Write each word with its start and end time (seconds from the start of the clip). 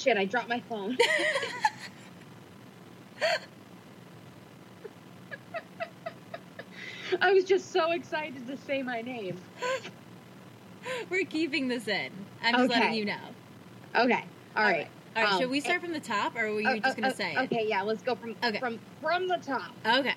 shit, 0.00 0.16
I 0.16 0.24
dropped 0.24 0.48
my 0.48 0.60
phone. 0.68 0.96
I 7.20 7.32
was 7.32 7.44
just 7.44 7.72
so 7.72 7.92
excited 7.92 8.46
to 8.46 8.56
say 8.56 8.82
my 8.82 9.02
name. 9.02 9.40
We're 11.10 11.26
keeping 11.26 11.68
this 11.68 11.86
in. 11.88 12.10
I'm 12.42 12.54
just 12.54 12.70
Okay. 12.70 12.80
letting 12.80 12.98
you 12.98 13.04
know. 13.04 13.18
Okay. 13.96 14.24
All 14.56 14.64
right. 14.64 14.88
All 15.16 15.22
right, 15.24 15.32
Um, 15.32 15.40
should 15.40 15.50
we 15.50 15.60
start 15.60 15.82
from 15.82 15.92
the 15.92 15.98
top, 16.00 16.36
or 16.36 16.52
were 16.52 16.60
you 16.60 16.68
Oh, 16.70 16.74
just 16.76 16.96
oh, 16.96 17.00
gonna 17.00 17.12
oh, 17.12 17.16
say 17.16 17.34
it? 17.34 17.38
Okay, 17.40 17.66
yeah, 17.68 17.82
let's 17.82 18.00
go 18.02 18.14
from 18.14 18.36
Okay. 18.44 18.58
from 18.60 18.78
from 19.00 19.26
the 19.26 19.38
top. 19.44 19.72
Okay. 19.84 20.14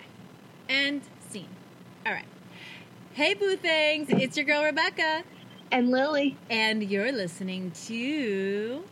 And 0.69 1.01
scene. 1.19 1.49
All 2.05 2.13
right. 2.13 2.27
Hey, 3.13 3.33
boo 3.33 3.55
things! 3.55 4.09
It's 4.11 4.37
your 4.37 4.45
girl 4.45 4.63
Rebecca, 4.63 5.23
And 5.71 5.89
Lily. 5.89 6.37
and 6.51 6.83
you're 6.83 7.11
listening 7.11 7.71
to 7.87 8.83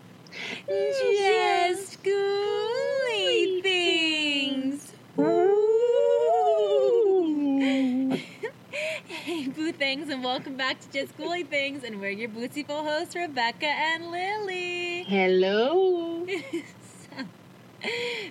Just 0.67 2.03
Ghouly 2.03 3.61
Things. 3.61 4.93
Hey, 9.07 9.47
boo 9.47 9.71
things, 9.71 10.09
and 10.09 10.23
welcome 10.23 10.55
back 10.55 10.79
to 10.79 10.89
Just 10.91 11.17
Ghouly 11.17 11.45
Things, 11.47 11.83
and 11.83 11.99
we're 11.99 12.09
your 12.11 12.29
bootsy-ful 12.29 12.83
hosts, 12.83 13.15
Rebecca 13.15 13.67
and 13.67 14.09
Lily. 14.09 15.03
Hello. 15.03 16.25
So, 17.11 17.25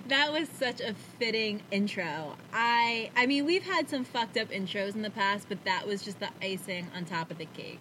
that 0.07 0.31
was 0.31 0.49
such 0.49 0.81
a 0.81 0.95
fitting 1.19 1.61
intro. 1.71 2.35
I 2.51 3.11
I 3.15 3.27
mean, 3.27 3.45
we've 3.45 3.63
had 3.63 3.89
some 3.89 4.03
fucked 4.05 4.37
up 4.37 4.49
intros 4.49 4.95
in 4.95 5.03
the 5.03 5.09
past, 5.11 5.47
but 5.49 5.63
that 5.65 5.85
was 5.85 6.01
just 6.01 6.19
the 6.19 6.29
icing 6.41 6.87
on 6.95 7.05
top 7.05 7.29
of 7.29 7.37
the 7.37 7.45
cake. 7.45 7.79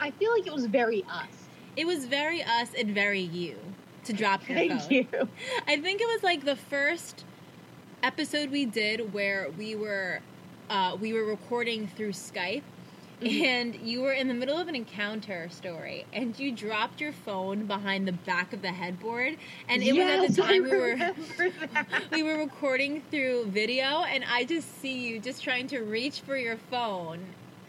I 0.00 0.10
feel 0.12 0.32
like 0.32 0.46
it 0.46 0.54
was 0.54 0.64
very 0.66 1.04
us. 1.10 1.47
It 1.78 1.86
was 1.86 2.06
very 2.06 2.42
us 2.42 2.70
and 2.76 2.92
very 2.92 3.20
you 3.20 3.56
to 4.02 4.12
drop 4.12 4.48
your 4.48 4.58
Thank 4.58 4.80
phone. 4.82 4.90
you. 4.90 5.28
I 5.68 5.76
think 5.80 6.00
it 6.00 6.08
was 6.08 6.24
like 6.24 6.44
the 6.44 6.56
first 6.56 7.24
episode 8.02 8.50
we 8.50 8.66
did 8.66 9.14
where 9.14 9.48
we 9.56 9.76
were 9.76 10.18
uh, 10.68 10.96
we 11.00 11.12
were 11.12 11.24
recording 11.24 11.86
through 11.86 12.10
Skype. 12.14 12.62
Mhm. 13.22 13.42
And 13.44 13.74
you 13.76 14.00
were 14.00 14.12
in 14.12 14.26
the 14.26 14.34
middle 14.34 14.58
of 14.58 14.66
an 14.68 14.74
encounter 14.74 15.48
story, 15.50 16.04
and 16.12 16.38
you 16.38 16.50
dropped 16.52 17.00
your 17.00 17.12
phone 17.12 17.66
behind 17.66 18.06
the 18.08 18.12
back 18.12 18.52
of 18.52 18.60
the 18.62 18.72
headboard. 18.72 19.36
And 19.68 19.80
it 19.82 19.92
was 19.92 20.02
at 20.04 20.34
the 20.34 20.42
time 20.42 20.64
we 20.64 20.70
were 20.70 21.14
we 22.12 22.22
were 22.24 22.38
recording 22.38 23.02
through 23.10 23.46
video 23.46 24.02
and 24.02 24.24
I 24.28 24.44
just 24.44 24.80
see 24.80 24.98
you 25.08 25.20
just 25.20 25.44
trying 25.44 25.68
to 25.68 25.80
reach 25.80 26.20
for 26.22 26.36
your 26.36 26.56
phone. 26.70 27.20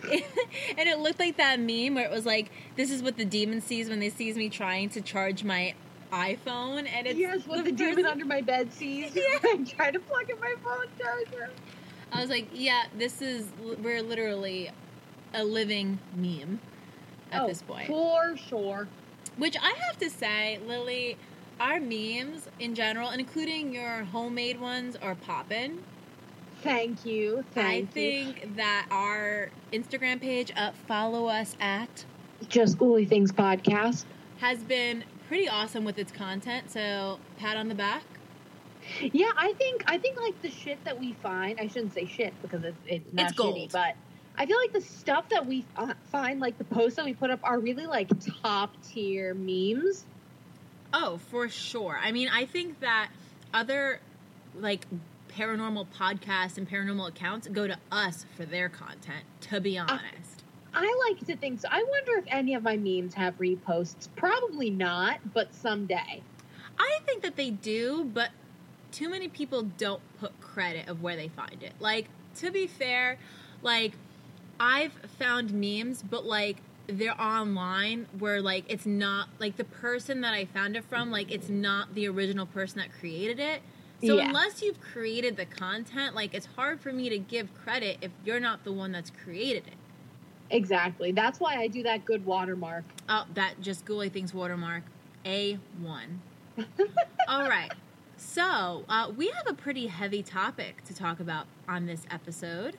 and 0.78 0.90
it 0.90 1.00
looked 1.00 1.20
like 1.20 1.38
that 1.38 1.60
meme 1.60 1.96
where 1.96 2.06
it 2.06 2.12
was 2.12 2.26
like, 2.26 2.52
this 2.76 2.92
is 2.92 3.02
what 3.02 3.18
the 3.18 3.26
demon 3.26 3.62
sees 3.62 3.90
when 3.90 4.00
they 4.00 4.10
sees 4.10 4.36
me 4.36 4.50
trying 4.50 4.90
to 4.90 5.02
charge 5.02 5.44
my 5.44 5.74
iPhone 6.12 6.88
and 6.92 7.06
it's 7.06 7.20
yes, 7.20 7.46
what 7.46 7.64
the, 7.66 7.72
demon 7.72 8.06
under 8.06 8.26
my 8.26 8.42
bed 8.42 8.74
sees. 8.74 9.12
Yeah. 9.16 9.24
I'm 9.44 9.66
trying 9.66 9.94
to 9.94 10.00
plug 10.00 10.30
in 10.30 10.40
my 10.40 10.56
phone 10.64 10.88
charger. 11.00 11.52
I 12.12 12.22
was 12.22 12.30
like, 12.30 12.48
yeah, 12.54 12.86
this 12.98 13.22
is 13.22 13.48
we're 13.80 14.02
literally 14.02 14.72
a 15.34 15.44
living 15.44 16.00
meme 16.16 16.60
at 17.32 17.44
oh, 17.44 17.48
this 17.48 17.62
point. 17.62 17.88
For 17.88 18.36
sure. 18.38 18.88
Which 19.38 19.56
I 19.62 19.74
have 19.88 19.98
to 20.00 20.10
say, 20.10 20.60
Lily, 20.66 21.18
our 21.60 21.80
memes 21.80 22.48
in 22.60 22.74
general, 22.74 23.10
including 23.12 23.74
your 23.74 24.04
homemade 24.06 24.60
ones, 24.60 24.96
are 24.96 25.16
poppin'. 25.16 25.84
Thank 26.64 27.06
you. 27.06 27.40
I 27.40 27.54
Thank 27.54 27.96
you. 27.96 28.24
think 28.26 28.56
that 28.58 28.88
our 28.92 29.50
Instagram 29.72 30.20
page, 30.22 30.52
uh, 30.56 30.72
follow 30.88 31.28
us 31.28 31.56
at, 31.60 32.06
Just 32.48 32.78
Ghouly 32.78 33.08
Things 33.08 33.32
podcast. 33.32 34.06
has 34.40 34.60
been 34.64 35.04
pretty 35.28 35.48
awesome 35.48 35.84
with 35.86 35.98
its 35.98 36.12
content. 36.12 36.70
So 36.72 37.20
pat 37.38 37.56
on 37.58 37.68
the 37.70 37.76
back. 37.76 38.04
Yeah, 39.02 39.30
I 39.38 39.54
think 39.54 39.84
I 39.88 39.98
think 40.00 40.20
like 40.20 40.42
the 40.42 40.50
shit 40.50 40.84
that 40.86 41.00
we 41.00 41.14
find. 41.22 41.60
I 41.60 41.68
shouldn't 41.68 41.94
say 41.94 42.06
shit 42.06 42.34
because 42.42 42.64
it's 42.64 42.78
it's 42.88 43.14
not 43.14 43.26
It's 43.28 43.34
gold. 43.38 43.56
shitty, 43.56 43.72
but 43.72 43.96
I 44.38 44.46
feel 44.46 44.58
like 44.58 44.72
the 44.74 44.82
stuff 44.82 45.30
that 45.30 45.46
we 45.46 45.66
find, 46.12 46.40
like 46.40 46.58
the 46.58 46.64
posts 46.64 46.96
that 46.96 47.06
we 47.06 47.14
put 47.14 47.30
up, 47.30 47.40
are 47.44 47.60
really 47.60 47.86
like 47.86 48.10
top 48.42 48.74
tier 48.88 49.34
memes. 49.34 50.06
Oh, 50.94 51.20
for 51.30 51.50
sure. 51.50 52.00
I 52.02 52.12
mean, 52.12 52.30
I 52.34 52.46
think 52.46 52.80
that 52.80 53.10
other 53.54 54.00
like 54.58 54.86
paranormal 55.40 55.88
podcasts 55.98 56.58
and 56.58 56.70
paranormal 56.70 57.08
accounts 57.08 57.48
go 57.48 57.66
to 57.66 57.78
us 57.92 58.26
for 58.36 58.46
their 58.46 58.68
content. 58.68 59.24
To 59.42 59.62
be 59.62 59.78
uh, 59.78 59.86
honest, 59.88 60.44
I 60.74 61.10
like 61.10 61.26
to 61.28 61.38
think 61.38 61.62
so. 61.62 61.70
I 61.72 61.82
wonder 61.84 62.18
if 62.18 62.26
any 62.28 62.56
of 62.56 62.64
my 62.64 62.76
memes 62.76 63.14
have 63.14 63.38
reposts. 63.38 64.10
Probably 64.16 64.70
not, 64.70 65.20
but 65.34 65.54
someday. 65.54 66.22
I 66.78 67.00
think 67.06 67.24
that 67.24 67.38
they 67.38 67.52
do, 67.52 68.10
but 68.14 68.32
too 68.92 69.10
many 69.10 69.30
people 69.30 69.64
don't 69.64 70.02
put 70.20 70.40
credit 70.42 70.90
of 70.90 71.02
where 71.02 71.16
they 71.16 71.30
find 71.30 71.64
it. 71.64 71.74
Like, 71.80 72.08
to 72.36 72.52
be 72.52 72.68
fair, 72.68 73.18
like 73.62 73.94
I've 74.60 74.94
found 75.18 75.54
memes, 75.54 76.04
but 76.04 76.26
like 76.26 76.58
they're 76.88 77.20
online 77.22 78.08
where 78.18 78.42
like 78.42 78.66
it's 78.68 78.86
not 78.86 79.30
like 79.40 79.58
the 79.58 79.64
person 79.64 80.22
that 80.22 80.34
I 80.34 80.46
found 80.46 80.76
it 80.76 80.84
from, 80.84 81.12
like 81.12 81.32
it's 81.32 81.50
not 81.50 81.96
the 81.96 82.08
original 82.08 82.46
person 82.46 82.80
that 82.80 82.92
created 82.92 83.40
it. 83.40 83.62
So 84.02 84.16
Yeah. 84.18 84.28
unless 84.28 84.62
you've 84.62 84.80
created 84.80 85.36
the 85.36 85.46
content, 85.46 86.16
like 86.16 86.34
it's 86.34 86.46
hard 86.46 86.80
for 86.80 86.92
me 86.94 87.10
to 87.10 87.20
give 87.20 87.54
credit 87.54 87.98
if 88.02 88.12
you're 88.24 88.40
not 88.40 88.64
the 88.64 88.72
one 88.72 88.92
that's 88.92 89.10
created 89.12 89.68
it. 89.68 89.74
Exactly. 90.52 91.12
That's 91.12 91.40
why 91.40 91.56
I 91.56 91.68
do 91.68 91.84
that 91.84 92.06
good 92.06 92.26
watermark. 92.26 92.84
Oh, 93.08 93.26
that 93.34 93.62
just 93.62 93.86
ghouly 93.86 94.10
things 94.12 94.34
watermark. 94.34 94.84
A 95.26 95.60
one. 95.82 96.22
All 97.28 97.48
right. 97.48 97.72
So 98.18 98.84
uh, 98.90 99.12
we 99.16 99.28
have 99.30 99.48
a 99.48 99.54
pretty 99.54 99.88
heavy 99.88 100.24
topic 100.24 100.84
to 100.86 100.96
talk 100.96 101.20
about 101.20 101.46
on 101.68 101.86
this 101.86 102.06
episode. 102.10 102.78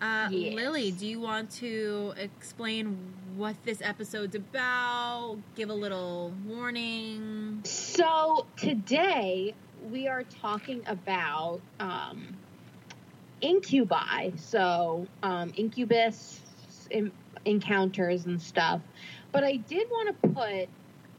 Uh, 0.00 0.28
Yes. 0.30 0.54
Lily, 0.54 0.90
do 0.92 1.06
you 1.06 1.20
want 1.20 1.50
to 1.52 2.14
explain 2.16 2.96
what 3.36 3.56
this 3.64 3.80
episode's 3.82 4.34
about? 4.34 5.38
Give 5.54 5.70
a 5.70 5.74
little 5.74 6.32
warning. 6.46 7.60
So 7.64 8.46
today 8.56 9.54
we 9.90 10.08
are 10.08 10.22
talking 10.22 10.82
about 10.86 11.60
um, 11.80 12.36
incubi. 13.40 14.30
So 14.36 15.06
um, 15.22 15.52
incubus 15.56 16.40
in, 16.90 17.12
encounters 17.44 18.26
and 18.26 18.40
stuff. 18.40 18.80
But 19.32 19.44
I 19.44 19.56
did 19.56 19.86
want 19.90 20.22
to 20.22 20.28
put 20.28 20.68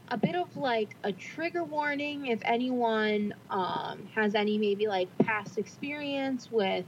a 0.09 0.17
bit 0.17 0.35
of 0.35 0.55
like 0.55 0.95
a 1.03 1.11
trigger 1.11 1.63
warning 1.63 2.27
if 2.27 2.39
anyone 2.45 3.33
um, 3.49 4.07
has 4.13 4.35
any 4.35 4.57
maybe 4.57 4.87
like 4.87 5.15
past 5.19 5.57
experience 5.57 6.49
with 6.51 6.85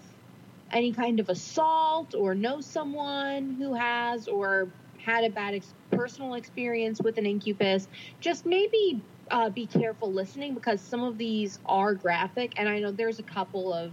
any 0.71 0.91
kind 0.91 1.19
of 1.19 1.29
assault 1.29 2.13
or 2.13 2.35
knows 2.35 2.65
someone 2.65 3.55
who 3.59 3.73
has 3.73 4.27
or 4.27 4.67
had 5.03 5.23
a 5.23 5.29
bad 5.29 5.55
ex- 5.55 5.73
personal 5.91 6.33
experience 6.33 7.01
with 7.01 7.17
an 7.17 7.25
incubus 7.25 7.87
just 8.19 8.45
maybe 8.45 9.01
uh, 9.31 9.49
be 9.49 9.65
careful 9.65 10.11
listening 10.11 10.53
because 10.53 10.81
some 10.81 11.03
of 11.03 11.17
these 11.17 11.59
are 11.65 11.93
graphic, 11.93 12.53
and 12.57 12.67
I 12.67 12.79
know 12.79 12.91
there's 12.91 13.19
a 13.19 13.23
couple 13.23 13.73
of 13.73 13.91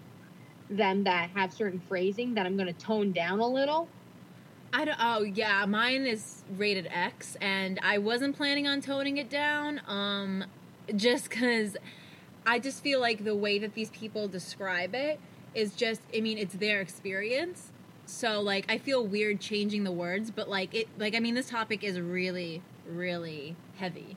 them 0.70 1.04
that 1.04 1.30
have 1.30 1.52
certain 1.52 1.80
phrasing 1.88 2.34
that 2.34 2.46
I'm 2.46 2.56
going 2.56 2.72
to 2.72 2.80
tone 2.80 3.12
down 3.12 3.40
a 3.40 3.46
little. 3.46 3.88
I 4.72 4.84
don't. 4.84 4.98
Oh 5.00 5.22
yeah, 5.22 5.64
mine 5.66 6.04
is 6.04 6.42
rated 6.56 6.88
X, 6.90 7.36
and 7.40 7.78
I 7.82 7.98
wasn't 7.98 8.36
planning 8.36 8.66
on 8.66 8.80
toning 8.80 9.18
it 9.18 9.30
down. 9.30 9.80
Um, 9.86 10.44
just 10.96 11.30
because 11.30 11.76
I 12.44 12.58
just 12.58 12.82
feel 12.82 13.00
like 13.00 13.24
the 13.24 13.36
way 13.36 13.58
that 13.60 13.74
these 13.74 13.90
people 13.90 14.26
describe 14.26 14.94
it 14.94 15.20
is 15.54 15.74
just. 15.74 16.00
I 16.14 16.20
mean, 16.20 16.38
it's 16.38 16.54
their 16.54 16.80
experience. 16.80 17.70
So 18.06 18.40
like, 18.40 18.66
I 18.68 18.78
feel 18.78 19.06
weird 19.06 19.40
changing 19.40 19.84
the 19.84 19.92
words, 19.92 20.30
but 20.30 20.48
like 20.48 20.74
it. 20.74 20.88
Like 20.98 21.14
I 21.14 21.20
mean, 21.20 21.34
this 21.34 21.50
topic 21.50 21.84
is 21.84 22.00
really, 22.00 22.60
really 22.88 23.54
heavy. 23.76 24.16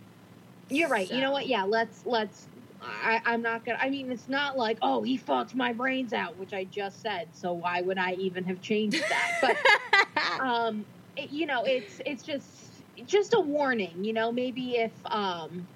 You're 0.69 0.89
right. 0.89 1.09
You 1.09 1.21
know 1.21 1.31
what? 1.31 1.47
Yeah, 1.47 1.63
let's 1.63 2.05
let's. 2.05 2.47
I, 2.81 3.21
I'm 3.25 3.41
not 3.41 3.65
gonna. 3.65 3.79
I 3.81 3.89
mean, 3.89 4.11
it's 4.11 4.27
not 4.27 4.57
like 4.57 4.77
oh 4.81 5.01
he 5.01 5.17
fucked 5.17 5.55
my 5.55 5.73
brains 5.73 6.13
out, 6.13 6.37
which 6.37 6.53
I 6.53 6.65
just 6.65 7.01
said. 7.01 7.27
So 7.33 7.53
why 7.53 7.81
would 7.81 7.97
I 7.97 8.13
even 8.13 8.43
have 8.45 8.61
changed 8.61 9.03
that? 9.09 9.31
But 9.41 10.41
um, 10.41 10.85
it, 11.15 11.31
you 11.31 11.45
know, 11.45 11.63
it's 11.63 12.01
it's 12.05 12.23
just 12.23 12.83
just 13.05 13.33
a 13.33 13.39
warning. 13.39 14.03
You 14.03 14.13
know, 14.13 14.31
maybe 14.31 14.75
if 14.77 14.91
um, 15.05 15.67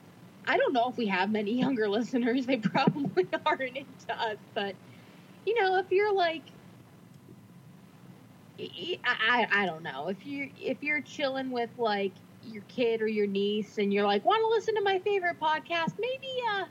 I 0.46 0.58
don't 0.58 0.74
know 0.74 0.90
if 0.90 0.98
we 0.98 1.08
have 1.08 1.32
many 1.32 1.54
younger 1.60 1.88
listeners, 1.88 2.46
they 2.46 2.58
probably 2.58 3.28
aren't 3.46 3.78
into 3.78 4.20
us. 4.20 4.38
But 4.54 4.76
you 5.46 5.60
know, 5.62 5.78
if 5.78 5.86
you're 5.92 6.14
like, 6.14 6.44
I 8.60 8.98
I, 9.06 9.48
I 9.52 9.66
don't 9.66 9.84
know 9.84 10.10
if 10.10 10.26
you 10.26 10.50
if 10.60 10.84
you're 10.84 11.02
chilling 11.02 11.50
with 11.50 11.72
like 11.78 12.14
your 12.46 12.64
kid 12.68 13.02
or 13.02 13.08
your 13.08 13.28
niece 13.28 13.78
and 13.78 13.94
you're 13.94 14.06
like 14.06 14.26
want 14.26 14.42
to 14.42 14.48
listen 14.48 14.76
to 14.76 14.82
my 14.82 15.00
favorite 15.00 15.40
podcast, 15.40 15.94
maybe 16.00 16.28
uh, 16.52 16.66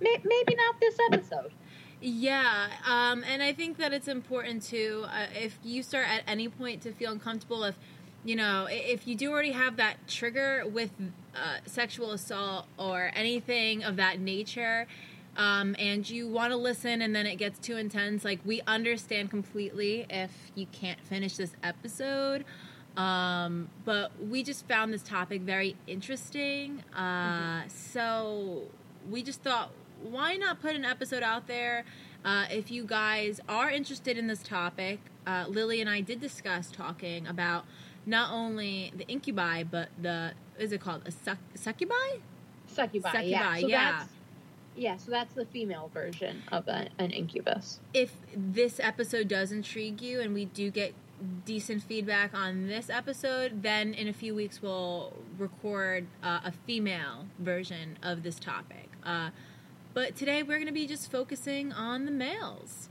may, 0.00 0.16
maybe 0.24 0.54
not 0.54 0.80
this 0.80 0.96
episode. 1.12 1.52
Yeah, 2.00 2.68
um, 2.86 3.24
and 3.24 3.42
I 3.42 3.52
think 3.52 3.76
that 3.78 3.92
it's 3.92 4.08
important 4.08 4.62
to 4.64 5.06
uh, 5.08 5.26
if 5.34 5.58
you 5.64 5.82
start 5.82 6.06
at 6.08 6.22
any 6.28 6.48
point 6.48 6.82
to 6.82 6.92
feel 6.92 7.10
uncomfortable 7.10 7.64
if 7.64 7.76
you 8.24 8.36
know 8.36 8.68
if 8.70 9.06
you 9.08 9.16
do 9.16 9.32
already 9.32 9.52
have 9.52 9.76
that 9.76 9.96
trigger 10.06 10.64
with 10.66 10.90
uh, 11.34 11.58
sexual 11.66 12.12
assault 12.12 12.66
or 12.78 13.10
anything 13.14 13.82
of 13.82 13.96
that 13.96 14.20
nature, 14.20 14.86
um, 15.36 15.74
and 15.78 16.08
you 16.08 16.28
want 16.28 16.52
to 16.52 16.56
listen 16.56 17.02
and 17.02 17.14
then 17.16 17.26
it 17.26 17.36
gets 17.36 17.58
too 17.58 17.76
intense, 17.76 18.24
like 18.24 18.40
we 18.44 18.60
understand 18.66 19.30
completely 19.30 20.06
if 20.08 20.30
you 20.54 20.66
can't 20.66 21.00
finish 21.00 21.36
this 21.36 21.52
episode. 21.62 22.44
Um, 22.98 23.70
but 23.84 24.10
we 24.28 24.42
just 24.42 24.66
found 24.66 24.92
this 24.92 25.04
topic 25.04 25.42
very 25.42 25.76
interesting. 25.86 26.82
Uh, 26.94 27.00
mm-hmm. 27.00 27.68
So 27.68 28.62
we 29.08 29.22
just 29.22 29.40
thought, 29.42 29.70
why 30.02 30.34
not 30.34 30.60
put 30.60 30.74
an 30.74 30.84
episode 30.84 31.22
out 31.22 31.46
there? 31.46 31.84
Uh, 32.24 32.46
if 32.50 32.72
you 32.72 32.84
guys 32.84 33.40
are 33.48 33.70
interested 33.70 34.18
in 34.18 34.26
this 34.26 34.42
topic, 34.42 34.98
uh, 35.26 35.44
Lily 35.48 35.80
and 35.80 35.88
I 35.88 36.00
did 36.00 36.20
discuss 36.20 36.72
talking 36.72 37.26
about 37.28 37.64
not 38.04 38.32
only 38.32 38.92
the 38.96 39.06
incubi, 39.06 39.62
but 39.62 39.90
the 40.00 40.32
is 40.58 40.72
it 40.72 40.80
called 40.80 41.02
a 41.06 41.12
suc- 41.12 41.38
succubi? 41.54 41.94
Succubi, 42.66 43.10
succubi 43.10 43.28
yeah. 43.28 43.58
So 43.60 43.66
yeah. 43.68 44.04
yeah, 44.74 44.96
so 44.96 45.12
that's 45.12 45.34
the 45.34 45.46
female 45.46 45.88
version 45.94 46.42
of 46.50 46.66
a, 46.66 46.88
an 46.98 47.12
incubus. 47.12 47.78
If 47.94 48.16
this 48.34 48.80
episode 48.82 49.28
does 49.28 49.52
intrigue 49.52 50.00
you, 50.02 50.20
and 50.20 50.34
we 50.34 50.46
do 50.46 50.72
get 50.72 50.94
decent 51.44 51.82
feedback 51.82 52.34
on 52.34 52.66
this 52.66 52.90
episode, 52.90 53.62
then 53.62 53.94
in 53.94 54.08
a 54.08 54.12
few 54.12 54.34
weeks 54.34 54.62
we'll 54.62 55.12
record 55.38 56.06
uh, 56.22 56.40
a 56.44 56.52
female 56.66 57.26
version 57.38 57.98
of 58.02 58.22
this 58.22 58.38
topic. 58.38 58.88
Uh, 59.04 59.30
but 59.94 60.16
today 60.16 60.42
we're 60.42 60.56
going 60.58 60.66
to 60.66 60.72
be 60.72 60.86
just 60.86 61.10
focusing 61.10 61.72
on 61.72 62.04
the 62.04 62.10
males. 62.10 62.88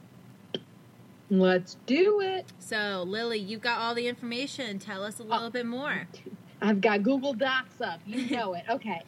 Let's 1.29 1.75
do 1.85 2.21
it. 2.21 2.45
So, 2.59 3.03
Lily, 3.06 3.39
you've 3.39 3.62
got 3.62 3.79
all 3.79 3.94
the 3.94 4.07
information. 4.07 4.79
Tell 4.79 5.03
us 5.03 5.19
a 5.19 5.24
little 5.24 5.47
oh, 5.47 5.50
bit 5.50 5.65
more. 5.65 6.07
I've 6.62 6.79
got 6.79 7.03
Google 7.03 7.33
Docs 7.33 7.81
up. 7.81 8.00
You 8.06 8.29
know 8.35 8.53
it. 8.53 8.63
Okay. 8.69 9.01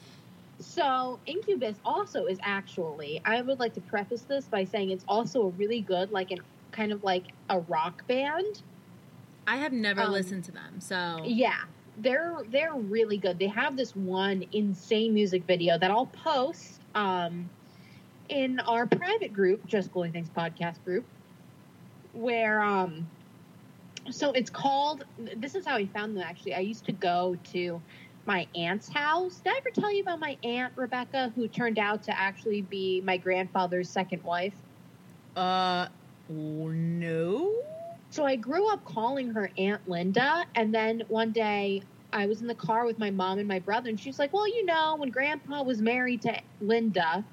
So, 0.59 1.19
Incubus 1.25 1.77
also 1.85 2.25
is 2.25 2.37
actually, 2.41 3.21
I 3.23 3.41
would 3.41 3.59
like 3.59 3.73
to 3.75 3.81
preface 3.81 4.23
this 4.23 4.45
by 4.45 4.65
saying 4.65 4.91
it's 4.91 5.05
also 5.07 5.43
a 5.43 5.49
really 5.51 5.79
good, 5.79 6.11
like, 6.11 6.31
an 6.31 6.39
kind 6.71 6.91
of 6.91 7.03
like 7.03 7.25
a 7.49 7.59
rock 7.61 8.07
band. 8.07 8.61
I 9.49 9.57
have 9.57 9.73
never 9.73 10.01
um, 10.01 10.11
listened 10.11 10.43
to 10.45 10.51
them. 10.51 10.79
So, 10.79 11.21
yeah. 11.25 11.61
They're 11.97 12.37
they're 12.49 12.73
really 12.73 13.17
good. 13.17 13.39
They 13.39 13.47
have 13.47 13.75
this 13.75 13.93
one 13.93 14.45
insane 14.53 15.13
music 15.13 15.43
video 15.43 15.77
that 15.77 15.91
I'll 15.91 16.05
post 16.05 16.79
um, 16.95 17.49
in 18.29 18.61
our 18.61 18.85
private 18.85 19.33
group, 19.33 19.67
Just 19.67 19.91
Ghouly 19.91 20.13
Things 20.13 20.29
podcast 20.29 20.81
group 20.85 21.03
where 22.13 22.61
um 22.61 23.07
so 24.09 24.31
it's 24.31 24.49
called 24.49 25.05
this 25.37 25.55
is 25.55 25.65
how 25.65 25.75
I 25.75 25.85
found 25.87 26.15
them 26.15 26.23
actually. 26.23 26.55
I 26.55 26.59
used 26.59 26.85
to 26.85 26.91
go 26.91 27.37
to 27.51 27.81
my 28.25 28.47
aunt's 28.55 28.89
house. 28.89 29.37
Did 29.37 29.53
I 29.53 29.57
ever 29.57 29.69
tell 29.71 29.93
you 29.93 30.01
about 30.01 30.19
my 30.19 30.37
aunt 30.43 30.73
Rebecca 30.75 31.31
who 31.35 31.47
turned 31.47 31.79
out 31.79 32.03
to 32.03 32.19
actually 32.19 32.61
be 32.61 33.01
my 33.01 33.17
grandfather's 33.17 33.89
second 33.89 34.23
wife? 34.23 34.55
Uh 35.35 35.87
no. 36.29 37.51
So 38.09 38.25
I 38.25 38.35
grew 38.35 38.71
up 38.73 38.83
calling 38.85 39.29
her 39.31 39.51
Aunt 39.57 39.87
Linda 39.87 40.45
and 40.55 40.73
then 40.73 41.03
one 41.07 41.31
day 41.31 41.83
I 42.11 42.25
was 42.25 42.41
in 42.41 42.47
the 42.47 42.55
car 42.55 42.85
with 42.85 42.97
my 42.97 43.11
mom 43.11 43.37
and 43.39 43.47
my 43.47 43.59
brother 43.59 43.89
and 43.89 43.99
she's 43.99 44.17
like, 44.19 44.33
"Well, 44.33 44.47
you 44.47 44.65
know, 44.65 44.95
when 44.97 45.09
grandpa 45.11 45.63
was 45.63 45.81
married 45.81 46.23
to 46.23 46.41
Linda." 46.59 47.25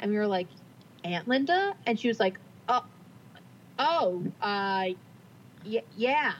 And 0.00 0.10
we 0.10 0.18
were 0.18 0.26
like, 0.26 0.48
"Aunt 1.04 1.26
Linda?" 1.28 1.74
And 1.86 1.98
she 1.98 2.08
was 2.08 2.20
like, 2.20 2.38
"Oh, 2.68 2.84
oh, 3.78 4.24
uh, 4.40 4.90
y- 5.64 5.84
yeah. 5.96 6.34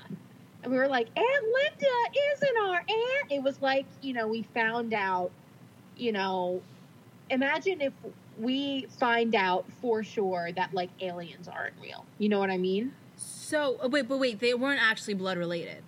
And 0.63 0.73
we 0.73 0.79
were 0.79 0.89
like, 0.89 1.09
Aunt 1.17 1.45
Linda 1.45 1.95
isn't 2.35 2.57
our 2.69 2.77
aunt. 2.77 3.31
It 3.31 3.43
was 3.43 3.61
like, 3.63 3.87
you 4.03 4.13
know, 4.15 4.29
we 4.29 4.43
found 4.43 4.93
out, 4.95 5.33
you 5.97 6.13
know, 6.13 6.63
imagine 7.31 7.81
if 7.81 7.95
we 8.39 8.87
find 8.99 9.35
out 9.35 9.73
for 9.73 10.03
sure 10.03 10.51
that 10.53 10.75
like 10.75 10.91
aliens 11.01 11.49
aren't 11.49 11.75
real. 11.81 12.07
You 12.19 12.29
know 12.29 12.39
what 12.41 12.51
I 12.51 12.59
mean? 12.59 12.93
So, 13.49 13.79
oh, 13.81 13.89
wait, 13.89 14.07
but 14.07 14.19
wait, 14.19 14.41
they 14.41 14.53
weren't 14.53 14.83
actually 14.83 15.15
blood 15.15 15.39
related. 15.39 15.83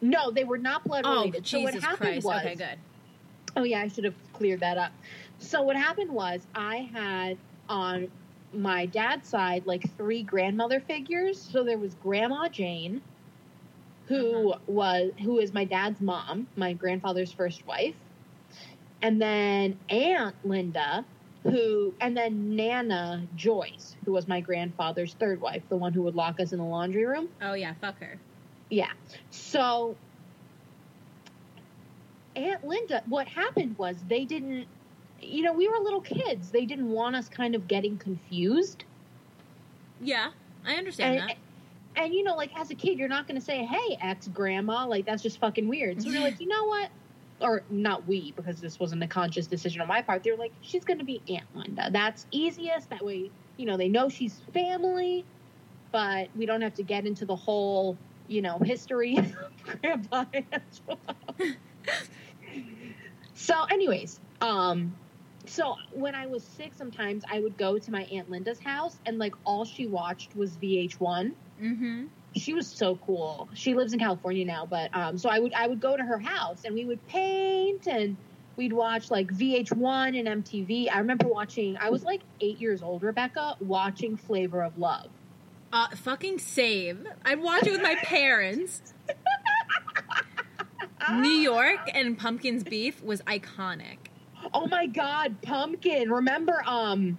No, 0.00 0.32
they 0.32 0.42
were 0.42 0.58
not 0.58 0.82
blood 0.82 1.04
related. 1.04 1.16
oh, 1.16 1.20
related. 1.20 1.44
Jesus 1.44 1.52
so 1.52 1.62
what 1.62 1.84
happened 1.84 2.10
Christ. 2.10 2.26
was, 2.26 2.40
okay, 2.40 2.54
good. 2.56 2.78
Oh 3.56 3.62
yeah, 3.62 3.82
I 3.82 3.86
should 3.86 4.02
have 4.02 4.14
cleared 4.32 4.58
that 4.58 4.76
up. 4.76 4.90
So 5.38 5.62
what 5.62 5.76
happened 5.76 6.10
was 6.10 6.44
I 6.52 6.90
had 6.92 7.38
on 7.68 8.10
my 8.52 8.86
dad's 8.86 9.28
side 9.28 9.66
like 9.66 9.88
three 9.96 10.24
grandmother 10.24 10.80
figures. 10.80 11.40
So 11.40 11.62
there 11.62 11.78
was 11.78 11.94
Grandma 12.02 12.48
Jane, 12.48 13.02
who 14.06 14.50
uh-huh. 14.50 14.58
was 14.66 15.12
who 15.22 15.38
is 15.38 15.54
my 15.54 15.64
dad's 15.64 16.00
mom, 16.00 16.48
my 16.56 16.72
grandfather's 16.72 17.30
first 17.30 17.64
wife, 17.68 17.94
and 19.00 19.22
then 19.22 19.78
Aunt 19.90 20.34
Linda, 20.42 21.04
who 21.42 21.94
and 22.00 22.16
then 22.16 22.54
Nana 22.56 23.26
Joyce, 23.36 23.96
who 24.04 24.12
was 24.12 24.28
my 24.28 24.40
grandfather's 24.40 25.14
third 25.14 25.40
wife, 25.40 25.62
the 25.68 25.76
one 25.76 25.92
who 25.92 26.02
would 26.02 26.14
lock 26.14 26.40
us 26.40 26.52
in 26.52 26.58
the 26.58 26.64
laundry 26.64 27.04
room. 27.04 27.28
Oh 27.40 27.54
yeah, 27.54 27.74
fuck 27.80 27.98
her. 28.00 28.18
Yeah. 28.68 28.92
So 29.30 29.96
Aunt 32.36 32.66
Linda, 32.66 33.02
what 33.06 33.26
happened 33.26 33.76
was 33.78 33.96
they 34.08 34.24
didn't 34.24 34.66
you 35.22 35.42
know, 35.42 35.52
we 35.52 35.68
were 35.68 35.78
little 35.78 36.00
kids. 36.00 36.50
They 36.50 36.64
didn't 36.64 36.90
want 36.90 37.16
us 37.16 37.28
kind 37.28 37.54
of 37.54 37.68
getting 37.68 37.98
confused. 37.98 38.84
Yeah, 40.00 40.30
I 40.64 40.74
understand 40.74 41.18
and, 41.18 41.28
that. 41.28 41.36
And, 41.96 42.14
you 42.14 42.22
know, 42.22 42.36
like 42.36 42.56
as 42.58 42.70
a 42.70 42.74
kid, 42.74 42.98
you're 42.98 43.08
not 43.08 43.26
going 43.26 43.38
to 43.38 43.44
say, 43.44 43.64
"Hey, 43.64 43.98
ex 44.00 44.28
grandma," 44.28 44.86
like 44.86 45.04
that's 45.04 45.22
just 45.22 45.38
fucking 45.38 45.68
weird. 45.68 46.02
So 46.02 46.08
we're 46.08 46.20
like, 46.20 46.40
you 46.40 46.48
know 46.48 46.64
what? 46.64 46.90
Or 47.40 47.62
not 47.70 48.06
we, 48.06 48.32
because 48.32 48.60
this 48.60 48.78
wasn't 48.78 49.02
a 49.02 49.06
conscious 49.06 49.46
decision 49.46 49.80
on 49.80 49.88
my 49.88 50.02
part. 50.02 50.22
They're 50.22 50.36
like, 50.36 50.52
she's 50.60 50.84
going 50.84 50.98
to 50.98 51.04
be 51.04 51.22
Aunt 51.28 51.46
Linda. 51.54 51.88
That's 51.90 52.26
easiest. 52.30 52.90
That 52.90 53.04
way, 53.04 53.30
you 53.56 53.66
know, 53.66 53.76
they 53.76 53.88
know 53.88 54.08
she's 54.08 54.40
family, 54.52 55.24
but 55.92 56.28
we 56.36 56.46
don't 56.46 56.60
have 56.60 56.74
to 56.74 56.82
get 56.82 57.06
into 57.06 57.24
the 57.24 57.36
whole, 57.36 57.96
you 58.28 58.42
know, 58.42 58.58
history 58.58 59.16
of 59.18 59.34
grandpa 59.64 60.24
as 60.52 60.82
well. 60.86 60.98
so, 63.34 63.64
anyways, 63.70 64.20
um, 64.40 64.94
so 65.46 65.76
when 65.92 66.14
I 66.14 66.26
was 66.26 66.44
sick, 66.44 66.72
sometimes 66.74 67.24
I 67.30 67.40
would 67.40 67.56
go 67.56 67.78
to 67.78 67.90
my 67.90 68.02
aunt 68.04 68.30
Linda's 68.30 68.60
house, 68.60 68.98
and 69.06 69.18
like 69.18 69.34
all 69.44 69.64
she 69.64 69.86
watched 69.86 70.36
was 70.36 70.56
VH1. 70.58 71.32
Mm-hmm. 71.60 72.04
She 72.36 72.54
was 72.54 72.66
so 72.66 72.96
cool. 73.06 73.48
She 73.54 73.74
lives 73.74 73.92
in 73.92 73.98
California 73.98 74.44
now, 74.44 74.66
but 74.66 74.94
um, 74.94 75.18
so 75.18 75.28
I 75.28 75.38
would 75.38 75.52
I 75.52 75.66
would 75.66 75.80
go 75.80 75.96
to 75.96 76.02
her 76.02 76.18
house, 76.18 76.64
and 76.64 76.74
we 76.74 76.84
would 76.84 77.04
paint, 77.08 77.86
and 77.88 78.16
we'd 78.56 78.72
watch 78.72 79.10
like 79.10 79.28
VH1 79.32 80.18
and 80.18 80.44
MTV. 80.44 80.88
I 80.92 80.98
remember 80.98 81.26
watching. 81.26 81.76
I 81.76 81.90
was 81.90 82.04
like 82.04 82.20
eight 82.40 82.60
years 82.60 82.82
old, 82.82 83.02
Rebecca, 83.02 83.56
watching 83.60 84.16
Flavor 84.16 84.62
of 84.62 84.78
Love. 84.78 85.08
Uh, 85.72 85.88
fucking 85.96 86.38
same. 86.38 87.08
I'd 87.24 87.40
watch 87.40 87.66
it 87.66 87.72
with 87.72 87.82
my 87.82 87.94
parents. 87.96 88.82
New 91.12 91.28
York 91.28 91.80
and 91.94 92.18
Pumpkin's 92.18 92.62
beef 92.62 93.02
was 93.02 93.22
iconic. 93.22 93.96
Oh 94.52 94.66
my 94.66 94.86
God, 94.86 95.40
Pumpkin! 95.42 96.10
Remember, 96.10 96.62
um, 96.66 97.18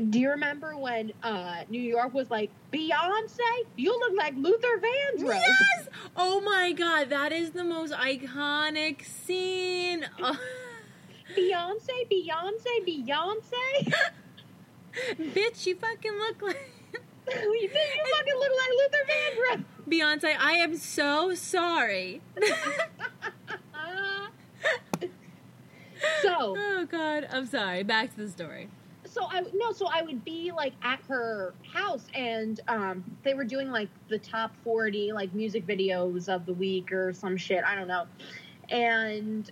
do 0.00 0.18
you 0.18 0.30
remember 0.30 0.76
when 0.76 1.12
uh, 1.22 1.64
New 1.68 1.80
York 1.80 2.12
was 2.14 2.30
like 2.30 2.50
Beyonce? 2.72 3.38
You 3.76 3.98
look 3.98 4.12
like 4.16 4.34
Luther 4.36 4.80
Vandross. 4.80 5.40
Yes. 5.40 5.88
Oh 6.16 6.40
my 6.40 6.72
God, 6.72 7.10
that 7.10 7.32
is 7.32 7.50
the 7.50 7.64
most 7.64 7.92
iconic 7.92 9.04
scene. 9.04 10.06
Oh. 10.22 10.38
Beyonce, 11.36 12.08
Beyonce, 12.10 12.72
Beyonce. 12.86 13.92
Bitch, 15.34 15.66
you 15.66 15.76
fucking 15.76 16.12
look 16.12 16.40
like. 16.40 16.72
you 17.28 17.68
fucking 17.68 18.38
look 18.38 18.52
like 18.56 18.70
Luther 18.78 19.04
Vandross. 19.10 19.64
Beyonce, 19.88 20.36
I 20.38 20.52
am 20.52 20.76
so 20.76 21.34
sorry. 21.34 22.22
so 26.22 26.54
oh 26.56 26.86
god 26.90 27.26
i'm 27.30 27.46
sorry 27.46 27.82
back 27.82 28.10
to 28.14 28.16
the 28.16 28.28
story 28.28 28.68
so 29.16 29.26
i 29.30 29.40
no 29.54 29.72
so 29.72 29.86
i 29.92 30.02
would 30.02 30.22
be 30.24 30.52
like 30.54 30.74
at 30.82 31.00
her 31.08 31.54
house 31.72 32.06
and 32.14 32.60
um 32.68 33.02
they 33.24 33.32
were 33.32 33.44
doing 33.44 33.70
like 33.70 33.88
the 34.08 34.18
top 34.18 34.52
40 34.62 35.12
like 35.12 35.32
music 35.32 35.66
videos 35.66 36.28
of 36.28 36.44
the 36.44 36.52
week 36.52 36.92
or 36.92 37.12
some 37.12 37.36
shit 37.36 37.64
i 37.64 37.74
don't 37.74 37.88
know. 37.88 38.06
And 38.68 39.50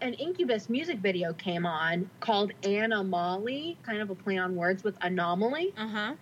an 0.00 0.14
incubus 0.14 0.70
music 0.70 0.98
video 0.98 1.34
came 1.34 1.66
on 1.66 2.08
called 2.20 2.52
anna 2.62 3.04
molly 3.04 3.76
kind 3.82 4.00
of 4.00 4.08
a 4.08 4.14
play 4.14 4.38
on 4.38 4.56
words 4.56 4.82
with 4.82 4.96
anomaly. 5.02 5.74
Uh-huh. 5.76 6.14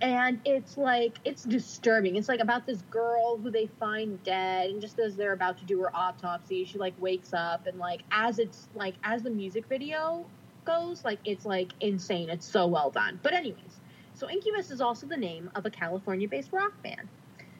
And 0.00 0.40
it's 0.44 0.76
like 0.76 1.18
it's 1.24 1.44
disturbing. 1.44 2.16
It's 2.16 2.28
like 2.28 2.40
about 2.40 2.66
this 2.66 2.82
girl 2.90 3.38
who 3.38 3.50
they 3.50 3.68
find 3.78 4.22
dead 4.24 4.70
and 4.70 4.80
just 4.80 4.98
as 4.98 5.14
they're 5.16 5.32
about 5.32 5.58
to 5.58 5.64
do 5.64 5.80
her 5.80 5.94
autopsy 5.94 6.64
she 6.64 6.78
like 6.78 6.94
wakes 6.98 7.32
up 7.32 7.66
and 7.66 7.78
like 7.78 8.02
as 8.10 8.38
it's 8.38 8.68
like 8.74 8.94
as 9.04 9.22
the 9.22 9.30
music 9.30 9.66
video 9.68 10.26
goes 10.64 11.04
like 11.04 11.18
it's 11.24 11.44
like 11.44 11.72
insane 11.80 12.28
it's 12.30 12.46
so 12.46 12.66
well 12.66 12.90
done 12.90 13.18
but 13.22 13.32
anyways 13.32 13.80
so 14.14 14.28
incubus 14.30 14.70
is 14.70 14.80
also 14.80 15.06
the 15.06 15.16
name 15.16 15.50
of 15.54 15.66
a 15.66 15.70
california 15.70 16.26
based 16.28 16.52
rock 16.52 16.72
band 16.82 17.08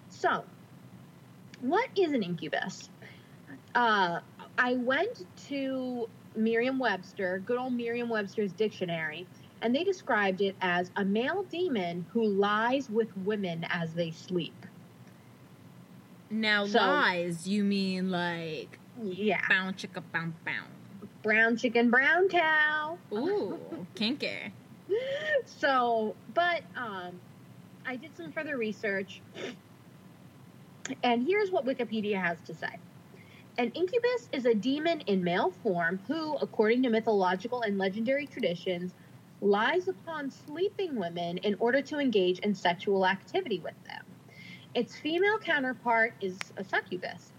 so 0.09 0.45
what 1.61 1.89
is 1.97 2.13
an 2.13 2.23
incubus 2.23 2.89
uh 3.75 4.21
I 4.57 4.75
went 4.75 5.27
to 5.49 6.09
Merriam 6.37 6.79
Webster, 6.79 7.43
good 7.45 7.59
old 7.59 7.73
Merriam 7.73 8.09
Webster's 8.09 8.53
dictionary, 8.53 9.27
and 9.63 9.75
they 9.75 9.83
described 9.83 10.41
it 10.41 10.55
as 10.61 10.93
a 10.95 11.05
male 11.05 11.43
demon 11.45 12.07
who 12.13 12.25
lies 12.25 12.89
with 12.89 13.09
women 13.19 13.67
as 13.69 13.95
they 13.95 14.13
sleep. 14.13 14.55
Now 16.31 16.67
So- 16.67 16.79
lies, 16.79 17.49
you 17.49 17.65
mean 17.65 18.11
like 18.11 18.79
Yeah. 19.03 19.41
bow 19.49 19.73
chicka 19.73 20.03
bow 20.13 20.33
bow. 20.45 20.67
Brown 21.25 21.57
chicken, 21.57 21.91
brown 21.91 22.29
cow. 22.29 22.99
Ooh, 23.13 23.59
kinky. 23.95 24.53
so, 25.47 26.15
but 26.35 26.63
um, 26.77 27.19
I 27.87 27.97
did 27.97 28.15
some 28.15 28.31
further 28.31 28.59
research, 28.59 29.23
and 31.03 31.27
here's 31.27 31.51
what 31.51 31.65
Wikipedia 31.65 32.23
has 32.23 32.39
to 32.43 32.55
say. 32.55 32.69
An 33.57 33.71
incubus 33.71 34.29
is 34.33 34.45
a 34.45 34.55
demon 34.55 35.01
in 35.03 35.25
male 35.25 35.51
form 35.63 36.01
who, 36.07 36.37
according 36.43 36.83
to 36.83 36.91
mythological 36.91 37.63
and 37.63 37.79
legendary 37.79 38.27
traditions, 38.27 38.93
lies 39.41 39.89
upon 39.89 40.31
sleeping 40.31 40.95
women 40.97 41.39
in 41.39 41.57
order 41.59 41.81
to 41.81 41.99
engage 41.99 42.39
in 42.41 42.55
sexual 42.55 43.07
activity 43.07 43.61
with 43.61 43.83
them. 43.85 44.05
Its 44.75 44.97
female 44.99 45.39
counterpart 45.39 46.15
is 46.21 46.37
a 46.59 46.65
succubus. 46.65 47.34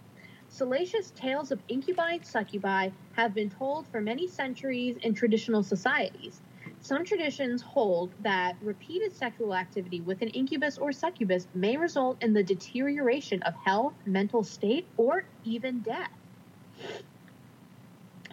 Salacious 0.55 1.11
tales 1.11 1.51
of 1.51 1.61
incubi 1.67 2.13
and 2.13 2.25
succubi 2.25 2.87
have 3.11 3.33
been 3.33 3.49
told 3.49 3.89
for 3.89 3.99
many 3.99 4.25
centuries 4.25 4.95
in 5.01 5.13
traditional 5.13 5.61
societies. 5.61 6.39
Some 6.79 7.03
traditions 7.03 7.61
hold 7.61 8.13
that 8.21 8.55
repeated 8.61 9.13
sexual 9.13 9.53
activity 9.53 9.99
with 9.99 10.21
an 10.21 10.29
incubus 10.29 10.77
or 10.77 10.93
succubus 10.93 11.49
may 11.53 11.75
result 11.75 12.23
in 12.23 12.31
the 12.31 12.41
deterioration 12.41 13.43
of 13.43 13.53
health, 13.65 13.95
mental 14.05 14.45
state, 14.45 14.87
or 14.95 15.25
even 15.43 15.81
death. 15.81 16.07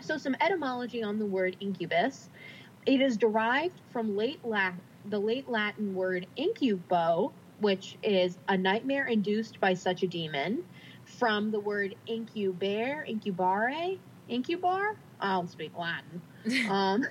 So, 0.00 0.16
some 0.16 0.36
etymology 0.40 1.02
on 1.02 1.18
the 1.18 1.26
word 1.26 1.56
incubus. 1.58 2.30
It 2.86 3.00
is 3.00 3.16
derived 3.16 3.80
from 3.90 4.16
late 4.16 4.44
Lat- 4.44 4.80
the 5.06 5.18
late 5.18 5.48
Latin 5.48 5.92
word 5.92 6.28
incubo, 6.38 7.32
which 7.58 7.96
is 8.04 8.38
a 8.46 8.56
nightmare 8.56 9.06
induced 9.06 9.58
by 9.58 9.74
such 9.74 10.04
a 10.04 10.06
demon, 10.06 10.62
from 11.22 11.52
the 11.52 11.60
word 11.60 11.94
incubare, 12.08 13.08
incubare, 13.08 13.96
incubar. 14.28 14.94
I 15.20 15.34
don't 15.34 15.48
speak 15.48 15.70
Latin 15.78 16.20
um, 16.68 17.06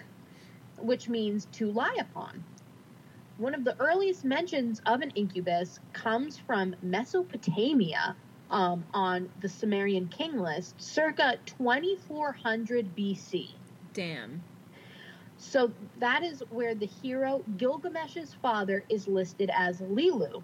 which 0.80 1.08
means 1.08 1.48
to 1.54 1.72
lie 1.72 1.96
upon. 1.98 2.44
One 3.38 3.56
of 3.56 3.64
the 3.64 3.80
earliest 3.80 4.26
mentions 4.26 4.82
of 4.86 5.00
an 5.00 5.12
incubus 5.12 5.80
comes 5.94 6.38
from 6.38 6.76
Mesopotamia 6.82 8.18
um, 8.50 8.84
on 8.94 9.30
the 9.40 9.48
Sumerian 9.48 10.10
king 10.10 10.38
list, 10.38 10.76
circa 10.78 11.38
2400 11.46 12.94
BC. 12.94 13.48
Damn. 13.94 14.44
So 15.38 15.72
that 16.00 16.22
is 16.22 16.44
where 16.50 16.76
the 16.76 16.86
hero 16.86 17.46
Gilgamesh's 17.56 18.34
father 18.42 18.84
is 18.90 19.08
listed 19.08 19.50
as 19.56 19.80
Lilu. 19.80 20.44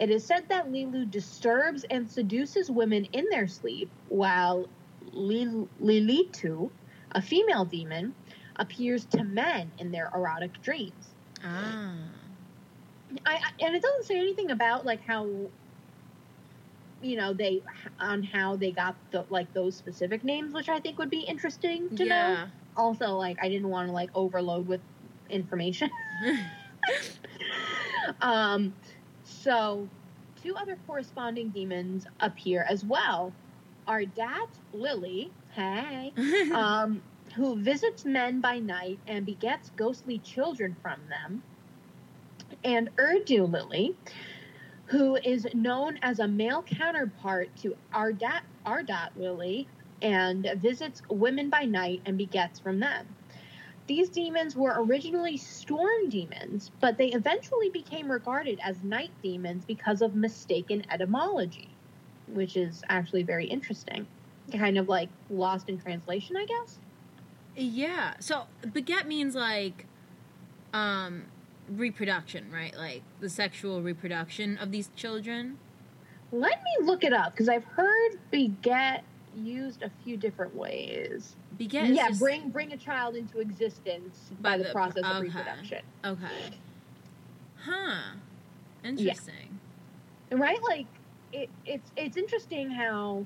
It 0.00 0.08
is 0.08 0.26
said 0.26 0.44
that 0.48 0.66
Lilu 0.66 1.08
disturbs 1.10 1.84
and 1.90 2.10
seduces 2.10 2.70
women 2.70 3.04
in 3.04 3.26
their 3.30 3.46
sleep, 3.46 3.92
while 4.08 4.66
Lil- 5.12 5.68
Lilitu, 5.78 6.70
a 7.12 7.20
female 7.20 7.66
demon, 7.66 8.14
appears 8.56 9.04
to 9.06 9.22
men 9.22 9.70
in 9.78 9.90
their 9.90 10.10
erotic 10.14 10.60
dreams. 10.62 11.14
Ah. 11.44 11.76
I, 13.26 13.34
I 13.34 13.38
and 13.60 13.74
it 13.74 13.82
doesn't 13.82 14.04
say 14.06 14.16
anything 14.16 14.50
about 14.50 14.86
like 14.86 15.00
how 15.06 15.50
you 17.02 17.16
know 17.16 17.34
they 17.34 17.60
on 17.98 18.22
how 18.22 18.56
they 18.56 18.70
got 18.70 18.96
the 19.10 19.26
like 19.28 19.52
those 19.52 19.76
specific 19.76 20.24
names, 20.24 20.54
which 20.54 20.70
I 20.70 20.80
think 20.80 20.98
would 20.98 21.10
be 21.10 21.26
interesting 21.28 21.88
to 21.96 22.04
know. 22.06 22.46
Also, 22.76 23.16
like 23.16 23.36
I 23.42 23.48
didn't 23.50 23.68
want 23.68 23.88
to 23.88 23.92
like 23.92 24.10
overload 24.14 24.66
with 24.66 24.80
information. 25.28 25.90
um, 28.20 28.74
so 29.30 29.88
two 30.42 30.54
other 30.56 30.76
corresponding 30.86 31.50
demons 31.50 32.06
appear 32.20 32.66
as 32.68 32.84
well. 32.84 33.32
Ardat 33.88 34.48
Lily, 34.72 35.30
hey, 35.54 36.12
um, 36.54 37.02
who 37.34 37.60
visits 37.60 38.04
men 38.04 38.40
by 38.40 38.58
night 38.58 38.98
and 39.06 39.24
begets 39.26 39.70
ghostly 39.76 40.18
children 40.18 40.76
from 40.82 41.00
them, 41.08 41.42
and 42.64 42.90
Urdu 42.98 43.44
Lily, 43.44 43.94
who 44.86 45.16
is 45.16 45.46
known 45.54 45.98
as 46.02 46.18
a 46.18 46.28
male 46.28 46.62
counterpart 46.62 47.54
to 47.56 47.76
Ardat, 47.94 48.42
Ardat 48.66 49.10
Lily 49.16 49.68
and 50.02 50.50
visits 50.56 51.02
women 51.10 51.50
by 51.50 51.64
night 51.64 52.00
and 52.06 52.16
begets 52.16 52.58
from 52.58 52.80
them. 52.80 53.06
These 53.90 54.10
demons 54.10 54.54
were 54.54 54.84
originally 54.84 55.36
storm 55.36 56.08
demons, 56.10 56.70
but 56.80 56.96
they 56.96 57.08
eventually 57.08 57.70
became 57.70 58.08
regarded 58.08 58.60
as 58.62 58.84
night 58.84 59.10
demons 59.20 59.64
because 59.64 60.00
of 60.00 60.14
mistaken 60.14 60.84
etymology, 60.92 61.68
which 62.28 62.56
is 62.56 62.84
actually 62.88 63.24
very 63.24 63.46
interesting. 63.46 64.06
Kind 64.52 64.78
of 64.78 64.88
like 64.88 65.08
lost 65.28 65.68
in 65.68 65.76
translation, 65.76 66.36
I 66.36 66.46
guess. 66.46 66.78
yeah. 67.56 68.14
So 68.20 68.44
beget 68.72 69.08
means 69.08 69.34
like 69.34 69.86
um 70.72 71.24
reproduction, 71.68 72.48
right? 72.52 72.76
Like 72.76 73.02
the 73.18 73.28
sexual 73.28 73.82
reproduction 73.82 74.56
of 74.58 74.70
these 74.70 74.90
children. 74.94 75.58
Let 76.30 76.62
me 76.62 76.86
look 76.86 77.02
it 77.02 77.12
up 77.12 77.32
because 77.32 77.48
I've 77.48 77.64
heard 77.64 78.20
beget 78.30 79.02
used 79.36 79.82
a 79.82 79.90
few 80.04 80.16
different 80.16 80.54
ways. 80.54 81.36
Beget 81.58 81.90
is 81.90 81.96
yeah, 81.96 82.08
just- 82.08 82.20
bring 82.20 82.50
bring 82.50 82.72
a 82.72 82.76
child 82.76 83.14
into 83.16 83.40
existence 83.40 84.30
by, 84.40 84.50
By 84.52 84.58
the, 84.58 84.64
the- 84.64 84.70
process 84.72 85.04
of 85.04 85.22
reproduction. 85.22 85.82
Okay. 86.04 86.50
Huh. 87.62 88.14
Interesting. 88.84 89.58
right 90.32 90.58
like 90.68 90.86
it, 91.32 91.50
it's 91.66 91.90
it's 91.96 92.16
interesting 92.16 92.70
how 92.70 93.24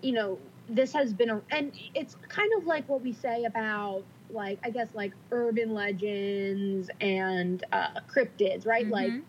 you 0.00 0.12
know 0.12 0.38
this 0.68 0.92
has 0.92 1.12
been 1.12 1.28
a 1.30 1.40
and 1.50 1.72
it's 1.94 2.16
kind 2.28 2.50
of 2.56 2.66
like 2.66 2.88
what 2.88 3.02
we 3.02 3.12
say 3.12 3.44
about 3.44 4.02
like 4.30 4.58
i 4.64 4.70
guess 4.70 4.88
like 4.94 5.12
urban 5.32 5.74
legends 5.74 6.88
and 7.02 7.64
uh 7.72 7.88
cryptids 8.12 8.64
right 8.66 8.88
like 8.88 9.12
Mhm. 9.12 9.22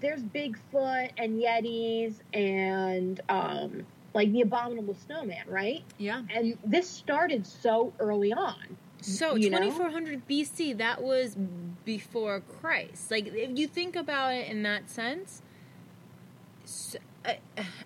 there's 0.00 0.22
bigfoot 0.24 1.10
and 1.16 1.40
yetis 1.40 2.16
and 2.34 3.20
um 3.28 3.86
like 4.16 4.32
the 4.32 4.40
abominable 4.40 4.94
snowman 5.06 5.44
right 5.46 5.84
Yeah. 5.98 6.22
and 6.34 6.56
this 6.64 6.88
started 6.88 7.46
so 7.46 7.92
early 8.00 8.32
on 8.32 8.76
So 9.02 9.36
you 9.36 9.50
know? 9.50 9.58
2400 9.58 10.26
BC, 10.26 10.78
that 10.78 11.02
was 11.02 11.36
before 11.84 12.40
Christ. 12.40 13.10
Like 13.10 13.26
if 13.28 13.56
you 13.56 13.68
think 13.68 13.94
about 13.94 14.32
it 14.34 14.48
in 14.48 14.62
that 14.64 14.90
sense, 14.90 15.42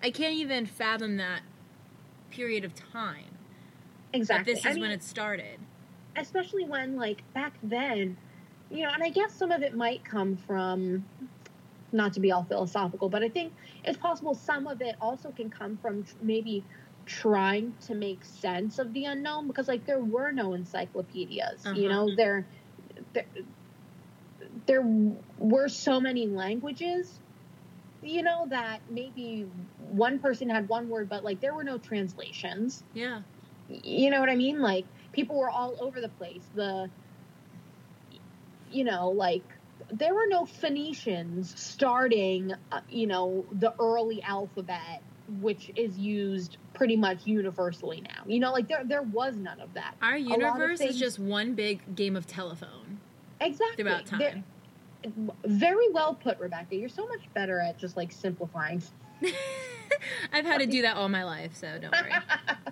I 0.01 0.09
can't 0.11 0.33
even 0.35 0.65
fathom 0.65 1.17
that 1.17 1.41
period 2.31 2.63
of 2.65 2.73
time. 2.73 3.37
exactly 4.13 4.53
That 4.53 4.57
this 4.57 4.65
I 4.65 4.69
is 4.69 4.75
mean, 4.75 4.83
when 4.83 4.91
it 4.91 5.03
started. 5.03 5.59
especially 6.15 6.63
when 6.65 6.95
like 6.95 7.21
back 7.33 7.53
then 7.61 8.17
you 8.69 8.83
know 8.83 8.91
and 8.93 9.03
i 9.03 9.09
guess 9.09 9.33
some 9.33 9.51
of 9.51 9.61
it 9.61 9.75
might 9.75 10.03
come 10.03 10.35
from 10.47 11.05
not 11.93 12.13
to 12.13 12.19
be 12.19 12.31
all 12.31 12.45
philosophical 12.45 13.09
but 13.09 13.23
i 13.23 13.29
think 13.29 13.53
it's 13.83 13.97
possible 13.97 14.33
some 14.33 14.67
of 14.67 14.81
it 14.81 14.95
also 15.01 15.31
can 15.31 15.49
come 15.49 15.77
from 15.77 16.03
maybe 16.21 16.65
trying 17.05 17.73
to 17.81 17.95
make 17.95 18.23
sense 18.23 18.77
of 18.79 18.93
the 18.93 19.05
unknown 19.05 19.47
because 19.47 19.67
like 19.67 19.85
there 19.85 20.03
were 20.03 20.31
no 20.31 20.53
encyclopedias 20.53 21.63
you 21.73 21.89
Uh-huh. 21.89 21.89
know 21.89 22.15
there, 22.15 22.49
there 23.13 23.27
there 24.67 24.83
were 25.37 25.67
so 25.67 25.99
many 25.99 26.27
languages 26.27 27.21
you 28.01 28.23
know 28.23 28.47
that 28.49 28.81
maybe 28.89 29.47
one 29.77 30.19
person 30.19 30.49
had 30.49 30.67
one 30.67 30.89
word 30.89 31.09
but 31.09 31.23
like 31.23 31.41
there 31.41 31.55
were 31.55 31.63
no 31.63 31.77
translations 31.77 32.83
Yeah. 32.93 33.21
you 33.67 34.09
know 34.09 34.19
what 34.19 34.29
I 34.29 34.35
mean? 34.35 34.59
Like 34.61 34.87
people 35.13 35.37
were 35.37 35.49
all 35.49 35.77
over 35.81 36.01
the 36.01 36.09
place. 36.09 36.49
The 36.53 36.91
you 38.65 38.83
know, 38.83 39.09
like 39.09 39.45
there 39.91 40.13
were 40.13 40.27
no 40.29 40.45
Phoenicians 40.45 41.53
starting, 41.59 42.53
uh, 42.71 42.81
you 42.89 43.07
know, 43.07 43.45
the 43.51 43.73
early 43.79 44.21
alphabet, 44.23 45.01
which 45.41 45.71
is 45.75 45.97
used 45.97 46.57
pretty 46.73 46.95
much 46.95 47.25
universally 47.25 48.01
now. 48.01 48.23
You 48.25 48.39
know, 48.39 48.51
like 48.51 48.67
there 48.67 48.83
there 48.85 49.01
was 49.03 49.35
none 49.35 49.59
of 49.59 49.73
that. 49.73 49.95
Our 50.01 50.17
universe 50.17 50.79
things- 50.79 50.95
is 50.95 50.99
just 50.99 51.19
one 51.19 51.53
big 51.55 51.95
game 51.95 52.15
of 52.15 52.25
telephone 52.27 52.99
Exactly. 53.39 53.83
throughout 53.83 54.05
There- 54.17 54.31
time. 54.31 55.31
very 55.45 55.89
well 55.91 56.13
put, 56.15 56.39
Rebecca. 56.39 56.75
You're 56.75 56.89
so 56.89 57.07
much 57.07 57.21
better 57.33 57.59
at 57.59 57.77
just 57.77 57.97
like 57.97 58.11
simplifying. 58.11 58.81
I've 60.33 60.45
had 60.45 60.59
to 60.59 60.65
do 60.67 60.83
that 60.83 60.95
all 60.95 61.09
my 61.09 61.23
life, 61.23 61.55
so 61.55 61.77
don't 61.79 61.91
worry. 61.91 62.11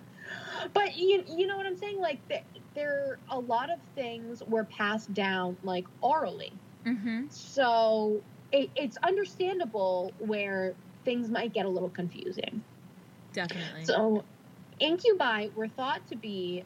but 0.74 0.96
you 0.96 1.24
you 1.28 1.48
know 1.48 1.58
what 1.58 1.66
I'm 1.66 1.78
saying? 1.78 2.00
Like 2.00 2.20
there, 2.28 2.44
there 2.76 3.20
a 3.30 3.40
lot 3.40 3.70
of 3.70 3.80
things 3.96 4.42
were 4.48 4.64
passed 4.64 5.14
down 5.14 5.58
like 5.64 5.86
orally. 6.02 6.54
Hmm 6.96 7.22
So 7.30 8.22
it, 8.52 8.70
it's 8.76 8.98
understandable 8.98 10.14
where 10.20 10.76
things 11.06 11.30
might 11.30 11.54
get 11.54 11.66
a 11.66 11.70
little 11.70 11.90
confusing. 11.90 12.64
Definitely. 13.34 13.86
So, 13.86 14.24
Incubi 14.80 15.48
were 15.56 15.68
thought 15.68 16.08
to 16.08 16.16
be 16.16 16.64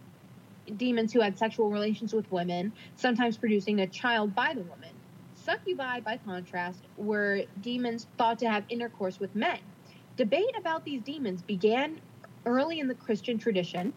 demons 0.77 1.12
who 1.12 1.20
had 1.20 1.38
sexual 1.38 1.70
relations 1.70 2.13
with 2.13 2.32
women, 2.32 2.74
sometimes 2.96 3.38
producing 3.38 3.82
a 3.82 3.88
child 3.88 4.34
by 4.36 4.53
the 4.53 4.62
woman. 4.62 4.89
Succubi, 5.36 6.00
by 6.00 6.18
contrast, 6.18 6.88
were 6.96 7.42
demons 7.60 8.08
thought 8.18 8.39
to 8.39 8.50
have 8.50 8.63
intercourse 8.70 9.20
with 9.20 9.36
men. 9.36 9.60
Debate 10.15 10.46
about 10.60 10.86
these 10.86 11.01
demons 11.01 11.42
began 11.42 12.00
early 12.46 12.80
in 12.80 12.88
the 12.88 12.96
Christian 12.96 13.38
tradition. 13.38 13.94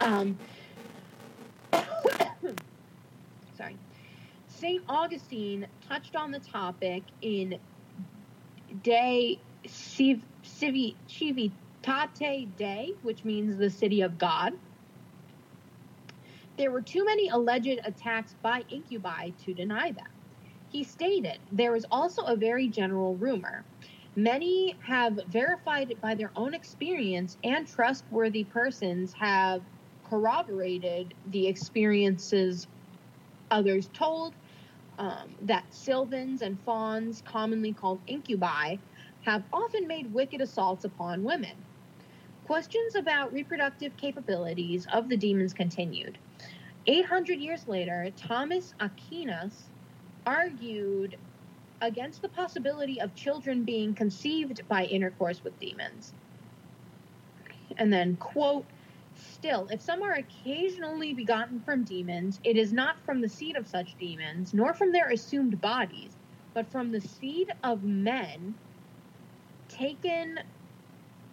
Um, 0.00 0.38
sorry. 3.56 3.76
St. 4.60 4.82
Augustine 4.88 5.68
touched 5.86 6.16
on 6.16 6.32
the 6.32 6.40
topic 6.40 7.04
in 7.22 7.60
De 8.82 9.40
Civ- 9.66 10.24
Civi- 10.44 10.96
Civitate 11.06 12.56
Dei, 12.56 12.94
which 13.02 13.24
means 13.24 13.56
the 13.56 13.70
city 13.70 14.00
of 14.00 14.18
God. 14.18 14.52
There 16.56 16.72
were 16.72 16.82
too 16.82 17.04
many 17.04 17.28
alleged 17.28 17.78
attacks 17.84 18.34
by 18.42 18.64
incubi 18.68 19.30
to 19.44 19.54
deny 19.54 19.92
them. 19.92 20.06
He 20.66 20.82
stated, 20.82 21.38
There 21.52 21.76
is 21.76 21.86
also 21.90 22.22
a 22.24 22.36
very 22.36 22.68
general 22.68 23.16
rumor. 23.16 23.64
Many 24.16 24.76
have 24.84 25.20
verified 25.28 25.92
it 25.92 26.00
by 26.00 26.16
their 26.16 26.32
own 26.34 26.52
experience, 26.52 27.36
and 27.44 27.68
trustworthy 27.68 28.42
persons 28.44 29.12
have 29.18 29.62
corroborated 30.04 31.14
the 31.26 31.46
experiences 31.46 32.66
others 33.50 33.88
told 33.90 34.34
um, 34.98 35.36
that 35.42 35.64
sylvans 35.70 36.42
and 36.42 36.58
fauns, 36.64 37.22
commonly 37.22 37.72
called 37.72 38.02
incubi, 38.06 38.76
have 39.20 39.44
often 39.52 39.86
made 39.86 40.12
wicked 40.12 40.40
assaults 40.40 40.84
upon 40.84 41.22
women. 41.22 41.64
Questions 42.44 42.94
about 42.96 43.32
reproductive 43.32 43.96
capabilities 43.96 44.86
of 44.92 45.08
the 45.08 45.16
demons 45.16 45.52
continued. 45.52 46.18
800 46.86 47.38
years 47.38 47.68
later, 47.68 48.10
Thomas 48.16 48.72
Aquinas 48.80 49.70
argued 50.26 51.16
against 51.80 52.22
the 52.22 52.28
possibility 52.28 53.00
of 53.00 53.14
children 53.14 53.64
being 53.64 53.94
conceived 53.94 54.66
by 54.68 54.84
intercourse 54.86 55.44
with 55.44 55.58
demons. 55.60 56.14
And 57.76 57.92
then, 57.92 58.16
quote, 58.16 58.66
Still, 59.18 59.68
if 59.68 59.82
some 59.82 60.02
are 60.02 60.14
occasionally 60.14 61.12
begotten 61.14 61.60
from 61.60 61.84
demons, 61.84 62.40
it 62.44 62.56
is 62.56 62.72
not 62.72 63.04
from 63.04 63.20
the 63.20 63.28
seed 63.28 63.56
of 63.56 63.68
such 63.68 63.96
demons, 63.98 64.54
nor 64.54 64.74
from 64.74 64.92
their 64.92 65.10
assumed 65.10 65.60
bodies, 65.60 66.16
but 66.54 66.70
from 66.70 66.92
the 66.92 67.00
seed 67.00 67.48
of 67.64 67.84
men 67.84 68.56
taken 69.68 70.36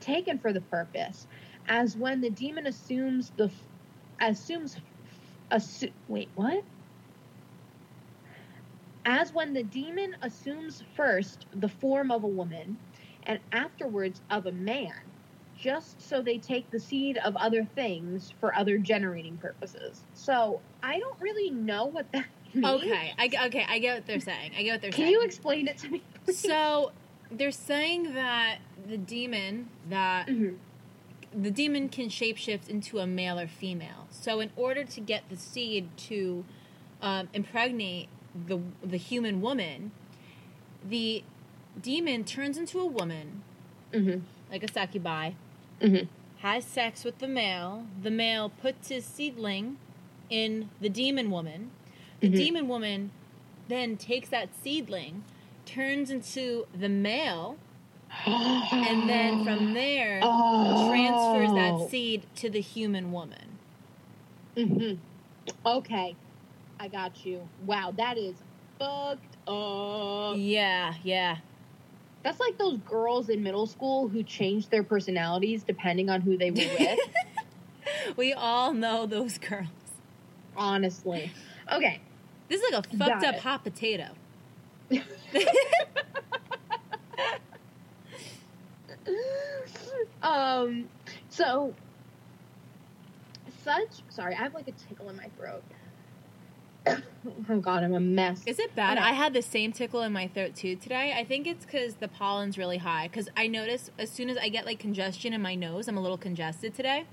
taken 0.02 0.40
for 0.40 0.54
the 0.54 0.62
purpose, 0.62 1.28
as 1.68 1.98
when 1.98 2.22
the 2.22 2.32
demon 2.32 2.68
assumes 2.68 3.32
the 3.38 3.52
assumes 4.22 4.78
assu- 5.52 5.94
wait 6.08 6.32
what? 6.36 6.64
As 9.06 9.34
when 9.34 9.54
the 9.54 9.64
demon 9.64 10.12
assumes 10.24 10.84
first 10.96 11.48
the 11.54 11.70
form 11.70 12.12
of 12.12 12.24
a 12.24 12.28
woman 12.30 12.80
and 13.24 13.42
afterwards 13.52 14.22
of 14.30 14.48
a 14.48 14.54
man, 14.54 15.15
just 15.58 16.02
so 16.02 16.22
they 16.22 16.38
take 16.38 16.70
the 16.72 16.80
seed 16.80 17.18
of 17.20 17.36
other 17.38 17.66
things 17.76 18.34
for 18.40 18.54
other 18.56 18.78
generating 18.78 19.38
purposes. 19.38 20.02
So 20.14 20.62
I 20.84 21.00
don't 21.00 21.20
really 21.22 21.50
know 21.50 21.86
what 21.86 22.12
that 22.12 22.26
means. 22.54 22.66
Okay, 22.66 23.14
I, 23.18 23.30
okay, 23.48 23.66
I 23.68 23.80
get 23.80 23.96
what 23.96 24.08
they're 24.08 24.20
saying. 24.20 24.52
I 24.58 24.64
get 24.64 24.72
what 24.74 24.82
they're 24.82 24.92
Can 24.92 25.06
saying. 25.06 25.12
you 25.12 25.22
explain 25.24 25.68
it 25.68 25.78
to 25.80 25.90
me? 25.90 26.02
please? 26.26 26.38
so 26.40 26.92
they're 27.32 27.52
saying 27.52 28.14
that 28.14 28.58
the 28.88 28.98
demon 28.98 29.70
that 29.90 30.28
Mhm. 30.28 30.58
the 31.34 31.52
demon 31.52 31.90
can 31.90 32.08
shapeshift 32.10 32.70
into 32.70 33.00
a 33.00 33.08
male 33.08 33.40
or 33.40 33.48
female. 33.48 34.08
So 34.12 34.40
in 34.40 34.52
order 34.56 34.84
to 34.84 35.02
get 35.02 35.28
the 35.30 35.38
seed 35.38 35.90
to 36.10 36.46
um, 37.02 37.30
impregnate 37.34 38.08
the 38.48 38.60
the 38.84 38.98
human 38.98 39.42
woman, 39.42 39.92
the 40.88 41.24
demon 41.82 42.24
turns 42.24 42.58
into 42.58 42.80
a 42.80 42.86
woman, 42.86 43.42
Mhm. 43.92 44.22
like 44.52 44.64
a 44.64 44.72
succubi, 44.72 45.32
Mhm. 45.82 46.08
has 46.40 46.64
sex 46.66 47.04
with 47.04 47.20
the 47.20 47.28
male. 47.28 47.86
The 48.02 48.12
male 48.12 48.50
puts 48.50 48.90
his 48.90 49.06
seedling 49.06 49.78
in 50.30 50.70
the 50.82 50.90
demon 50.90 51.32
woman. 51.32 51.72
The 52.20 52.30
Mhm. 52.30 52.36
demon 52.36 52.68
woman 52.68 53.12
then 53.68 53.98
takes 53.98 54.30
that 54.30 54.50
seedling, 54.56 55.24
turns 55.66 56.10
into 56.12 56.68
the 56.74 56.90
male, 56.90 57.58
and 58.26 59.10
then 59.10 59.44
from 59.44 59.74
there 59.74 60.20
transfers 60.22 61.50
Oh. 61.52 61.56
that 61.80 61.90
seed 61.90 62.24
to 62.36 62.50
the 62.50 62.62
human 62.62 63.12
woman. 63.12 63.58
Mhm. 64.56 65.00
Okay, 65.66 66.16
I 66.80 66.88
got 66.88 67.26
you. 67.26 67.48
Wow, 67.66 67.92
that 67.98 68.18
is 68.18 68.36
fucked 68.80 69.38
up. 69.48 70.36
Yeah, 70.38 70.94
yeah. 71.04 71.38
That's 72.26 72.40
like 72.40 72.58
those 72.58 72.78
girls 72.80 73.30
in 73.30 73.44
middle 73.44 73.68
school 73.68 74.08
who 74.08 74.24
changed 74.24 74.72
their 74.72 74.82
personalities 74.82 75.62
depending 75.64 76.10
on 76.10 76.22
who 76.22 76.38
they 76.38 76.50
were 76.50 76.58
with. 76.80 77.00
we 78.18 78.34
all 78.34 78.74
know 78.74 79.06
those 79.06 79.38
girls. 79.38 79.68
honestly. 80.58 81.32
Okay. 81.72 82.02
This 82.50 82.62
is 82.62 82.72
like 82.74 82.84
a 82.84 82.98
Got 82.98 83.10
fucked 83.10 83.24
up 83.26 83.36
it. 83.36 83.42
hot 83.42 83.64
potato. 83.64 84.08
um. 90.24 90.90
So. 91.30 91.74
Such. 93.64 93.90
Sorry, 94.10 94.34
I 94.36 94.38
have 94.44 94.54
like 94.54 94.68
a 94.68 94.72
tickle 94.74 95.10
in 95.10 95.16
my 95.18 95.28
throat. 95.40 95.64
oh 97.50 97.60
God, 97.60 97.84
I'm 97.84 97.94
a 97.94 98.00
mess. 98.00 98.42
Is 98.46 98.60
it 98.60 98.76
bad? 98.76 98.98
Okay. 98.98 99.08
I 99.08 99.14
had 99.14 99.34
the 99.34 99.42
same 99.42 99.72
tickle 99.72 100.02
in 100.02 100.14
my 100.14 100.28
throat 100.28 100.56
too 100.56 100.76
today. 100.76 101.14
I 101.18 101.24
think 101.24 101.48
it's 101.48 101.66
because 101.66 101.96
the 101.96 102.08
pollen's 102.08 102.58
really 102.58 102.78
high. 102.78 103.08
Because 103.08 103.30
I 103.36 103.48
notice 103.48 103.92
as 103.98 104.10
soon 104.12 104.30
as 104.30 104.38
I 104.38 104.50
get 104.50 104.66
like 104.66 104.80
congestion 104.80 105.34
in 105.34 105.42
my 105.42 105.56
nose, 105.56 105.88
I'm 105.88 105.98
a 105.98 106.02
little 106.02 106.18
congested 106.18 106.74
today. 106.76 107.06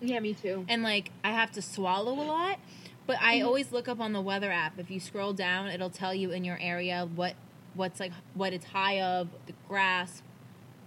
Yeah, 0.00 0.18
me 0.20 0.32
too. 0.34 0.64
and 0.68 0.82
like 0.82 1.10
I 1.22 1.30
have 1.32 1.50
to 1.52 1.62
swallow 1.62 2.12
a 2.14 2.24
lot. 2.24 2.58
But 3.06 3.18
I 3.20 3.38
Mhm. 3.40 3.46
always 3.46 3.72
look 3.72 3.88
up 3.88 4.00
on 4.00 4.12
the 4.12 4.20
weather 4.20 4.50
app. 4.52 4.78
If 4.78 4.90
you 4.90 5.00
scroll 5.00 5.32
down, 5.32 5.68
it'll 5.68 5.90
tell 5.90 6.14
you 6.14 6.30
in 6.30 6.44
your 6.44 6.58
area 6.60 7.06
what 7.14 7.34
what's 7.74 8.00
like 8.00 8.12
what 8.34 8.52
it's 8.52 8.66
high 8.66 9.00
of, 9.00 9.28
the 9.46 9.52
grass, 9.68 10.22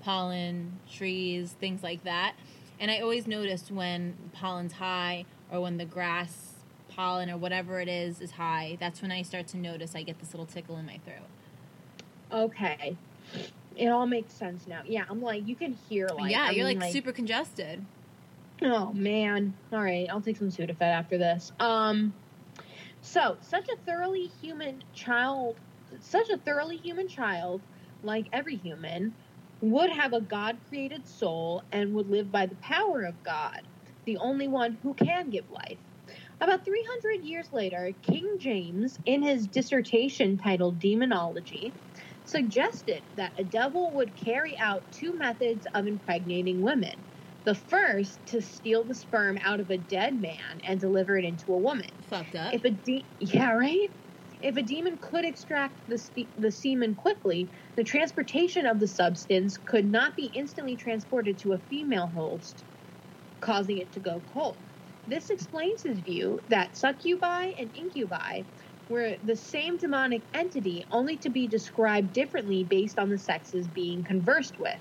pollen, 0.02 0.80
trees, 0.92 1.54
things 1.60 1.84
like 1.84 2.04
that. 2.04 2.34
And 2.80 2.90
I 2.92 3.00
always 3.00 3.28
notice 3.28 3.70
when 3.72 4.16
pollen's 4.34 4.74
high 4.74 5.26
or 5.52 5.62
when 5.62 5.78
the 5.78 5.86
grass 5.86 6.53
pollen 6.96 7.30
or 7.30 7.38
whatever 7.38 7.80
it 7.80 7.88
is 7.88 8.22
is 8.22 8.32
high. 8.32 8.78
That's 8.80 9.02
when 9.02 9.12
I 9.12 9.22
start 9.22 9.48
to 9.48 9.58
notice 9.58 9.96
I 9.96 10.04
get 10.04 10.20
this 10.20 10.34
little 10.34 10.46
tickle 10.46 10.78
in 10.78 10.86
my 10.86 11.00
throat. 11.06 11.28
Okay. 12.32 12.98
It 13.76 13.88
all 13.88 14.06
makes 14.06 14.34
sense 14.34 14.68
now. 14.68 14.82
Yeah, 14.86 15.06
I'm 15.10 15.22
like, 15.22 15.48
you 15.48 15.56
can 15.56 15.78
hear 15.90 16.08
like. 16.08 16.32
yeah, 16.32 16.48
I'm 16.50 16.56
you're 16.56 16.74
like, 16.74 16.92
super 16.92 17.12
congested. 17.12 17.84
Oh 18.62 18.94
man. 18.94 19.54
All 19.72 19.82
right, 19.82 20.08
I'll 20.10 20.22
take 20.22 20.38
some 20.38 20.50
Sudafed 20.50 20.82
after 20.82 21.18
this. 21.18 21.52
Um 21.60 22.14
so, 23.02 23.36
such 23.42 23.68
a 23.68 23.76
thoroughly 23.86 24.32
human 24.42 24.82
child, 24.94 25.58
such 26.00 26.30
a 26.30 26.38
thoroughly 26.38 26.78
human 26.78 27.10
child, 27.10 27.62
like 28.02 28.28
every 28.32 28.56
human, 28.56 29.14
would 29.60 29.90
have 29.90 30.14
a 30.14 30.22
God-created 30.22 31.06
soul 31.06 31.64
and 31.74 31.94
would 31.94 32.10
live 32.10 32.32
by 32.32 32.46
the 32.46 32.56
power 32.56 33.02
of 33.04 33.22
God, 33.24 33.62
the 34.06 34.18
only 34.18 34.48
one 34.48 34.78
who 34.84 34.94
can 34.94 35.30
give 35.30 35.52
life. 35.52 35.78
About 36.41 36.65
300 36.65 37.24
years 37.26 37.50
later, 37.52 37.93
King 38.04 38.38
James, 38.39 38.98
in 39.06 39.24
his 39.24 39.48
dissertation 39.48 40.38
titled 40.38 40.80
Demonology, 40.80 41.74
suggested 42.26 43.04
that 43.15 43.34
a 43.38 43.43
devil 43.43 43.93
would 43.96 44.15
carry 44.15 44.58
out 44.60 44.91
two 44.91 45.17
methods 45.17 45.65
of 45.74 45.88
impregnating 45.88 46.62
women. 46.62 47.06
The 47.46 47.56
first 47.56 48.26
to 48.28 48.41
steal 48.41 48.86
the 48.86 48.96
sperm 48.96 49.38
out 49.43 49.60
of 49.60 49.69
a 49.69 49.78
dead 49.78 50.19
man 50.19 50.60
and 50.65 50.80
deliver 50.80 51.17
it 51.17 51.26
into 51.26 51.54
a 51.54 51.60
woman. 51.60 51.89
Fucked 52.10 52.36
up. 52.36 52.54
If 52.54 52.63
a 52.65 52.72
de- 52.72 53.08
yeah, 53.19 53.52
right. 53.52 53.89
If 54.41 54.58
a 54.58 54.62
demon 54.63 54.98
could 55.02 55.26
extract 55.26 55.82
the 55.88 55.98
ste 55.98 56.30
the 56.38 56.52
semen 56.52 56.96
quickly, 56.96 57.52
the 57.78 57.84
transportation 57.86 58.65
of 58.65 58.80
the 58.80 58.88
substance 58.88 59.58
could 59.58 59.86
not 59.89 60.15
be 60.17 60.26
instantly 60.36 60.76
transported 60.78 61.38
to 61.39 61.54
a 61.54 61.60
female 61.60 62.08
host, 62.08 62.65
causing 63.41 63.78
it 63.80 63.93
to 63.93 64.02
go 64.02 64.22
cold. 64.22 64.73
This 65.06 65.30
explains 65.30 65.84
his 65.84 66.00
view 66.00 66.39
that 66.48 66.78
succubi 66.78 67.52
and 67.58 67.72
incubi 67.76 68.44
were 68.89 69.18
the 69.24 69.36
same 69.36 69.78
demonic 69.78 70.24
entity, 70.34 70.86
only 70.92 71.18
to 71.18 71.30
be 71.30 71.48
described 71.48 72.13
differently 72.13 72.63
based 72.63 73.00
on 73.00 73.10
the 73.10 73.18
sexes 73.18 73.68
being 73.68 74.04
conversed 74.04 74.60
with. 74.60 74.80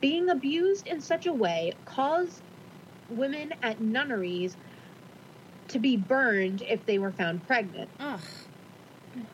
Being 0.00 0.28
abused 0.30 0.86
in 0.86 1.00
such 1.00 1.26
a 1.26 1.32
way 1.34 1.72
caused 1.84 2.42
women 3.08 3.50
at 3.62 3.80
nunneries 3.80 4.56
to 5.68 5.78
be 5.78 5.96
burned 5.96 6.62
if 6.62 6.84
they 6.86 6.98
were 6.98 7.12
found 7.12 7.46
pregnant. 7.46 7.90
Ugh, 8.00 8.20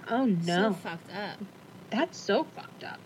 Oh 0.09 0.27
no, 0.27 0.71
so 0.71 0.73
fucked 0.75 1.11
up. 1.13 1.41
that's 1.91 2.19
so 2.19 2.45
fucked 2.45 2.83
up. 2.85 3.01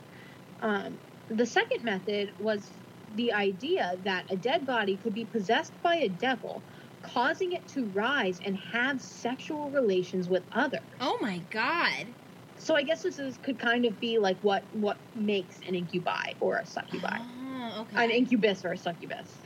Um, 0.61 0.99
the 1.29 1.47
second 1.47 1.83
method 1.85 2.33
was 2.39 2.71
the 3.15 3.33
idea 3.33 3.97
that 4.05 4.25
a 4.31 4.37
dead 4.37 4.67
body 4.67 4.97
could 4.97 5.15
be 5.15 5.25
possessed 5.27 5.73
by 5.83 5.97
a 5.97 6.09
devil, 6.09 6.65
causing 7.03 7.53
it 7.53 7.67
to 7.69 7.87
rise 7.87 8.39
and 8.45 8.57
have 8.73 9.01
sexual 9.01 9.71
relations 9.71 10.29
with 10.29 10.45
others. 10.53 10.81
Oh 11.01 11.19
my 11.21 11.41
god. 11.51 12.15
So 12.57 12.77
I 12.77 12.83
guess 12.83 13.03
this 13.03 13.19
is 13.19 13.39
could 13.39 13.59
kind 13.59 13.85
of 13.85 13.99
be 13.99 14.19
like 14.19 14.39
what 14.43 14.67
what 14.71 15.01
makes 15.15 15.59
an 15.67 15.75
incubi 15.75 16.33
or 16.41 16.59
a 16.59 16.67
succubi. 16.67 17.17
Oh, 17.19 17.81
okay. 17.83 18.05
An 18.05 18.11
incubus 18.11 18.65
or 18.65 18.73
a 18.73 18.79
succubus. 18.79 19.43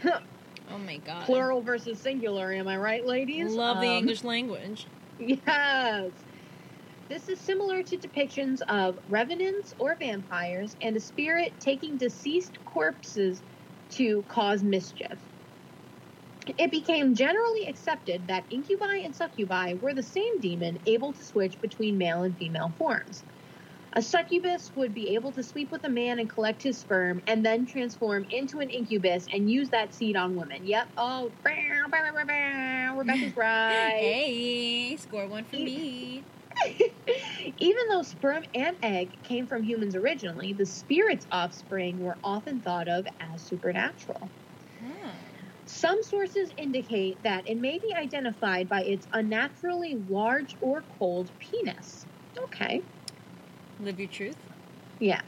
oh 0.68 0.78
my 0.78 0.98
god. 0.98 1.24
Plural 1.24 1.62
versus 1.62 2.02
singular, 2.02 2.52
am 2.52 2.68
I 2.68 2.76
right, 2.76 3.04
ladies? 3.04 3.52
Love 3.54 3.80
the 3.80 3.86
Um, 3.86 3.98
English 3.98 4.22
language. 4.24 4.88
Yes. 5.18 6.12
This 7.08 7.28
is 7.28 7.40
similar 7.40 7.82
to 7.84 7.96
depictions 7.98 8.60
of 8.68 8.98
revenants 9.08 9.72
or 9.78 9.96
vampires 9.98 10.76
and 10.82 10.96
a 10.96 11.00
spirit 11.00 11.54
taking 11.60 11.96
deceased 11.96 12.58
corpses 12.64 13.42
to 13.90 14.24
cause 14.24 14.64
mischief. 14.64 15.22
It 16.58 16.70
became 16.70 17.14
generally 17.14 17.66
accepted 17.66 18.28
that 18.28 18.44
incubi 18.50 19.02
and 19.04 19.14
succubi 19.14 19.74
were 19.74 19.94
the 19.94 20.02
same 20.02 20.40
demon 20.40 20.78
able 20.86 21.12
to 21.12 21.22
switch 21.24 21.60
between 21.60 21.98
male 21.98 22.22
and 22.22 22.36
female 22.36 22.74
forms. 22.78 23.24
A 23.94 24.02
succubus 24.02 24.72
would 24.74 24.92
be 24.92 25.14
able 25.14 25.32
to 25.32 25.42
sleep 25.42 25.72
with 25.72 25.82
a 25.84 25.88
man 25.88 26.18
and 26.18 26.28
collect 26.28 26.62
his 26.62 26.78
sperm 26.78 27.22
and 27.26 27.44
then 27.44 27.64
transform 27.64 28.26
into 28.28 28.60
an 28.60 28.68
incubus 28.68 29.26
and 29.32 29.48
use 29.48 29.70
that 29.70 29.94
seed 29.94 30.16
on 30.16 30.34
women. 30.34 30.66
Yep. 30.66 30.88
Oh, 30.98 31.32
bow, 31.42 31.52
bow, 31.90 32.12
bow, 32.12 32.24
bow, 32.26 32.96
Rebecca's 32.98 33.32
right. 33.36 33.96
Hey, 33.98 34.96
score 34.98 35.28
one 35.28 35.46
for 35.46 35.56
me. 35.56 36.26
Even 37.58 37.82
though 37.90 38.02
sperm 38.02 38.44
and 38.54 38.76
egg 38.82 39.22
came 39.22 39.46
from 39.46 39.62
humans 39.62 39.94
originally, 39.94 40.52
the 40.52 40.66
spirit's 40.66 41.26
offspring 41.30 41.98
were 41.98 42.18
often 42.22 42.60
thought 42.60 42.88
of 42.88 43.06
as 43.20 43.42
supernatural. 43.42 44.30
Some 45.66 46.02
sources 46.02 46.52
indicate 46.56 47.22
that 47.24 47.48
it 47.48 47.58
may 47.58 47.78
be 47.78 47.92
identified 47.96 48.68
by 48.68 48.82
its 48.84 49.06
unnaturally 49.12 49.96
large 50.08 50.56
or 50.60 50.84
cold 50.98 51.30
penis. 51.38 52.06
Okay. 52.44 52.82
Live 53.80 53.98
your 53.98 54.08
truth. 54.08 54.36
Yeah. 55.00 55.20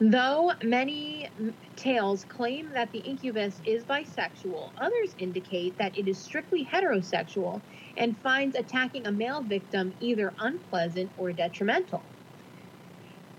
Though 0.00 0.52
many 0.62 1.28
tales 1.76 2.24
claim 2.24 2.70
that 2.72 2.90
the 2.92 3.00
incubus 3.00 3.60
is 3.66 3.84
bisexual, 3.84 4.72
others 4.78 5.14
indicate 5.18 5.76
that 5.78 5.98
it 5.98 6.08
is 6.08 6.22
strictly 6.22 6.64
heterosexual 6.64 7.62
and 7.96 8.16
finds 8.22 8.56
attacking 8.56 9.06
a 9.06 9.12
male 9.12 9.42
victim 9.42 9.92
either 10.00 10.34
unpleasant 10.38 11.12
or 11.16 11.32
detrimental. 11.32 12.06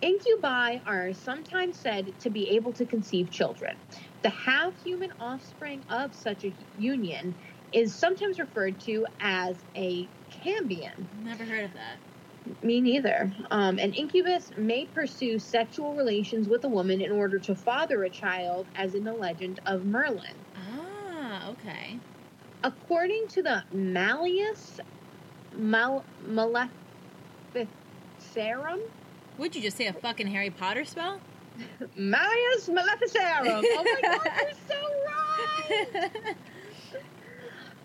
Incubi 0.01 0.79
are 0.85 1.13
sometimes 1.13 1.79
said 1.79 2.19
to 2.19 2.29
be 2.29 2.49
able 2.49 2.73
to 2.73 2.85
conceive 2.85 3.31
children. 3.31 3.77
The 4.23 4.29
half 4.29 4.73
human 4.83 5.11
offspring 5.19 5.83
of 5.89 6.13
such 6.13 6.45
a 6.45 6.53
union 6.77 7.33
is 7.73 7.93
sometimes 7.93 8.37
referred 8.39 8.79
to 8.81 9.05
as 9.19 9.55
a 9.75 10.07
cambion. 10.43 11.07
Never 11.23 11.43
heard 11.43 11.65
of 11.65 11.73
that. 11.73 11.97
Me 12.63 12.81
neither. 12.81 13.31
Um, 13.51 13.77
an 13.79 13.93
incubus 13.93 14.51
may 14.57 14.85
pursue 14.85 15.39
sexual 15.39 15.93
relations 15.95 16.47
with 16.47 16.63
a 16.65 16.67
woman 16.67 16.99
in 17.01 17.11
order 17.11 17.39
to 17.39 17.55
father 17.55 18.03
a 18.03 18.09
child, 18.09 18.65
as 18.75 18.93
in 18.95 19.03
the 19.03 19.13
legend 19.13 19.59
of 19.65 19.85
Merlin. 19.85 20.35
Ah, 20.55 21.49
okay. 21.49 21.99
According 22.63 23.27
to 23.29 23.41
the 23.43 23.63
Malleus 23.73 24.79
Mal- 25.55 26.05
Maleficarum, 26.27 26.69
Would 29.37 29.55
you 29.55 29.61
just 29.61 29.77
say 29.77 29.87
a 29.87 29.93
fucking 29.93 30.27
Harry 30.27 30.49
Potter 30.49 30.85
spell? 30.85 31.19
Malleus 31.95 32.69
Maleficarum. 32.69 33.65
Oh 33.65 33.83
my 33.83 34.01
god, 34.01 34.21
you're 34.25 34.53
so 34.67 34.75
right, 35.99 36.11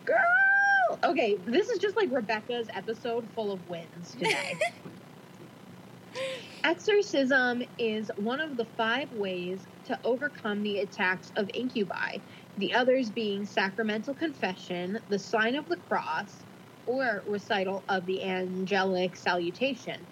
girl. 0.05 1.01
Okay, 1.05 1.39
this 1.45 1.69
is 1.69 1.79
just 1.79 1.97
like 1.97 2.09
Rebecca's 2.11 2.69
episode 2.75 3.29
full 3.35 3.53
of 3.53 3.67
wins 3.67 4.13
today. 4.13 4.55
Exorcism 6.65 7.63
is 7.79 8.11
one 8.17 8.41
of 8.41 8.57
the 8.57 8.65
five 8.65 9.09
ways 9.13 9.67
to 9.85 9.99
overcome 10.05 10.63
the 10.63 10.79
attacks 10.79 11.31
of 11.37 11.49
incubi, 11.55 12.19
the 12.57 12.75
others 12.75 13.11
being 13.11 13.45
sacramental 13.45 14.15
confession, 14.15 14.99
the 15.09 15.19
sign 15.19 15.55
of 15.55 15.69
the 15.69 15.77
cross, 15.77 16.45
or 16.87 17.23
recital 17.27 17.85
of 17.89 18.07
the 18.07 18.23
angelic 18.25 19.17
salutation. 19.17 20.09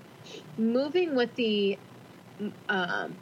Moving 0.57 1.15
with 1.17 1.35
the 1.35 1.81
um, 2.69 3.19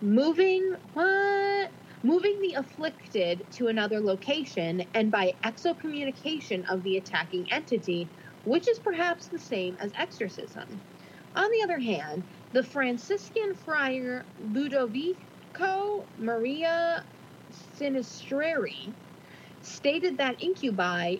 moving 0.00 0.74
what? 0.92 1.72
Moving 2.02 2.38
the 2.42 2.54
afflicted 2.54 3.44
to 3.52 3.68
another 3.68 4.00
location 4.00 4.84
and 4.94 5.10
by 5.10 5.34
exocommunication 5.44 6.64
of 6.70 6.82
the 6.82 6.96
attacking 6.96 7.46
entity, 7.52 8.10
which 8.44 8.68
is 8.68 8.80
perhaps 8.80 9.28
the 9.28 9.38
same 9.38 9.76
as 9.80 9.92
exorcism. 9.98 10.82
On 11.34 11.48
the 11.50 11.64
other 11.64 11.78
hand, 11.80 12.24
the 12.52 12.62
Franciscan 12.64 13.54
friar 13.54 14.28
Ludovico 14.40 16.08
Maria 16.16 17.04
Sinistrari 17.52 18.94
stated 19.60 20.18
that 20.18 20.36
incubi, 20.42 21.16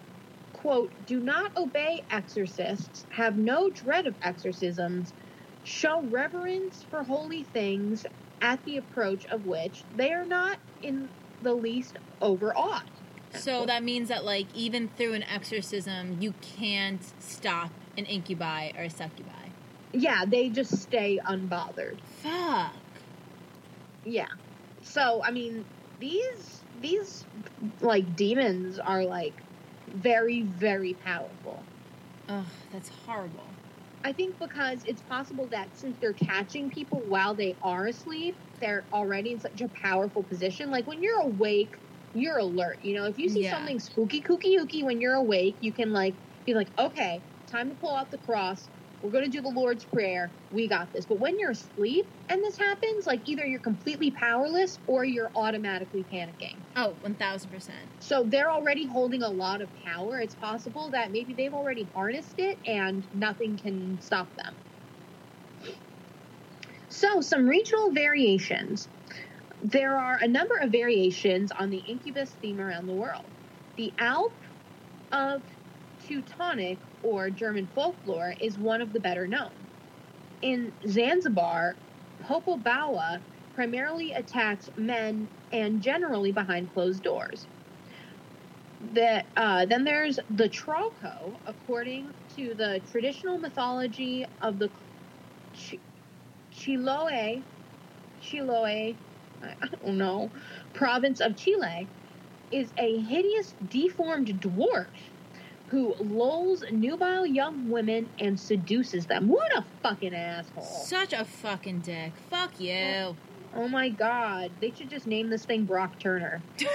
quote, 0.53 0.95
do 1.05 1.21
not 1.21 1.53
obey 1.57 2.05
exorcists, 2.11 3.07
have 3.11 3.39
no 3.39 3.71
dread 3.71 4.07
of 4.07 4.17
exorcisms, 4.23 5.15
show 5.63 6.03
reverence 6.09 6.87
for 6.91 7.05
holy 7.05 7.45
things, 7.45 8.07
at 8.41 8.65
the 8.65 8.77
approach 8.77 9.27
of 9.27 9.47
which 9.47 9.85
they 9.97 10.13
are 10.13 10.25
not 10.25 10.59
in 10.83 11.09
the 11.43 11.55
least 11.55 11.99
overawed. 12.21 12.83
So 13.33 13.65
that 13.67 13.85
means 13.85 14.09
that, 14.09 14.25
like, 14.25 14.47
even 14.55 14.89
through 14.89 15.13
an 15.15 15.23
exorcism, 15.23 16.19
you 16.21 16.35
can't 16.43 17.01
stop 17.21 17.71
an 17.97 18.07
incubi 18.07 18.73
or 18.77 18.85
a 18.85 18.91
succubi. 18.91 19.51
Yeah, 19.93 20.25
they 20.25 20.49
just 20.49 20.83
stay 20.83 21.21
unbothered. 21.25 21.99
Fuck. 22.23 22.73
Yeah. 24.05 24.27
So 24.83 25.23
I 25.25 25.31
mean, 25.31 25.65
these 25.99 26.61
these 26.81 27.25
like 27.81 28.17
demons 28.17 28.79
are 28.79 29.05
like 29.05 29.35
very 29.89 30.43
very 30.43 30.95
powerful. 30.95 31.63
Ugh, 32.29 32.45
that's 32.73 32.91
horrible. 33.07 33.45
I 34.03 34.13
think 34.13 34.37
because 34.41 34.83
it's 34.85 35.03
possible 35.03 35.49
that 35.51 35.77
since 35.77 35.99
they're 36.01 36.15
catching 36.15 36.71
people 36.71 37.03
while 37.07 37.35
they 37.35 37.57
are 37.63 37.87
asleep, 37.87 38.37
they're 38.61 38.89
already 38.93 39.33
in 39.33 39.41
such 39.41 39.61
a 39.61 39.69
powerful 39.83 40.25
position. 40.25 40.71
Like 40.71 40.87
when 40.87 41.03
you're 41.03 41.21
awake, 41.21 41.75
you're 42.15 42.39
alert. 42.39 42.79
You 42.83 42.95
know, 42.97 43.05
if 43.07 43.19
you 43.19 43.29
see 43.29 43.43
Yeah. 43.43 43.51
something 43.51 43.79
spooky, 43.79 44.23
kooky, 44.23 44.57
ooky 44.59 44.85
when 44.85 45.01
you're 45.01 45.15
awake, 45.15 45.59
you 45.61 45.73
can 45.73 45.93
like 45.93 46.17
be 46.47 46.55
like, 46.55 46.69
okay, 46.79 47.23
time 47.51 47.69
to 47.69 47.77
pull 47.77 47.95
out 47.95 48.11
the 48.11 48.19
cross. 48.19 48.71
We're 49.03 49.11
going 49.11 49.25
to 49.25 49.31
do 49.31 49.41
the 49.41 49.49
Lord's 49.49 49.85
Prayer. 49.85 50.31
We 50.51 50.69
got 50.69 50.93
this. 50.93 51.07
But 51.07 51.21
when 51.21 51.39
you're 51.39 51.53
asleep 51.53 52.07
and 52.29 52.43
this 52.45 52.59
happens, 52.59 53.07
like 53.07 53.23
either 53.25 53.47
you're 53.47 53.61
completely 53.61 54.11
powerless 54.11 54.79
or 54.87 55.05
you're 55.05 55.31
automatically 55.35 56.07
panicking. 56.13 56.57
Oh, 56.77 56.97
1000%. 57.05 57.71
So 57.99 58.25
they're 58.25 58.51
already 58.51 58.87
holding 58.87 59.23
a 59.23 59.29
lot 59.29 59.63
of 59.63 59.71
power. 59.85 60.21
It's 60.21 60.35
possible 60.35 60.91
that 60.91 61.13
maybe 61.13 61.35
they've 61.35 61.55
already 61.55 61.89
harnessed 61.95 62.35
it 62.39 62.59
and 62.67 63.07
nothing 63.15 63.57
can 63.57 63.99
stop 64.01 64.29
them. 64.37 64.57
So, 66.89 67.21
some 67.21 67.47
regional 67.49 67.93
variations. 67.93 68.89
There 69.63 69.97
are 69.97 70.19
a 70.21 70.27
number 70.27 70.57
of 70.61 70.73
variations 70.73 71.53
on 71.53 71.71
the 71.71 71.79
incubus 71.79 72.37
theme 72.41 72.61
around 72.61 72.87
the 72.87 72.95
world. 72.95 73.31
The 73.77 73.95
Alp 73.99 74.33
of 75.13 75.43
Teutonic 76.01 76.79
or 77.03 77.31
German 77.31 77.69
folklore 77.75 78.35
is 78.41 78.59
one 78.59 78.81
of 78.83 78.93
the 78.93 79.01
better 79.01 79.27
known. 79.29 79.69
In 80.43 80.75
Zanzibar, 80.89 81.79
Popobawa 82.23 83.23
primarily 83.53 84.13
attacks 84.13 84.69
men 84.77 85.31
and 85.53 85.81
generally 85.81 86.33
behind 86.33 86.71
closed 86.71 87.03
doors. 87.03 87.49
The, 88.81 89.25
uh, 89.37 89.67
then 89.67 89.85
there's 89.85 90.19
the 90.29 90.49
Trauco, 90.49 91.37
according 91.47 92.13
to 92.37 92.55
the 92.55 92.83
traditional 92.91 93.39
mythology 93.39 94.27
of 94.41 94.59
the 94.59 94.73
Ch- 95.55 95.77
Chiloe, 96.53 97.47
Chiloe, 98.23 98.99
I 99.43 99.55
don't 99.83 99.99
know, 99.99 100.33
province 100.75 101.21
of 101.21 101.37
Chile, 101.37 101.91
is 102.51 102.73
a 102.79 102.99
hideous, 103.01 103.55
deformed 103.67 104.29
dwarf 104.41 105.10
who 105.71 105.95
lulls 106.01 106.65
nubile 106.71 107.25
young 107.25 107.71
women 107.71 108.09
and 108.19 108.39
seduces 108.39 109.07
them. 109.07 109.29
What 109.29 109.57
a 109.57 109.65
fucking 109.83 110.15
asshole! 110.15 110.65
Such 110.65 111.13
a 111.13 111.25
fucking 111.25 111.81
dick. 111.81 112.13
Fuck 112.29 112.59
you. 112.59 112.75
Oh, 112.75 113.17
oh 113.55 113.69
my 113.69 113.89
god, 113.89 114.51
they 114.61 114.73
should 114.73 114.91
just 114.91 115.07
name 115.07 115.31
this 115.31 115.45
thing 115.45 115.65
Brock 115.65 115.99
Turner. 115.99 116.43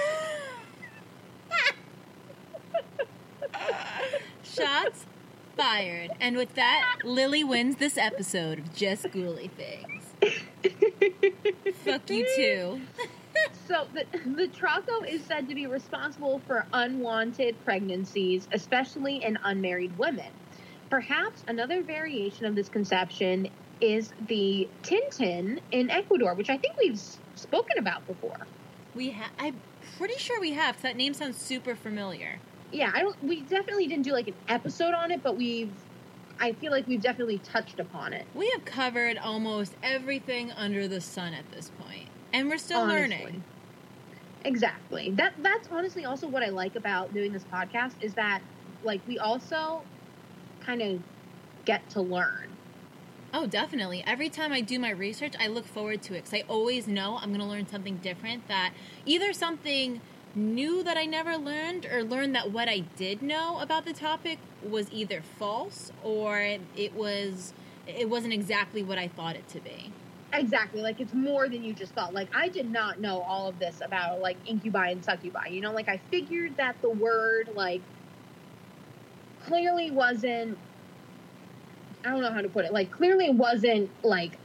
Shots 4.42 5.06
fired. 5.56 6.10
And 6.20 6.36
with 6.36 6.54
that, 6.54 7.00
Lily 7.04 7.44
wins 7.44 7.76
this 7.76 7.98
episode 7.98 8.58
of 8.58 8.74
Just 8.74 9.04
Ghouly 9.04 9.50
Things. 9.50 10.04
Fuck 11.84 12.08
you 12.08 12.26
too. 12.36 12.80
So 13.66 13.86
the 13.94 14.04
the 14.24 14.48
Trauco 14.48 15.06
is 15.08 15.24
said 15.24 15.48
to 15.48 15.54
be 15.54 15.66
responsible 15.66 16.40
for 16.46 16.66
unwanted 16.72 17.56
pregnancies, 17.64 18.48
especially 18.52 19.24
in 19.24 19.38
unmarried 19.44 19.96
women. 19.98 20.30
Perhaps 20.90 21.42
another 21.48 21.82
variation 21.82 22.46
of 22.46 22.54
this 22.54 22.68
conception 22.68 23.48
is 23.80 24.12
the 24.28 24.68
Tintin 24.82 25.60
in 25.72 25.90
Ecuador, 25.90 26.34
which 26.34 26.48
I 26.48 26.56
think 26.56 26.76
we've 26.78 27.00
spoken 27.34 27.78
about 27.78 28.06
before. 28.06 28.38
We 28.94 29.10
have. 29.10 29.30
I'm 29.38 29.60
pretty 29.98 30.18
sure 30.18 30.40
we 30.40 30.52
have. 30.52 30.80
that 30.82 30.96
name 30.96 31.14
sounds 31.14 31.36
super 31.36 31.74
familiar. 31.74 32.38
Yeah, 32.72 32.90
I 32.94 33.00
don't. 33.00 33.22
We 33.22 33.42
definitely 33.42 33.86
didn't 33.86 34.04
do 34.04 34.12
like 34.12 34.28
an 34.28 34.34
episode 34.48 34.94
on 34.94 35.10
it, 35.10 35.22
but 35.22 35.36
we've. 35.36 35.72
I 36.38 36.52
feel 36.52 36.70
like 36.70 36.86
we've 36.86 37.00
definitely 37.00 37.38
touched 37.38 37.80
upon 37.80 38.12
it. 38.12 38.26
We 38.34 38.50
have 38.50 38.64
covered 38.66 39.16
almost 39.16 39.74
everything 39.82 40.52
under 40.52 40.86
the 40.86 41.00
sun 41.00 41.32
at 41.32 41.50
this 41.50 41.70
point, 41.78 42.08
and 42.36 42.50
we're 42.50 42.58
still 42.58 42.80
honestly. 42.80 43.00
learning. 43.00 43.44
Exactly. 44.44 45.10
That 45.12 45.32
that's 45.42 45.68
honestly 45.72 46.04
also 46.04 46.28
what 46.28 46.42
I 46.42 46.50
like 46.50 46.76
about 46.76 47.12
doing 47.14 47.32
this 47.32 47.44
podcast 47.44 47.94
is 48.02 48.14
that 48.14 48.42
like 48.84 49.00
we 49.08 49.18
also 49.18 49.82
kind 50.60 50.82
of 50.82 51.00
get 51.64 51.88
to 51.90 52.02
learn. 52.02 52.48
Oh, 53.32 53.46
definitely. 53.46 54.04
Every 54.06 54.28
time 54.28 54.52
I 54.52 54.60
do 54.60 54.78
my 54.78 54.90
research, 54.90 55.34
I 55.40 55.48
look 55.48 55.66
forward 55.66 56.02
to 56.02 56.14
it 56.14 56.24
because 56.24 56.34
I 56.34 56.44
always 56.46 56.86
know 56.86 57.16
I'm 57.16 57.30
going 57.30 57.40
to 57.40 57.46
learn 57.46 57.66
something 57.66 57.96
different. 57.96 58.46
That 58.48 58.72
either 59.06 59.32
something 59.32 60.00
new 60.34 60.82
that 60.84 60.98
I 60.98 61.06
never 61.06 61.36
learned, 61.36 61.86
or 61.86 62.04
learned 62.04 62.34
that 62.34 62.52
what 62.52 62.68
I 62.68 62.80
did 62.96 63.22
know 63.22 63.58
about 63.60 63.86
the 63.86 63.94
topic 63.94 64.38
was 64.62 64.86
either 64.92 65.22
false 65.22 65.90
or 66.04 66.58
it 66.76 66.94
was 66.94 67.54
it 67.86 68.10
wasn't 68.10 68.34
exactly 68.34 68.82
what 68.82 68.98
I 68.98 69.08
thought 69.08 69.36
it 69.36 69.48
to 69.48 69.60
be. 69.60 69.92
Exactly. 70.32 70.82
Like 70.82 71.00
it's 71.00 71.14
more 71.14 71.48
than 71.48 71.62
you 71.62 71.74
just 71.74 71.94
thought. 71.94 72.12
Like 72.14 72.28
I 72.34 72.48
did 72.48 72.70
not 72.70 73.00
know 73.00 73.22
all 73.22 73.48
of 73.48 73.58
this 73.58 73.80
about 73.84 74.20
like 74.20 74.40
incubi 74.44 74.90
and 74.90 75.04
succubi. 75.04 75.48
You 75.50 75.62
know, 75.62 75.72
like 75.72 75.88
I 75.88 76.02
figured 76.10 76.52
that 76.58 76.76
the 76.82 76.90
word 76.90 77.48
like 77.54 77.84
clearly 79.38 79.90
wasn't 79.90 80.58
I 82.04 82.10
don't 82.10 82.20
know 82.22 82.32
how 82.32 82.40
to 82.40 82.48
put 82.48 82.64
it. 82.64 82.72
Like 82.72 82.90
clearly 82.90 83.30
wasn't 83.30 83.90
like 84.02 84.40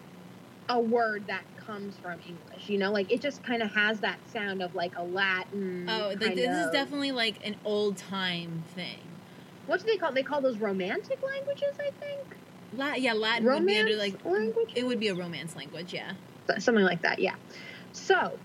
a 0.70 0.80
word 0.80 1.26
that 1.28 1.44
comes 1.58 1.98
from 1.98 2.20
English. 2.26 2.70
You 2.70 2.78
know, 2.78 2.92
like 2.92 3.12
it 3.12 3.22
just 3.22 3.44
kind 3.44 3.62
of 3.62 3.74
has 3.74 4.02
that 4.02 4.20
sound 4.26 4.62
of 4.62 4.74
like 4.74 4.94
a 4.98 5.04
Latin. 5.04 5.86
Oh, 5.90 6.14
like 6.20 6.36
this 6.36 6.58
is 6.58 6.72
definitely 6.72 7.12
like 7.12 7.40
an 7.44 7.58
old 7.64 7.98
time 7.98 8.64
thing. 8.68 9.22
what 9.66 9.80
do 9.80 9.86
they 9.88 9.98
call? 9.98 10.14
They 10.14 10.24
call 10.24 10.42
those 10.42 10.60
romantic 10.60 11.20
languages. 11.22 11.78
I 11.80 11.92
think 12.00 12.41
La- 12.74 12.96
yeah, 12.96 13.14
Latin 13.14 13.46
would 13.46 13.66
be 13.66 13.74
romance 13.74 13.80
under 13.80 13.96
like 13.98 14.26
language. 14.26 14.72
it 14.76 14.86
would 14.86 15.00
be 15.00 15.10
a 15.10 15.16
romance 15.16 15.56
language. 15.56 15.94
Yeah. 15.94 16.14
something 16.60 16.84
like 16.86 17.02
that. 17.02 17.20
Yeah. 17.20 17.36
So, 17.94 18.38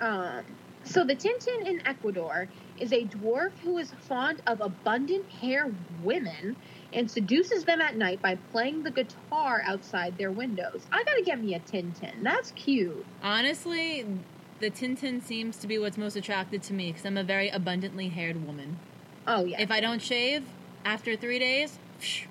um, 0.00 0.44
so 0.84 1.04
the 1.04 1.14
Tintin 1.14 1.66
in 1.66 1.86
Ecuador 1.86 2.48
is 2.78 2.92
a 2.92 3.04
dwarf 3.04 3.50
who 3.62 3.78
is 3.78 3.92
fond 4.08 4.42
of 4.46 4.60
abundant 4.60 5.28
hair 5.28 5.70
women 6.02 6.56
and 6.92 7.10
seduces 7.10 7.64
them 7.64 7.80
at 7.80 7.96
night 7.96 8.22
by 8.22 8.36
playing 8.52 8.82
the 8.82 8.90
guitar 8.90 9.62
outside 9.64 10.16
their 10.16 10.30
windows. 10.30 10.86
I 10.90 11.02
gotta 11.04 11.22
get 11.22 11.42
me 11.42 11.54
a 11.54 11.60
Tintin. 11.60 12.22
That's 12.22 12.52
cute. 12.52 13.04
Honestly, 13.22 14.06
the 14.60 14.70
Tintin 14.70 15.22
seems 15.22 15.56
to 15.58 15.66
be 15.66 15.78
what's 15.78 15.98
most 15.98 16.16
attracted 16.16 16.62
to 16.64 16.72
me 16.72 16.90
because 16.90 17.04
I'm 17.04 17.16
a 17.16 17.24
very 17.24 17.48
abundantly 17.48 18.08
haired 18.08 18.46
woman. 18.46 18.78
Oh 19.26 19.44
yeah. 19.44 19.60
If 19.60 19.70
I 19.70 19.80
don't 19.80 20.00
shave 20.00 20.44
after 20.84 21.16
three 21.16 21.38
days, 21.38 21.78
psh, 22.00 22.24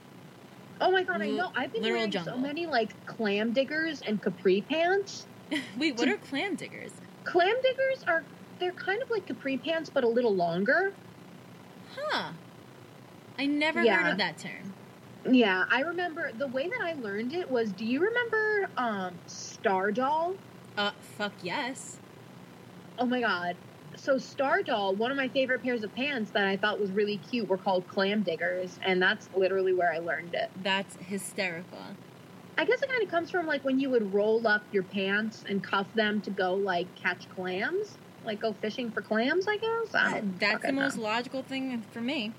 oh 0.82 0.92
my 0.92 1.04
god, 1.04 1.22
I 1.22 1.30
know. 1.30 1.52
I've 1.56 1.72
been 1.72 1.82
literal 1.84 2.00
wearing 2.00 2.12
jungle. 2.12 2.34
so 2.36 2.42
many 2.42 2.66
like 2.68 2.96
clam 3.06 3.54
diggers 3.54 4.02
and 4.02 4.22
capri 4.22 4.66
pants. 4.70 5.28
wait, 5.76 5.96
what 5.96 6.10
are 6.10 6.18
clam 6.18 6.56
diggers? 6.56 7.02
Clam 7.26 7.56
diggers 7.62 8.04
are 8.08 8.28
they're 8.60 8.74
kind 8.74 9.00
of 9.04 9.08
like 9.12 9.28
capri 9.28 9.60
pants 9.60 9.90
but 9.94 10.04
a 10.04 10.10
little 10.10 10.36
longer. 10.36 10.98
Huh. 12.12 12.34
I 13.38 13.48
never 13.48 13.84
Yeah. 13.84 13.98
heard 13.98 14.08
of 14.12 14.18
that 14.18 14.38
term. 14.38 14.76
Yeah, 15.30 15.66
I 15.70 15.82
remember 15.82 16.32
the 16.34 16.48
way 16.48 16.64
that 16.70 16.82
I 16.86 16.94
learned 16.94 17.34
it 17.34 17.50
was 17.50 17.74
do 17.74 17.86
you 17.86 18.00
remember 18.02 18.72
um 18.78 19.22
Stardoll? 19.28 20.40
Uh, 20.78 20.92
fuck 21.02 21.44
yes. 21.44 22.00
Oh 22.98 23.06
my 23.06 23.22
god. 23.22 23.58
So 23.98 24.16
Stardoll, 24.16 24.96
one 24.96 25.12
of 25.12 25.18
my 25.18 25.28
favorite 25.30 25.64
pairs 25.64 25.84
of 25.84 25.94
pants 25.94 26.32
that 26.32 26.46
I 26.46 26.58
thought 26.58 26.80
was 26.80 26.92
really 26.92 27.18
cute 27.18 27.50
were 27.50 27.58
called 27.58 27.88
clam 27.88 28.24
diggers, 28.24 28.78
and 28.86 29.02
that's 29.02 29.28
literally 29.36 29.74
where 29.74 29.92
I 29.92 30.00
learned 30.00 30.34
it. 30.36 30.50
That's 30.56 30.96
hysterical. 31.00 31.98
I 32.58 32.66
guess 32.66 32.82
it 32.82 32.90
kind 32.90 33.04
of 33.04 33.10
comes 33.10 33.30
from 33.30 33.46
like 33.46 33.64
when 33.64 33.80
you 33.80 33.90
would 33.92 34.14
roll 34.14 34.48
up 34.48 34.64
your 34.72 34.84
pants 34.84 35.44
and 35.48 35.64
cuff 35.64 35.88
them 35.94 36.22
to 36.24 36.32
go 36.32 36.56
like 36.56 36.90
catch 37.02 37.28
clams, 37.30 38.00
like 38.24 38.40
go 38.40 38.54
fishing 38.54 38.92
for 38.92 39.02
clams. 39.02 39.46
I 39.48 39.58
guess 39.58 39.96
I 39.96 40.22
That's 40.40 40.66
the 40.66 40.74
most 40.74 40.98
know. 40.98 41.04
logical 41.04 41.44
thing 41.44 41.86
for 41.92 42.02
me. 42.02 42.34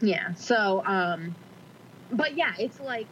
Yeah. 0.00 0.34
So, 0.34 0.84
um, 0.84 1.36
but 2.10 2.36
yeah, 2.36 2.52
it's 2.58 2.80
like 2.80 3.08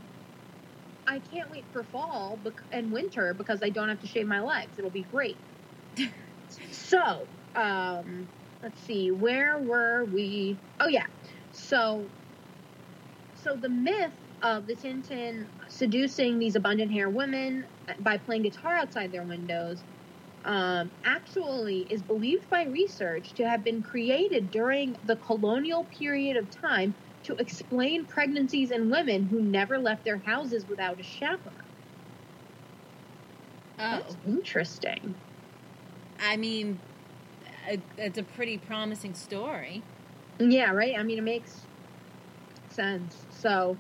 I 1.06 1.20
can't 1.20 1.50
wait 1.50 1.66
for 1.72 1.84
fall 1.84 2.40
and 2.72 2.92
winter 2.92 3.34
because 3.34 3.62
I 3.62 3.70
don't 3.70 3.88
have 3.88 4.00
to 4.00 4.06
shave 4.06 4.26
my 4.26 4.40
legs. 4.40 4.78
It'll 4.78 4.90
be 4.90 5.02
great. 5.02 5.38
so, 6.70 7.28
um, 7.58 8.30
let's 8.62 8.80
see, 8.80 9.10
where 9.10 9.58
were 9.60 10.04
we? 10.06 10.60
Oh 10.80 10.88
yeah. 10.88 11.06
So, 11.50 12.12
so 13.34 13.56
the 13.56 13.68
myth 13.68 14.14
of 14.42 14.66
the 14.66 14.76
Tintin 14.76 15.48
seducing 15.68 16.38
these 16.38 16.56
abundant 16.56 16.92
hair 16.92 17.08
women 17.10 17.66
by 18.00 18.18
playing 18.18 18.42
guitar 18.42 18.74
outside 18.76 19.12
their 19.12 19.24
windows 19.24 19.84
um, 20.44 20.92
actually 21.04 21.80
is 21.90 22.02
believed 22.02 22.48
by 22.50 22.64
research 22.64 23.34
to 23.34 23.48
have 23.48 23.64
been 23.64 23.82
created 23.82 24.50
during 24.50 24.96
the 25.02 25.16
colonial 25.16 25.84
period 25.86 26.36
of 26.36 26.50
time 26.50 26.96
to 27.24 27.34
explain 27.36 28.06
pregnancies 28.06 28.70
in 28.70 28.90
women 28.90 29.24
who 29.24 29.42
never 29.42 29.78
left 29.78 30.04
their 30.04 30.22
houses 30.26 30.66
without 30.66 31.00
a 31.00 31.04
chaperone. 31.04 31.54
Oh, 33.78 33.90
That's 33.90 34.16
interesting. 34.24 35.20
I 36.18 36.36
mean, 36.36 36.82
it- 37.68 37.82
it's 37.96 38.18
a 38.18 38.22
pretty 38.22 38.58
promising 38.58 39.14
story. 39.14 39.82
Yeah, 40.38 40.70
right? 40.72 40.94
I 40.98 41.02
mean, 41.02 41.18
it 41.18 41.22
makes 41.24 41.66
sense. 42.68 43.26
So, 43.30 43.78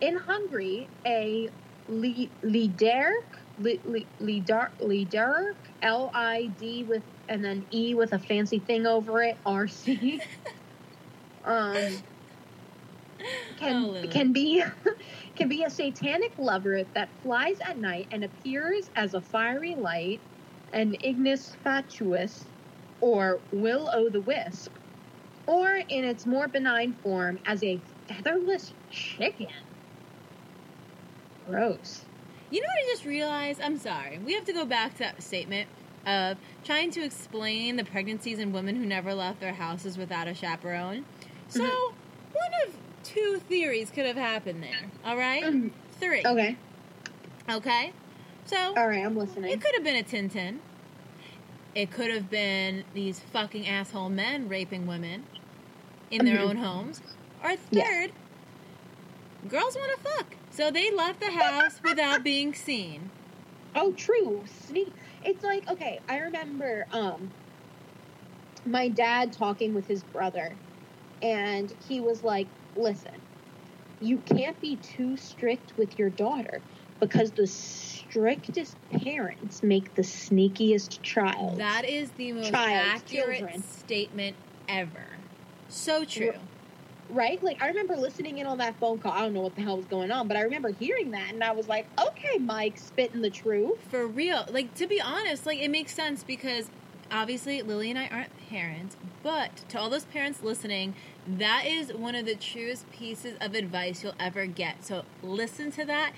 in 0.00 0.16
Hungary, 0.16 0.90
a 1.06 1.48
li- 1.88 2.32
Liderk, 2.44 3.10
li- 3.58 3.80
li- 3.84 4.08
Lider- 4.20 4.72
Liderk, 4.80 5.56
L 5.82 6.10
I 6.14 6.48
D 6.58 6.84
with, 6.84 7.04
and 7.28 7.44
then 7.44 7.66
E 7.72 7.94
with 7.94 8.12
a 8.12 8.18
fancy 8.18 8.60
thing 8.60 8.86
over 8.86 9.22
it, 9.22 9.38
R 9.44 9.66
C, 9.68 10.20
um, 11.44 12.04
Oh, 13.18 13.54
can 13.58 13.82
Lily. 13.84 14.08
can 14.08 14.32
be 14.32 14.62
can 15.36 15.48
be 15.48 15.62
a 15.64 15.70
satanic 15.70 16.32
lover 16.38 16.84
that 16.94 17.10
flies 17.22 17.56
at 17.66 17.78
night 17.78 18.08
and 18.10 18.22
appears 18.24 18.90
as 18.94 19.14
a 19.14 19.20
fiery 19.22 19.74
light, 19.76 20.22
an 20.72 20.94
ignis 21.02 21.56
fatuus, 21.64 22.44
or 23.00 23.40
will 23.52 23.88
o 23.92 24.08
the 24.08 24.20
wisp, 24.20 24.72
or 25.46 25.76
in 25.88 26.04
its 26.04 26.26
more 26.26 26.48
benign 26.48 26.94
form 27.02 27.38
as 27.46 27.62
a 27.62 27.80
featherless 28.08 28.72
chicken. 28.90 29.48
Gross. 31.46 32.02
You 32.50 32.60
know 32.60 32.66
what 32.66 32.84
I 32.84 32.92
just 32.92 33.04
realized? 33.04 33.60
I'm 33.60 33.78
sorry. 33.78 34.18
We 34.18 34.34
have 34.34 34.44
to 34.46 34.52
go 34.52 34.64
back 34.64 34.92
to 34.94 34.98
that 35.00 35.22
statement 35.22 35.68
of 36.06 36.38
trying 36.64 36.90
to 36.92 37.02
explain 37.04 37.76
the 37.76 37.84
pregnancies 37.84 38.38
in 38.38 38.52
women 38.52 38.76
who 38.76 38.86
never 38.86 39.14
left 39.14 39.40
their 39.40 39.54
houses 39.54 39.98
without 39.98 40.28
a 40.28 40.34
chaperone. 40.34 41.04
So, 41.48 41.60
Mhm. 41.64 41.92
one 42.32 42.50
of 42.66 42.76
two 43.02 43.40
theories 43.48 43.90
could 43.90 44.06
have 44.06 44.16
happened 44.16 44.62
there. 44.62 44.90
All 45.04 45.16
right? 45.16 45.42
Mhm. 45.44 45.70
Three. 45.98 46.22
Okay. 46.24 46.56
Okay? 47.50 47.92
So, 48.44 48.56
All 48.76 48.86
right. 48.88 49.04
I'm 49.04 49.16
listening. 49.16 49.50
it 49.50 49.60
could 49.60 49.74
have 49.74 49.82
been 49.84 49.96
a 49.96 50.02
Tintin. 50.04 50.58
It 51.76 51.92
could 51.92 52.10
have 52.10 52.28
been 52.28 52.86
these 52.92 53.22
fucking 53.22 53.68
asshole 53.68 54.10
men 54.10 54.48
raping 54.48 54.88
women 54.88 55.28
in 56.10 56.24
their 56.24 56.38
Mhm. 56.38 56.40
own 56.40 56.58
homes. 56.58 57.02
Or 57.38 57.56
Yeah. 57.70 57.90
third, 57.90 58.12
girls 59.46 59.74
want 59.74 60.00
to 60.02 60.08
fuck. 60.24 60.38
So 60.50 60.70
they 60.70 60.90
left 60.94 61.20
the 61.20 61.32
house 61.32 61.82
without 61.82 62.22
being 62.22 62.54
seen. 62.54 63.12
Oh, 63.76 63.92
true. 63.94 64.44
Sneak. 64.46 64.96
It's 65.22 65.44
like 65.44 65.68
okay. 65.68 66.00
I 66.08 66.18
remember 66.18 66.86
um 66.90 67.36
my 68.64 68.88
dad 68.88 69.32
talking 69.32 69.72
with 69.72 69.86
his 69.86 70.02
brother, 70.04 70.60
and 71.22 71.72
he 71.80 72.00
was 72.00 72.22
like, 72.24 72.52
"Listen, 72.76 73.24
you 74.00 74.20
can't 74.20 74.60
be 74.60 74.76
too 74.76 75.16
strict 75.16 75.76
with 75.78 75.98
your 75.98 76.10
daughter 76.10 76.64
because 77.00 77.30
the 77.32 77.46
strictest 77.46 78.76
parents 78.90 79.62
make 79.62 79.94
the 79.94 80.02
sneakiest 80.02 81.02
child." 81.02 81.58
That 81.58 81.84
is 81.88 82.10
the 82.12 82.32
most 82.32 82.50
Child, 82.50 82.86
accurate 82.96 83.38
children. 83.38 83.62
statement 83.62 84.36
ever. 84.68 85.06
So 85.68 86.04
true. 86.04 86.32
right? 87.08 87.40
Like 87.42 87.62
I 87.62 87.68
remember 87.68 87.96
listening 87.96 88.38
in 88.38 88.46
on 88.46 88.58
that 88.58 88.76
phone 88.80 88.98
call. 88.98 89.12
I 89.12 89.20
don't 89.20 89.32
know 89.32 89.40
what 89.42 89.54
the 89.54 89.62
hell 89.62 89.76
was 89.76 89.86
going 89.86 90.10
on, 90.10 90.26
but 90.26 90.36
I 90.36 90.40
remember 90.42 90.70
hearing 90.70 91.12
that 91.12 91.32
and 91.32 91.42
I 91.44 91.52
was 91.52 91.68
like, 91.68 91.86
okay, 92.00 92.38
Mike, 92.38 92.78
spitting 92.78 93.20
the 93.22 93.30
truth. 93.30 93.78
For 93.90 94.06
real. 94.06 94.44
Like 94.50 94.74
to 94.74 94.86
be 94.86 95.00
honest, 95.00 95.46
like 95.46 95.58
it 95.60 95.70
makes 95.70 95.94
sense 95.94 96.24
because 96.24 96.68
obviously 97.10 97.62
Lily 97.62 97.90
and 97.90 97.98
I 97.98 98.08
aren't 98.08 98.36
parents, 98.48 98.96
but 99.22 99.56
to 99.68 99.78
all 99.78 99.88
those 99.90 100.04
parents 100.06 100.42
listening, 100.42 100.94
that 101.28 101.64
is 101.66 101.92
one 101.92 102.14
of 102.16 102.26
the 102.26 102.34
truest 102.34 102.90
pieces 102.90 103.36
of 103.40 103.54
advice 103.54 104.02
you'll 104.02 104.14
ever 104.18 104.46
get. 104.46 104.84
So 104.84 105.04
listen 105.22 105.70
to 105.72 105.84
that, 105.84 106.12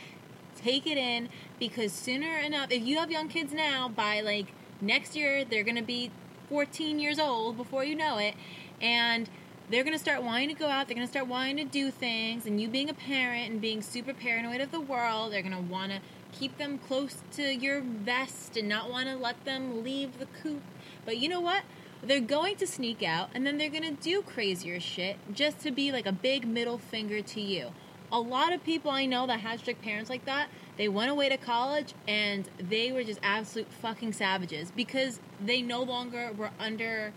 take 0.58 0.86
it 0.86 0.98
in, 0.98 1.28
because 1.58 1.92
sooner 1.92 2.38
enough, 2.38 2.70
if 2.70 2.82
you 2.82 2.98
have 2.98 3.10
young 3.10 3.28
kids 3.28 3.52
now, 3.52 3.88
by 3.88 4.20
like 4.20 4.46
next 4.80 5.16
year, 5.16 5.44
they're 5.44 5.64
gonna 5.64 5.82
be 5.82 6.10
14 6.48 6.98
years 6.98 7.18
old 7.18 7.56
before 7.56 7.84
you 7.84 7.94
know 7.94 8.18
it, 8.18 8.34
and 8.80 9.28
they're 9.70 9.84
going 9.84 9.94
to 9.94 9.98
start 9.98 10.22
wanting 10.22 10.48
to 10.48 10.54
go 10.54 10.66
out. 10.66 10.88
They're 10.88 10.94
going 10.94 11.06
to 11.06 11.10
start 11.10 11.26
wanting 11.26 11.58
to 11.58 11.64
do 11.64 11.90
things. 11.90 12.46
And 12.46 12.60
you 12.60 12.68
being 12.68 12.88
a 12.88 12.94
parent 12.94 13.50
and 13.50 13.60
being 13.60 13.82
super 13.82 14.14
paranoid 14.14 14.60
of 14.60 14.70
the 14.70 14.80
world, 14.80 15.32
they're 15.32 15.42
going 15.42 15.54
to 15.54 15.60
want 15.60 15.92
to 15.92 16.00
keep 16.32 16.56
them 16.58 16.78
close 16.78 17.16
to 17.32 17.42
your 17.42 17.80
vest 17.80 18.56
and 18.56 18.68
not 18.68 18.90
want 18.90 19.08
to 19.08 19.16
let 19.16 19.44
them 19.44 19.82
leave 19.82 20.18
the 20.18 20.26
coop. 20.26 20.62
But 21.04 21.18
you 21.18 21.28
know 21.28 21.40
what? 21.40 21.64
They're 22.02 22.20
going 22.20 22.56
to 22.56 22.66
sneak 22.66 23.02
out 23.02 23.30
and 23.34 23.46
then 23.46 23.58
they're 23.58 23.68
going 23.68 23.96
to 23.96 24.02
do 24.02 24.22
crazier 24.22 24.78
shit 24.78 25.16
just 25.34 25.60
to 25.60 25.70
be 25.70 25.90
like 25.90 26.06
a 26.06 26.12
big 26.12 26.46
middle 26.46 26.78
finger 26.78 27.20
to 27.20 27.40
you. 27.40 27.72
A 28.10 28.18
lot 28.20 28.52
of 28.52 28.64
people 28.64 28.90
I 28.90 29.04
know 29.06 29.26
that 29.26 29.40
had 29.40 29.60
strict 29.60 29.82
parents 29.82 30.08
like 30.08 30.24
that, 30.24 30.48
they 30.76 30.88
went 30.88 31.10
away 31.10 31.28
to 31.28 31.36
college 31.36 31.92
and 32.06 32.48
they 32.58 32.90
were 32.92 33.04
just 33.04 33.20
absolute 33.22 33.68
fucking 33.70 34.12
savages 34.14 34.70
because 34.74 35.20
they 35.44 35.60
no 35.60 35.82
longer 35.82 36.32
were 36.36 36.50
under 36.58 37.12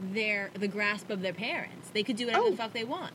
their 0.00 0.50
the 0.54 0.68
grasp 0.68 1.10
of 1.10 1.20
their 1.20 1.34
parents. 1.34 1.90
They 1.92 2.02
could 2.02 2.16
do 2.16 2.26
whatever 2.26 2.44
Oh. 2.46 2.50
the 2.52 2.56
fuck 2.56 2.72
they 2.72 2.84
want. 2.84 3.12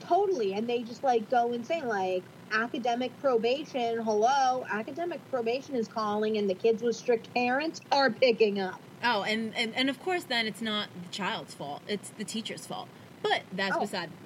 Totally. 0.00 0.52
And 0.52 0.68
they 0.68 0.82
just 0.82 1.02
like 1.02 1.30
go 1.30 1.52
insane. 1.52 1.88
Like 1.88 2.22
academic 2.52 3.18
probation, 3.20 4.02
hello, 4.02 4.64
academic 4.70 5.20
probation 5.30 5.74
is 5.76 5.88
calling 5.88 6.36
and 6.36 6.48
the 6.48 6.54
kids 6.54 6.82
with 6.82 6.94
strict 6.96 7.32
parents 7.32 7.80
are 7.90 8.10
picking 8.10 8.60
up. 8.60 8.80
Oh, 9.02 9.22
and, 9.22 9.54
and 9.56 9.74
and 9.74 9.88
of 9.88 10.02
course 10.02 10.24
then 10.24 10.46
it's 10.46 10.60
not 10.60 10.88
the 11.02 11.08
child's 11.08 11.54
fault. 11.54 11.80
It's 11.88 12.10
the 12.10 12.24
teacher's 12.24 12.66
fault. 12.66 12.88
But 13.22 13.42
that's 13.52 13.76
Oh. 13.76 13.80
beside 13.80 14.10
the. 14.10 14.25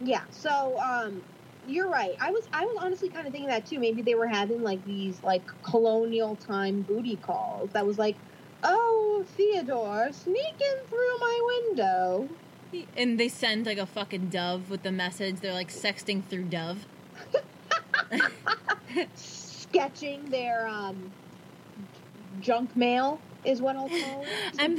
Yeah, 0.00 0.22
so 0.30 0.78
um 0.80 1.22
you're 1.68 1.88
right. 1.88 2.14
I 2.20 2.30
was 2.30 2.44
I 2.52 2.64
was 2.64 2.76
honestly 2.80 3.08
kind 3.08 3.26
of 3.26 3.32
thinking 3.32 3.48
that 3.48 3.66
too. 3.66 3.78
Maybe 3.78 4.02
they 4.02 4.14
were 4.14 4.28
having 4.28 4.62
like 4.62 4.84
these 4.84 5.22
like 5.24 5.42
colonial 5.62 6.36
time 6.36 6.82
booty 6.82 7.16
calls. 7.16 7.70
That 7.72 7.86
was 7.86 7.98
like, 7.98 8.16
"Oh, 8.62 9.24
Theodore, 9.36 10.12
sneak 10.12 10.36
in 10.36 10.88
through 10.88 11.18
my 11.20 11.60
window." 11.68 12.28
And 12.96 13.18
they 13.18 13.28
send 13.28 13.66
like 13.66 13.78
a 13.78 13.86
fucking 13.86 14.28
dove 14.28 14.70
with 14.70 14.82
the 14.82 14.92
message. 14.92 15.36
They're 15.36 15.52
like 15.52 15.72
sexting 15.72 16.24
through 16.24 16.44
dove. 16.44 16.86
Sketching 19.14 20.30
their 20.30 20.66
um 20.66 21.12
junk 22.40 22.76
mail 22.76 23.20
is 23.44 23.60
what 23.60 23.76
I'll 23.76 23.88
call 23.88 24.24
it. 24.24 24.58
I'm 24.58 24.78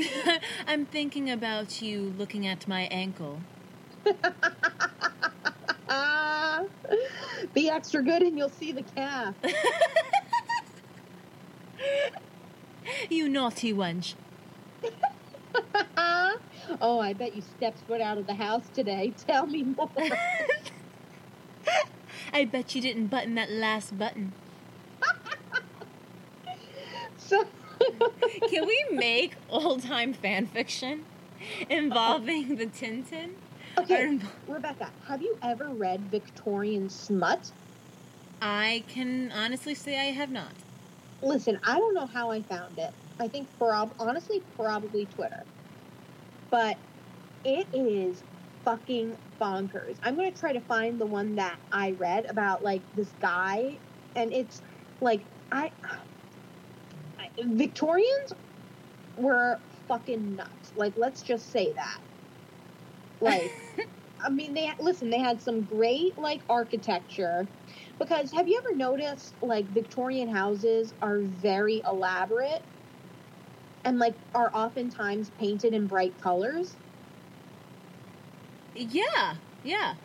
I'm 0.68 0.86
thinking 0.86 1.30
about 1.30 1.82
you 1.82 2.14
looking 2.18 2.48
at 2.48 2.68
my 2.68 2.84
ankle. 2.84 3.42
Be 7.54 7.70
extra 7.70 8.02
good 8.04 8.22
and 8.22 8.38
you'll 8.38 8.50
see 8.50 8.72
the 8.72 8.84
calf. 8.84 9.36
You 13.10 13.30
naughty 13.30 13.74
wench. 13.74 14.16
oh, 16.82 17.00
I 17.00 17.14
bet 17.14 17.36
you 17.36 17.42
stepped 17.42 17.80
foot 17.88 18.02
out 18.02 18.18
of 18.18 18.28
the 18.28 18.34
house 18.34 18.64
today. 18.74 19.14
Tell 19.28 19.46
me 19.46 19.64
more. 19.64 19.90
I 22.34 22.46
bet 22.46 22.76
you 22.76 22.82
didn't 22.82 23.08
button 23.08 23.36
that 23.36 23.50
last 23.50 23.98
button. 23.98 24.34
so, 27.18 27.46
Can 28.50 28.66
we 28.66 28.86
make 28.92 29.36
old 29.50 29.84
time 29.84 30.14
fan 30.14 30.48
fiction 30.48 31.06
involving 31.70 32.56
the 32.56 32.66
Tintin? 32.66 33.32
okay, 33.80 34.20
Rebecca, 34.48 34.92
have 35.08 35.22
you 35.22 35.38
ever 35.44 35.74
read 35.74 36.10
Victorian 36.10 36.90
smut? 36.90 37.52
I 38.42 38.84
can 38.88 39.32
honestly 39.32 39.76
say 39.76 40.00
I 40.00 40.12
have 40.12 40.30
not. 40.32 40.54
Listen, 41.22 41.60
I 41.66 41.78
don't 41.78 41.94
know 41.96 42.08
how 42.08 42.32
I 42.32 42.44
found 42.44 42.78
it. 42.78 42.92
I 43.20 43.28
think 43.28 43.50
prob 43.58 43.94
honestly 44.00 44.42
probably 44.56 45.08
Twitter. 45.08 45.46
But 46.52 46.78
it 47.44 47.68
is 47.74 48.24
fucking 48.64 49.16
bonkers. 49.42 49.98
I'm 50.04 50.16
going 50.16 50.32
to 50.32 50.40
try 50.40 50.54
to 50.54 50.62
find 50.62 51.00
the 51.00 51.06
one 51.06 51.36
that 51.36 51.58
I 51.72 51.92
read 51.92 52.26
about 52.30 52.64
like 52.64 52.84
this 52.96 53.14
guy 53.22 53.80
and 54.16 54.34
it's 54.34 54.62
like 55.02 55.28
I, 55.52 55.72
I 57.20 57.28
Victorians 57.46 58.34
were 59.16 59.62
fucking 59.88 60.36
nuts. 60.36 60.74
Like 60.76 60.94
let's 60.96 61.22
just 61.22 61.52
say 61.52 61.74
that. 61.76 62.07
Like 63.20 63.54
I 64.26 64.30
mean, 64.32 64.54
they 64.54 64.72
listen. 64.80 65.10
They 65.10 65.20
had 65.20 65.42
some 65.42 65.64
great 65.66 66.14
like 66.18 66.44
architecture, 66.50 67.52
because 68.00 68.32
have 68.34 68.48
you 68.48 68.62
ever 68.66 68.76
noticed 68.78 69.36
like 69.42 69.70
Victorian 69.70 70.30
houses 70.30 70.94
are 71.02 71.22
very 71.24 71.82
elaborate, 71.86 72.64
and 73.84 73.98
like 73.98 74.18
are 74.36 74.52
oftentimes 74.54 75.32
painted 75.32 75.74
in 75.74 75.88
bright 75.88 76.18
colors. 76.20 76.80
Yeah, 78.74 79.38
yeah. 79.62 79.96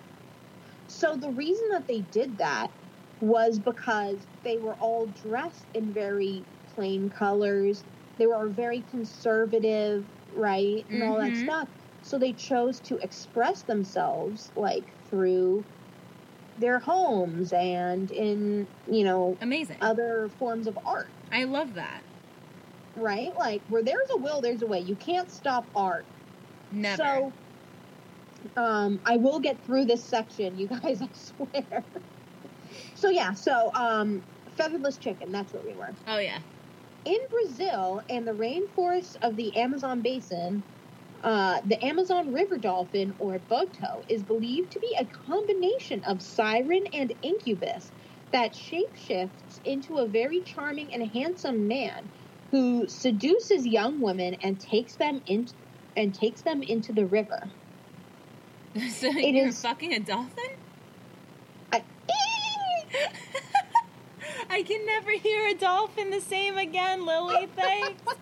So 0.87 1.17
the 1.17 1.31
reason 1.31 1.69
that 1.73 1.87
they 1.89 2.03
did 2.03 2.39
that 2.39 2.73
was 3.21 3.59
because 3.61 4.29
they 4.43 4.59
were 4.59 4.77
all 4.77 5.07
dressed 5.09 5.71
in 5.75 5.93
very 5.93 6.49
plain 6.67 7.09
colors. 7.09 7.85
They 8.19 8.27
were 8.27 8.51
very 8.51 8.83
conservative, 8.83 10.11
right, 10.29 10.87
and 10.93 11.03
all 11.03 11.19
that 11.19 11.37
Mhm. 11.37 11.37
stuff. 11.37 11.82
So 12.13 12.19
they 12.19 12.35
chose 12.35 12.79
to 12.83 12.99
express 12.99 13.63
themselves 13.63 14.53
like 14.55 14.95
through 15.09 15.65
their 16.59 16.79
homes 16.79 17.55
and 17.55 18.11
in, 18.11 18.69
you 18.87 19.03
know, 19.05 19.39
Amazing. 19.41 19.79
other 19.81 20.29
forms 20.39 20.67
of 20.67 20.79
art, 20.85 21.15
I 21.33 21.45
love 21.45 21.73
that. 21.73 22.03
right? 22.95 23.31
Like 23.39 23.63
where 23.67 23.83
there's 23.83 24.11
a 24.15 24.19
will, 24.21 24.43
there's 24.43 24.61
a 24.61 24.67
way. 24.67 24.81
You 24.81 24.95
can't 24.95 25.31
stop 25.31 25.71
art. 25.75 26.07
Never. 26.71 27.03
So 27.03 27.35
um, 28.59 29.01
I 29.07 29.17
will 29.17 29.41
get 29.41 29.65
through 29.65 29.87
this 29.87 30.07
section, 30.07 30.55
you 30.55 30.69
guys, 30.83 31.01
I 31.01 31.09
swear. 31.15 31.87
so 32.95 33.09
yeah, 33.09 33.33
so 33.33 33.73
um, 33.75 34.23
featherless 34.51 34.99
chicken, 34.99 35.33
that's 35.33 35.55
what 35.55 35.65
we 35.65 35.75
were. 35.75 35.97
oh 36.07 36.19
yeah. 36.19 36.41
In 37.07 37.17
Brazil 37.31 38.03
and 38.11 38.27
the 38.27 38.33
rainforests 38.33 39.15
of 39.23 39.35
the 39.37 39.57
Amazon 39.57 40.03
basin, 40.03 40.65
uh, 41.23 41.61
the 41.67 41.85
Amazon 41.85 42.33
river 42.33 42.59
dolphin, 42.59 43.15
or 43.19 43.39
boto, 43.41 44.03
is 44.09 44.25
believed 44.25 44.73
to 44.73 44.81
be 44.81 44.97
a 44.99 45.07
combination 45.07 46.03
of 46.05 46.23
siren 46.23 46.85
and 46.93 47.15
incubus 47.23 47.93
that 48.33 48.55
shapeshifts 48.55 49.61
into 49.65 49.99
a 49.99 50.09
very 50.09 50.43
charming 50.43 50.93
and 50.95 51.07
handsome 51.13 51.69
man 51.69 52.11
who 52.53 52.89
seduces 52.89 53.67
young 53.67 54.01
women 54.01 54.35
and 54.43 54.61
takes 54.61 54.97
them 54.97 55.23
in 55.27 55.47
and 55.97 56.15
takes 56.15 56.43
them 56.43 56.63
into 56.63 56.93
the 56.93 57.07
river. 57.07 57.53
so 58.91 59.09
It 59.09 59.35
you're 59.35 59.49
is- 59.49 59.61
fucking 59.63 59.93
a 59.95 60.01
dolphin? 60.01 60.35
I- 61.73 61.85
I 64.51 64.63
can 64.63 64.81
never 64.87 65.13
hear 65.23 65.49
a 65.49 65.59
dolphin 65.59 66.11
the 66.11 66.21
same 66.21 66.59
again, 66.59 67.07
Lily. 67.07 67.47
Thanks. 67.57 68.03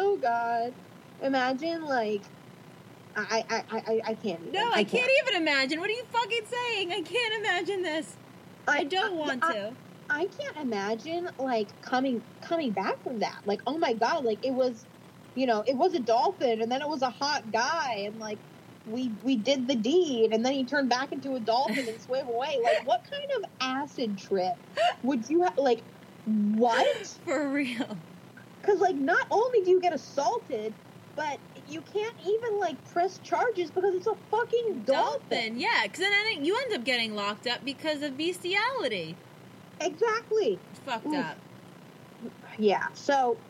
oh 0.00 0.18
God! 0.20 0.72
Imagine 1.20 1.84
like 1.84 2.24
I 3.14 3.44
I 3.48 3.64
I 3.70 3.78
I, 3.86 4.00
I 4.06 4.14
can't. 4.14 4.40
Even. 4.40 4.52
No, 4.52 4.70
I 4.74 4.84
can't 4.84 5.10
even 5.28 5.42
imagine. 5.42 5.78
What 5.78 5.90
are 5.90 5.92
you 5.92 6.04
fucking 6.10 6.46
saying? 6.50 6.90
I 6.92 7.02
can't 7.02 7.44
imagine 7.44 7.82
this. 7.82 8.18
I 8.66 8.84
don't 8.84 9.16
want 9.16 9.44
I- 9.44 9.52
to. 9.52 9.76
I 10.12 10.26
can't 10.26 10.66
imagine 10.66 11.28
like 11.38 11.80
coming 11.82 12.24
coming 12.42 12.72
back 12.72 13.00
from 13.04 13.20
that. 13.20 13.38
Like, 13.44 13.60
oh 13.64 13.78
my 13.78 13.92
god, 13.92 14.24
like 14.24 14.40
it 14.42 14.50
was, 14.50 14.84
you 15.36 15.46
know, 15.46 15.62
it 15.64 15.76
was 15.76 15.94
a 15.94 16.00
dolphin, 16.00 16.60
and 16.60 16.70
then 16.72 16.82
it 16.82 16.88
was 16.88 17.02
a 17.02 17.10
hot 17.10 17.52
guy, 17.52 18.06
and 18.06 18.18
like 18.18 18.40
we 18.84 19.12
we 19.22 19.36
did 19.36 19.68
the 19.68 19.76
deed, 19.76 20.30
and 20.32 20.44
then 20.44 20.52
he 20.54 20.66
turned 20.66 20.88
back 20.90 21.12
into 21.12 21.36
a 21.36 21.40
dolphin 21.40 21.86
and 21.86 22.00
swam 22.00 22.26
away. 22.26 22.58
Like, 22.64 22.84
what 22.84 23.02
kind 23.04 23.44
of 23.44 23.50
acid 23.60 24.18
trip 24.18 24.54
would 25.04 25.28
you 25.28 25.42
have? 25.44 25.54
Like, 25.56 25.84
what? 26.24 27.06
For 27.24 27.52
real. 27.52 28.02
Because 28.62 28.80
like, 28.80 28.96
not 28.96 29.26
only 29.30 29.62
do 29.64 29.70
you 29.70 29.80
get 29.80 29.94
assaulted, 29.94 30.74
but 31.16 31.40
you 31.66 31.82
can't 31.82 32.14
even 32.20 32.60
like 32.60 32.84
press 32.84 33.18
charges 33.18 33.70
because 33.70 33.94
it's 33.94 34.06
a 34.06 34.14
fucking 34.30 34.84
dolphin. 34.84 35.28
Dolphin, 35.30 35.56
yeah, 35.56 35.82
because 35.84 36.00
then 36.00 36.12
I 36.12 36.38
you 36.40 36.56
end 36.70 36.80
up 36.80 36.84
getting 36.84 37.14
locked 37.14 37.46
up 37.46 37.64
because 37.64 38.02
of 38.02 38.16
bestiality. 38.16 39.18
Exactly. 39.80 40.60
It's 40.70 40.80
fucked 40.80 41.06
Oof. 41.06 41.14
up. 41.14 41.38
Yeah. 42.58 42.84
So, 42.94 43.40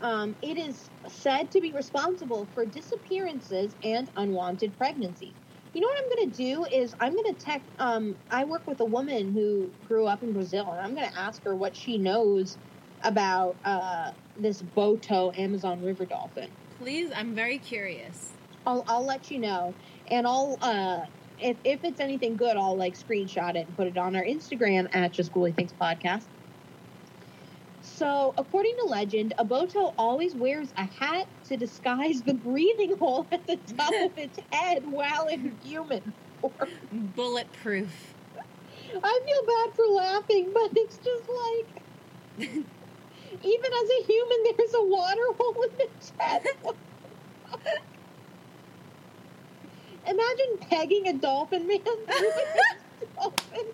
um, 0.00 0.36
it 0.42 0.58
is 0.58 0.90
said 1.08 1.50
to 1.52 1.60
be 1.60 1.72
responsible 1.72 2.50
for 2.54 2.66
disappearances 2.66 3.74
and 3.82 4.10
unwanted 4.16 4.76
pregnancies. 4.76 5.36
You 5.72 5.80
know 5.80 5.88
what 5.88 5.98
I'm 5.98 6.18
going 6.18 6.30
to 6.30 6.36
do 6.36 6.78
is 6.78 6.94
I'm 7.00 7.14
going 7.14 7.34
to 7.34 7.44
text. 7.44 7.68
Um, 7.78 8.16
I 8.30 8.44
work 8.44 8.66
with 8.66 8.80
a 8.80 8.84
woman 8.84 9.32
who 9.32 9.72
grew 9.82 10.06
up 10.06 10.22
in 10.22 10.32
Brazil, 10.32 10.70
and 10.70 10.80
I'm 10.80 10.94
going 10.94 11.08
to 11.08 11.18
ask 11.18 11.42
her 11.44 11.56
what 11.56 11.74
she 11.74 11.98
knows 11.98 12.58
about 13.04 13.56
uh, 13.64 14.10
this 14.38 14.62
Boto 14.62 15.36
Amazon 15.38 15.82
river 15.84 16.04
dolphin. 16.04 16.50
Please, 16.78 17.10
I'm 17.14 17.34
very 17.34 17.58
curious. 17.58 18.32
I'll 18.66 18.84
I'll 18.88 19.04
let 19.04 19.30
you 19.30 19.38
know, 19.38 19.74
and 20.08 20.26
I'll 20.26 20.58
uh, 20.60 21.06
if 21.40 21.56
if 21.64 21.84
it's 21.84 22.00
anything 22.00 22.36
good, 22.36 22.56
I'll 22.56 22.76
like 22.76 22.98
screenshot 22.98 23.50
it 23.56 23.66
and 23.66 23.76
put 23.76 23.86
it 23.86 23.98
on 23.98 24.16
our 24.16 24.24
Instagram 24.24 24.94
at 24.94 25.12
Just 25.12 25.32
Ghouly 25.32 25.54
Things 25.54 25.72
Podcast. 25.80 26.24
So, 27.82 28.34
according 28.38 28.74
to 28.82 28.86
legend, 28.86 29.34
a 29.38 29.44
Boto 29.44 29.94
always 29.98 30.34
wears 30.34 30.72
a 30.76 30.84
hat 30.84 31.28
to 31.48 31.56
disguise 31.56 32.22
the 32.22 32.34
breathing 32.34 32.96
hole 32.96 33.26
at 33.30 33.46
the 33.46 33.56
top 33.76 33.92
of 33.92 34.18
its 34.18 34.38
head 34.50 34.84
while 34.90 35.26
in 35.26 35.56
human 35.62 36.12
form. 36.40 36.70
Bulletproof. 37.14 38.14
I 39.02 39.20
feel 39.26 39.46
bad 39.46 39.74
for 39.76 39.86
laughing, 39.86 40.50
but 40.54 40.70
it's 40.76 40.98
just 40.98 41.28
like, 42.38 42.64
even 43.44 43.70
as 43.72 43.88
a 44.00 44.04
human, 44.06 44.38
there's 44.56 44.74
a 44.74 44.84
water 44.84 45.22
hole 45.38 45.62
in 45.62 45.70
the 45.78 46.22
head. 46.24 46.42
Imagine 50.06 50.58
pegging 50.68 51.08
a 51.08 51.12
dolphin 51.14 51.66
man 51.66 51.80
through 51.80 52.30
his 52.30 53.08
dolphin. 53.16 53.66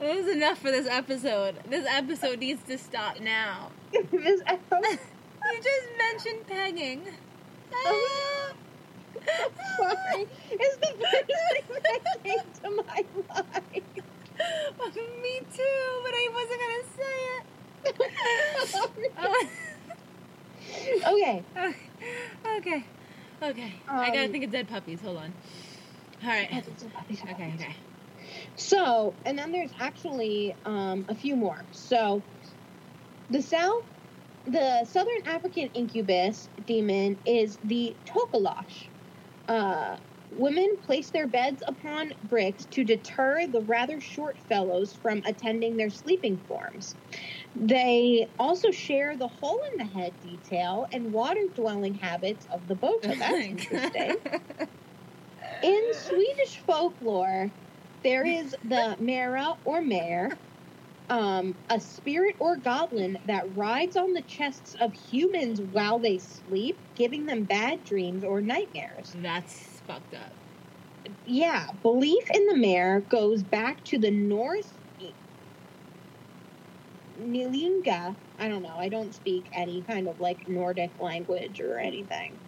That 0.00 0.16
was 0.16 0.28
enough 0.28 0.58
for 0.58 0.70
this 0.70 0.86
episode. 0.86 1.56
This 1.68 1.86
episode 1.88 2.40
needs 2.40 2.62
to 2.64 2.76
stop 2.78 3.20
now. 3.20 3.70
This 3.92 4.40
episode- 4.46 4.98
You 5.52 5.60
just 5.62 5.88
mentioned 5.98 6.46
pegging. 6.46 7.02
Oh. 7.72 8.52
Ah! 8.52 8.63
Sorry. 9.78 10.26
It's 10.50 10.76
the 10.78 10.92
first 11.00 11.24
thing 11.52 11.78
that 11.84 12.00
came 12.24 12.52
to 12.52 12.68
my 12.86 13.02
mind. 13.34 13.84
Me 15.22 15.34
too, 15.40 15.84
but 16.04 16.14
I 16.14 16.24
wasn't 16.36 16.60
gonna 16.64 16.84
say 16.98 17.14
it. 17.36 17.94
okay. 21.06 21.44
Okay, 22.58 22.86
okay. 23.42 23.82
I 23.88 24.10
gotta 24.10 24.26
Um, 24.26 24.32
think 24.32 24.44
of 24.44 24.50
dead 24.50 24.68
puppies. 24.68 25.00
Hold 25.00 25.18
on. 25.18 25.34
All 26.22 26.28
right. 26.28 26.48
Okay, 26.52 27.54
okay. 27.54 27.76
So, 28.56 29.16
and 29.24 29.38
then 29.38 29.52
there's 29.52 29.72
actually 29.78 30.56
um, 30.64 31.04
a 31.08 31.14
few 31.14 31.36
more. 31.36 31.66
So, 31.72 32.24
the 33.30 33.42
South, 33.42 33.84
the 34.46 34.84
Southern 34.84 35.22
African 35.26 35.68
incubus 35.68 36.48
demon 36.66 37.20
is 37.26 37.58
the 37.62 37.96
Tokolosh. 38.06 38.90
Uh, 39.48 39.96
women 40.30 40.76
place 40.82 41.10
their 41.10 41.26
beds 41.28 41.62
upon 41.68 42.12
bricks 42.22 42.66
to 42.66 42.84
deter 42.84 43.46
the 43.46 43.62
rather 43.62 44.00
short 44.00 44.38
fellows 44.48 44.98
from 45.00 45.22
attending 45.26 45.76
their 45.76 45.90
sleeping 45.90 46.42
forms. 46.48 46.96
They 47.54 48.28
also 48.38 48.70
share 48.70 49.16
the 49.16 49.28
hole 49.28 49.60
in 49.72 49.86
the 49.86 49.92
head 49.92 50.18
detail 50.20 50.86
and 50.92 51.12
water 51.12 51.40
dwelling 51.54 51.94
habits 51.94 52.46
of 52.52 52.66
the 52.68 52.74
Boto. 52.74 53.16
That's 53.18 53.46
interesting. 53.46 54.16
In 55.62 55.80
Swedish 55.92 56.62
folklore, 56.66 57.52
there 58.02 58.26
is 58.26 58.54
the 58.62 58.96
mera 59.00 59.54
or 59.64 59.80
mare, 59.82 60.30
um, 61.10 61.54
a 61.70 61.80
spirit 61.80 62.36
or 62.40 62.56
goblin 62.56 63.18
that 63.26 63.54
rides 63.54 63.96
on 63.96 64.12
the 64.14 64.22
chests 64.22 64.74
of 64.80 64.94
humans 64.94 65.60
while 65.60 65.98
they 65.98 66.18
sleep, 66.18 66.80
giving 66.96 67.26
them 67.26 67.44
bad 67.44 67.84
dreams 67.84 68.24
or 68.24 68.40
nightmares. 68.40 69.14
That's 69.16 69.82
fucked 69.86 70.14
up. 70.14 70.32
Yeah, 71.26 71.66
belief 71.82 72.24
in 72.32 72.46
the 72.46 72.56
mare 72.56 73.00
goes 73.00 73.42
back 73.42 73.84
to 73.84 73.98
the 73.98 74.10
North 74.10 74.78
Nilinga. 77.20 78.16
I 78.38 78.48
don't 78.48 78.62
know. 78.62 78.76
I 78.76 78.88
don't 78.88 79.14
speak 79.14 79.48
any 79.52 79.82
kind 79.82 80.08
of 80.08 80.20
like 80.20 80.44
Nordic 80.46 80.94
language 80.98 81.60
or 81.60 81.78
anything. 81.78 82.40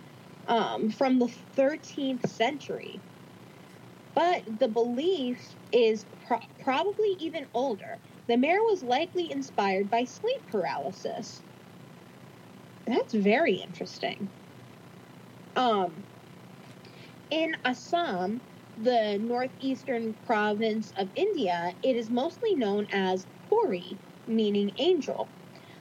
Um, 0.47 0.91
from 0.91 1.19
the 1.19 1.33
13th 1.57 2.29
century. 2.29 3.03
But 4.15 4.45
the 4.59 4.69
belief 4.69 5.57
is 5.73 6.07
pro- 6.27 6.39
probably 6.61 7.17
even 7.19 7.47
older. 7.53 8.01
The 8.29 8.37
mare 8.37 8.63
was 8.63 8.83
likely 8.83 9.31
inspired 9.31 9.91
by 9.91 10.05
sleep 10.05 10.47
paralysis. 10.49 11.45
That's 12.87 13.15
very 13.15 13.57
interesting. 13.57 14.31
Um, 15.55 16.07
in 17.31 17.55
Assam, 17.65 18.43
the 18.77 19.19
northeastern 19.19 20.15
province 20.25 20.93
of 20.97 21.11
India, 21.15 21.77
it 21.83 21.97
is 21.97 22.11
mostly 22.11 22.55
known 22.55 22.87
as 22.93 23.27
Puri, 23.49 24.01
meaning 24.27 24.73
angel. 24.79 25.33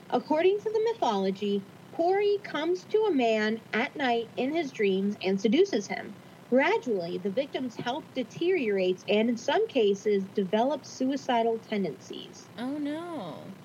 According 0.09 0.57
to 0.59 0.71
the 0.71 0.81
mythology, 0.93 1.65
Puri 1.93 2.39
comes 2.43 2.85
to 2.85 3.07
a 3.09 3.13
man 3.15 3.61
at 3.73 3.95
night 3.95 4.31
in 4.37 4.55
his 4.55 4.71
dreams 4.71 5.15
and 5.21 5.39
seduces 5.41 5.87
him. 5.87 6.17
Gradually, 6.49 7.17
the 7.17 7.31
victim's 7.31 7.75
health 7.75 8.05
deteriorates 8.13 9.03
and, 9.07 9.29
in 9.29 9.37
some 9.37 9.67
cases, 9.67 10.27
develops 10.27 10.89
suicidal 10.89 11.59
tendencies. 11.59 12.49
Oh 12.57 12.77
no. 12.77 13.55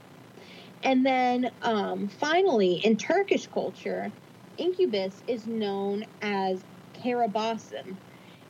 And 0.83 1.05
then 1.05 1.51
um, 1.62 2.09
finally, 2.09 2.81
in 2.83 2.97
Turkish 2.97 3.47
culture, 3.47 4.12
incubus 4.57 5.22
is 5.28 5.47
known 5.47 6.05
as 6.22 6.64
karabasim. 6.95 7.99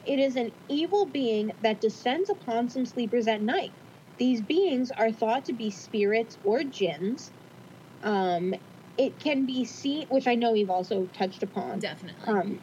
It 0.05 0.19
is 0.19 0.37
an 0.37 0.53
evil 0.69 1.11
being 1.13 1.51
that 1.61 1.81
descends 1.81 2.31
upon 2.31 2.69
some 2.69 2.87
sleepers 2.87 3.27
at 3.27 3.43
night. 3.43 3.75
These 4.19 4.43
beings 4.43 4.91
are 4.97 5.13
thought 5.13 5.45
to 5.47 5.53
be 5.53 5.71
spirits 5.71 6.37
or 6.43 6.63
jinns. 6.65 7.33
Um, 8.03 8.55
it 8.97 9.19
can 9.19 9.47
be 9.47 9.65
seen, 9.65 10.07
which 10.09 10.27
I 10.27 10.35
know 10.35 10.53
we've 10.53 10.71
also 10.71 11.07
touched 11.07 11.43
upon. 11.43 11.79
Definitely. 11.81 12.33
Um, 12.33 12.61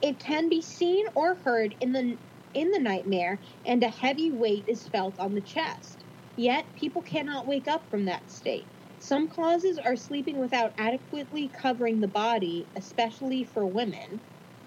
it 0.00 0.18
can 0.20 0.48
be 0.48 0.62
seen 0.62 1.04
or 1.14 1.36
heard 1.36 1.74
in 1.80 1.92
the 1.92 2.18
in 2.52 2.70
the 2.72 2.80
nightmare, 2.80 3.40
and 3.64 3.82
a 3.84 3.88
heavy 3.88 4.30
weight 4.32 4.64
is 4.66 4.88
felt 4.88 5.18
on 5.20 5.34
the 5.34 5.42
chest. 5.42 6.04
Yet 6.36 6.74
people 6.74 7.02
cannot 7.02 7.46
wake 7.46 7.68
up 7.68 7.88
from 7.90 8.06
that 8.06 8.30
state. 8.30 8.68
Some 8.98 9.28
causes 9.28 9.78
are 9.78 9.96
sleeping 9.96 10.38
without 10.38 10.72
adequately 10.78 11.48
covering 11.48 12.00
the 12.00 12.08
body, 12.08 12.68
especially 12.76 13.44
for 13.44 13.66
women. 13.66 14.20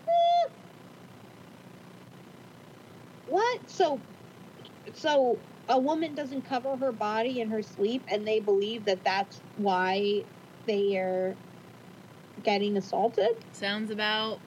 Eh. 0.08 0.50
What? 3.26 3.70
So, 3.70 4.04
so 4.94 5.44
a 5.68 5.80
woman 5.80 6.16
doesn't 6.16 6.44
cover 6.44 6.78
her 6.78 6.94
body 6.94 7.40
in 7.40 7.50
her 7.50 7.62
sleep, 7.62 8.06
and 8.10 8.28
they 8.28 8.40
believe 8.40 8.86
that 8.86 9.04
that's 9.04 9.42
why 9.56 10.24
they 10.68 10.96
are 10.98 11.38
getting 12.42 12.78
assaulted? 12.78 13.30
Sounds 13.52 13.92
about 13.92 14.42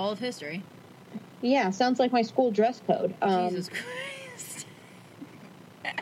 all 0.00 0.10
of 0.10 0.18
history. 0.18 0.62
Yeah, 1.42 1.70
sounds 1.70 1.98
like 1.98 2.10
my 2.12 2.22
school 2.22 2.50
dress 2.50 2.80
code. 2.86 3.14
Um, 3.20 3.50
Jesus 3.50 3.68
Christ. 3.68 4.66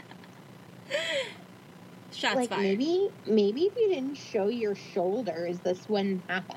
Shots 2.13 2.37
like 2.37 2.49
fired. 2.49 2.63
maybe, 2.63 3.11
maybe 3.27 3.63
if 3.63 3.77
you 3.77 3.89
didn't 3.89 4.15
show 4.15 4.49
your 4.49 4.75
shoulders, 4.75 5.59
this 5.61 5.89
wouldn't 5.89 6.23
happen. 6.29 6.57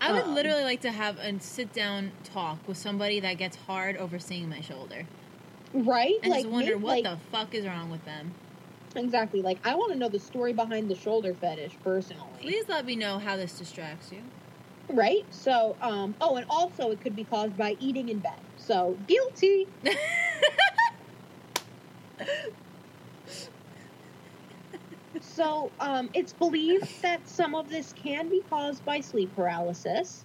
I 0.00 0.12
would 0.12 0.22
um, 0.22 0.34
literally 0.34 0.64
like 0.64 0.80
to 0.82 0.90
have 0.90 1.18
a 1.18 1.38
sit 1.40 1.72
down 1.74 2.12
talk 2.24 2.66
with 2.66 2.78
somebody 2.78 3.20
that 3.20 3.34
gets 3.34 3.56
hard 3.56 3.96
over 3.98 4.18
seeing 4.18 4.48
my 4.48 4.60
shoulder. 4.60 5.06
Right? 5.74 6.14
And 6.22 6.30
like, 6.30 6.44
just 6.44 6.52
wonder 6.52 6.76
make- 6.76 6.84
what 6.84 7.02
like, 7.02 7.04
the 7.04 7.18
fuck 7.30 7.54
is 7.54 7.66
wrong 7.66 7.90
with 7.90 8.04
them. 8.06 8.32
exactly. 8.96 9.42
Like, 9.42 9.58
I 9.64 9.74
want 9.74 9.92
to 9.92 9.98
know 9.98 10.08
the 10.08 10.18
story 10.18 10.54
behind 10.54 10.90
the 10.90 10.94
shoulder 10.94 11.34
fetish 11.34 11.76
personally. 11.84 12.40
Please 12.40 12.66
let 12.68 12.86
me 12.86 12.96
know 12.96 13.18
how 13.18 13.36
this 13.36 13.58
distracts 13.58 14.10
you. 14.12 14.22
Right? 14.92 15.24
So, 15.30 15.76
um, 15.80 16.14
oh, 16.20 16.36
and 16.36 16.46
also 16.50 16.90
it 16.90 17.00
could 17.00 17.14
be 17.16 17.24
caused 17.24 17.56
by 17.56 17.76
eating 17.78 18.08
in 18.08 18.18
bed. 18.18 18.40
So, 18.56 18.98
guilty. 19.06 19.66
So, 25.20 25.72
um, 25.80 26.10
it's 26.14 26.32
believed 26.32 27.02
that 27.02 27.28
some 27.28 27.54
of 27.54 27.68
this 27.68 27.92
can 27.92 28.28
be 28.28 28.42
caused 28.48 28.84
by 28.84 29.00
sleep 29.00 29.34
paralysis. 29.34 30.24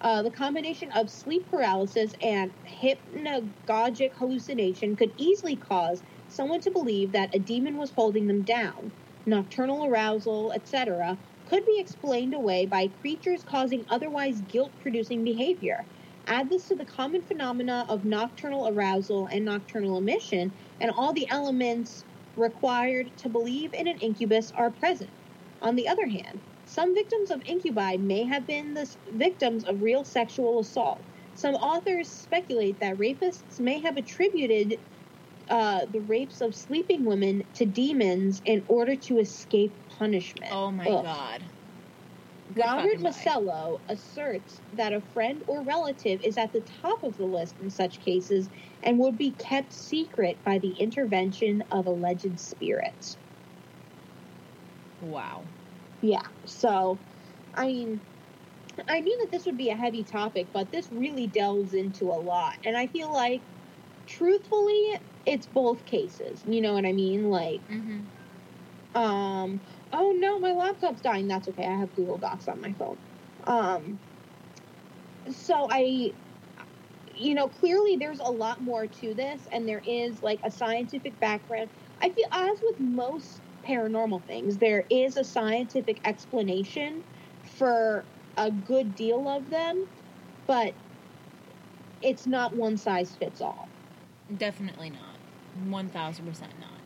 Uh, 0.00 0.22
the 0.22 0.30
combination 0.30 0.90
of 0.92 1.10
sleep 1.10 1.48
paralysis 1.50 2.12
and 2.22 2.52
hypnagogic 2.66 4.12
hallucination 4.14 4.94
could 4.94 5.12
easily 5.16 5.56
cause 5.56 6.02
someone 6.28 6.60
to 6.60 6.70
believe 6.70 7.12
that 7.12 7.34
a 7.34 7.38
demon 7.38 7.76
was 7.76 7.90
holding 7.90 8.26
them 8.26 8.42
down. 8.42 8.92
Nocturnal 9.24 9.86
arousal, 9.86 10.52
etc., 10.52 11.18
could 11.46 11.64
be 11.64 11.78
explained 11.80 12.34
away 12.34 12.66
by 12.66 12.88
creatures 12.88 13.44
causing 13.44 13.84
otherwise 13.88 14.42
guilt 14.42 14.74
producing 14.80 15.24
behavior. 15.24 15.86
Add 16.26 16.50
this 16.50 16.66
to 16.68 16.76
the 16.76 16.84
common 16.84 17.22
phenomena 17.22 17.86
of 17.88 18.04
nocturnal 18.04 18.68
arousal 18.68 19.26
and 19.28 19.44
nocturnal 19.44 19.96
emission, 19.96 20.54
and 20.80 20.90
all 20.90 21.12
the 21.12 21.28
elements 21.30 22.04
required 22.36 23.16
to 23.18 23.28
believe 23.28 23.72
in 23.74 23.86
an 23.88 23.98
incubus 23.98 24.50
are 24.52 24.72
present. 24.72 25.12
On 25.62 25.76
the 25.76 25.88
other 25.88 26.06
hand, 26.08 26.42
some 26.64 26.94
victims 26.94 27.30
of 27.30 27.42
incubi 27.46 27.96
may 27.96 28.24
have 28.24 28.46
been 28.46 28.74
the 28.74 28.92
victims 29.12 29.64
of 29.64 29.82
real 29.82 30.04
sexual 30.04 30.58
assault. 30.60 31.06
Some 31.34 31.54
authors 31.54 32.10
speculate 32.10 32.80
that 32.80 32.98
rapists 32.98 33.60
may 33.60 33.80
have 33.80 33.96
attributed 33.96 34.80
uh, 35.48 35.86
the 35.90 36.00
rapes 36.00 36.40
of 36.40 36.54
sleeping 36.54 37.04
women 37.04 37.42
to 37.54 37.66
demons 37.66 38.40
in 38.44 38.64
order 38.68 38.96
to 38.96 39.18
escape 39.18 39.88
punishment. 39.88 40.52
Oh 40.52 40.70
my 40.70 40.88
Ugh. 40.88 41.04
god. 41.04 41.50
Good 42.52 42.64
Robert. 42.64 43.00
Masello 43.00 43.80
asserts 43.88 44.62
that 44.72 44.92
a 44.92 45.00
friend 45.00 45.42
or 45.48 45.64
relative 45.64 46.20
is 46.22 46.38
at 46.38 46.52
the 46.52 46.60
top 46.60 47.02
of 47.02 47.16
the 47.16 47.26
list 47.26 47.58
in 47.60 47.70
such 47.70 48.00
cases 48.00 48.48
and 48.82 48.98
would 49.00 49.18
be 49.18 49.32
kept 49.32 49.72
secret 49.72 50.38
by 50.44 50.58
the 50.58 50.72
intervention 50.78 51.62
of 51.72 51.86
alleged 51.86 52.38
spirits. 52.38 53.18
Wow. 55.00 55.48
Yeah, 56.00 56.22
so, 56.44 57.00
I 57.54 57.66
mean, 57.66 58.00
I 58.88 59.00
knew 59.00 59.18
that 59.22 59.30
this 59.32 59.46
would 59.46 59.56
be 59.56 59.70
a 59.70 59.76
heavy 59.76 60.04
topic, 60.04 60.50
but 60.52 60.70
this 60.70 60.88
really 60.92 61.26
delves 61.26 61.74
into 61.74 62.06
a 62.06 62.20
lot. 62.20 62.54
And 62.64 62.76
I 62.76 62.86
feel 62.86 63.12
like, 63.12 63.42
truthfully, 64.06 64.92
it's 65.26 65.46
both 65.46 65.84
cases. 65.84 66.42
You 66.46 66.60
know 66.62 66.74
what 66.74 66.86
I 66.86 66.92
mean? 66.92 67.24
Like, 67.24 67.64
Mm-hmm. 67.70 68.06
um, 68.94 69.62
oh 69.92 70.12
no, 70.16 70.38
my 70.38 70.52
laptop's 70.52 71.00
dying. 71.02 71.28
That's 71.28 71.48
okay. 71.48 71.66
I 71.66 71.78
have 71.78 71.94
Google 71.94 72.18
Docs 72.18 72.48
on 72.48 72.60
my 72.60 72.72
phone. 72.74 72.98
Um, 73.46 74.00
so 75.30 75.68
I, 75.70 76.12
you 77.14 77.34
know, 77.34 77.48
clearly 77.48 77.96
there's 77.98 78.20
a 78.20 78.30
lot 78.30 78.60
more 78.62 78.86
to 78.86 79.14
this, 79.14 79.46
and 79.52 79.68
there 79.68 79.82
is 79.84 80.22
like 80.22 80.40
a 80.44 80.50
scientific 80.50 81.18
background. 81.20 81.70
I 82.00 82.10
feel, 82.10 82.26
as 82.32 82.58
with 82.62 82.76
most 82.80 83.42
paranormal 83.66 84.26
things, 84.26 84.58
there 84.58 84.86
is 84.90 85.16
a 85.16 85.24
scientific 85.24 86.00
explanation 86.04 87.04
for 87.58 88.08
a 88.36 88.50
good 88.50 88.94
deal 88.94 89.28
of 89.28 89.50
them, 89.50 89.86
but 90.46 90.76
it's 92.00 92.26
not 92.26 92.56
one 92.56 92.76
size 92.78 93.16
fits 93.16 93.40
all. 93.42 93.70
Definitely 94.36 94.90
not. 94.90 95.15
One 95.56 95.90
thousand 95.90 96.26
percent 96.26 96.56
not. 96.58 96.82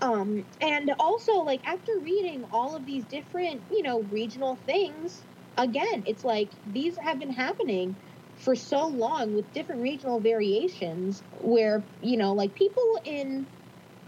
Um, 0.00 0.46
and 0.60 0.90
also, 0.98 1.32
like, 1.42 1.60
after 1.64 1.92
reading 2.02 2.44
all 2.50 2.74
of 2.76 2.84
these 2.84 3.06
different, 3.06 3.64
you 3.70 3.82
know, 3.82 4.02
regional 4.02 4.56
things, 4.66 5.26
again, 5.56 6.02
it's 6.06 6.24
like 6.24 6.50
these 6.64 6.96
have 7.02 7.20
been 7.20 7.32
happening 7.32 7.98
for 8.34 8.56
so 8.56 8.88
long 8.88 9.32
with 9.32 9.52
different 9.52 9.80
regional 9.80 10.20
variations 10.20 11.22
where, 11.30 11.88
you 12.00 12.16
know, 12.16 12.34
like 12.34 12.54
people 12.54 12.98
in, 13.04 13.46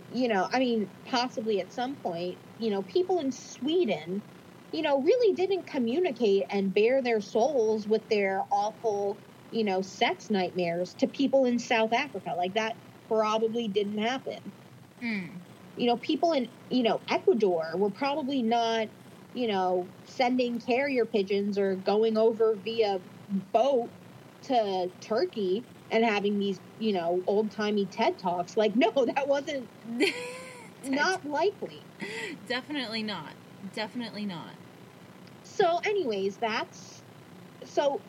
you 0.08 0.28
know, 0.28 0.48
I 0.52 0.58
mean, 0.58 0.92
possibly 1.06 1.60
at 1.60 1.72
some 1.72 1.96
point, 1.96 2.40
you 2.58 2.70
know, 2.70 2.82
people 2.82 3.18
in 3.20 3.32
Sweden, 3.32 4.24
you 4.72 4.82
know, 4.82 5.00
really 5.02 5.34
didn't 5.34 5.66
communicate 5.68 6.44
and 6.50 6.74
bare 6.74 7.02
their 7.02 7.20
souls 7.20 7.86
with 7.88 8.08
their 8.10 8.44
awful, 8.52 9.20
you 9.50 9.64
know, 9.64 9.82
sex 9.82 10.30
nightmares 10.30 10.94
to 10.96 11.08
people 11.08 11.44
in 11.44 11.58
South 11.58 11.92
Africa. 11.92 12.32
Like, 12.36 12.54
that 12.54 12.76
probably 13.08 13.68
didn't 13.68 13.98
happen 13.98 14.40
Mm. 15.02 15.28
you 15.76 15.86
know, 15.86 15.96
people 15.98 16.32
in, 16.32 16.48
you 16.70 16.82
know, 16.82 17.00
Ecuador 17.10 17.72
were 17.76 17.90
probably 17.90 18.42
not, 18.42 18.88
you 19.34 19.48
know, 19.48 19.86
sending 20.06 20.60
carrier 20.60 21.04
pigeons 21.04 21.58
or 21.58 21.74
going 21.74 22.16
over 22.16 22.54
via 22.64 23.00
boat 23.52 23.90
to 24.44 24.90
Turkey 25.00 25.64
and 25.90 26.04
having 26.04 26.38
these, 26.38 26.58
you 26.78 26.92
know, 26.92 27.22
old 27.26 27.50
timey 27.50 27.86
TED 27.86 28.18
talks. 28.18 28.56
Like, 28.56 28.72
no, 28.76 28.90
that 28.94 29.26
wasn't 29.26 29.68
not 30.84 31.26
likely. 31.26 31.82
Definitely 32.48 33.02
not. 33.02 33.34
Definitely 33.74 34.26
not. 34.26 34.54
So, 35.42 35.80
anyways, 35.84 36.36
that's 36.38 37.02
so 37.64 38.00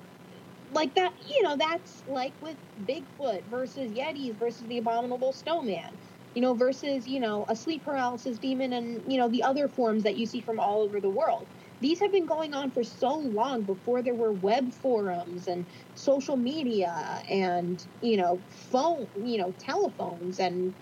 like 0.76 0.95
that, 0.95 1.13
you 1.30 1.43
know, 1.43 1.57
that's 1.57 2.03
like 2.07 2.36
with 2.41 2.57
Bigfoot 2.84 3.47
versus 3.49 3.91
Yetis 3.93 4.38
versus 4.38 4.67
the 4.67 4.78
abominable 4.80 5.34
snowman, 5.34 5.99
you 6.34 6.41
know, 6.41 6.53
versus, 6.55 7.07
you 7.07 7.19
know, 7.19 7.45
a 7.49 7.55
sleep 7.55 7.84
paralysis 7.86 8.38
demon 8.39 8.73
and, 8.73 9.01
you 9.07 9.17
know, 9.17 9.30
the 9.30 9.43
other 9.43 9.69
forms 9.69 10.03
that 10.03 10.17
you 10.17 10.28
see 10.28 10.41
from 10.41 10.59
all 10.59 10.82
over 10.84 11.01
the 11.01 11.09
world. 11.09 11.49
These 11.82 12.01
have 12.01 12.11
been 12.11 12.26
going 12.28 12.53
on 12.53 12.71
for 12.71 12.84
so 12.84 13.17
long 13.17 13.63
before 13.63 14.03
there 14.03 14.15
were 14.15 14.34
web 14.34 14.73
forums 14.73 15.47
and 15.47 15.67
social 15.93 16.38
media 16.38 17.21
and, 17.30 17.82
you 18.01 18.17
know, 18.17 18.43
phone, 18.49 19.07
you 19.23 19.39
know, 19.39 19.55
telephones 19.59 20.39
and 20.39 20.76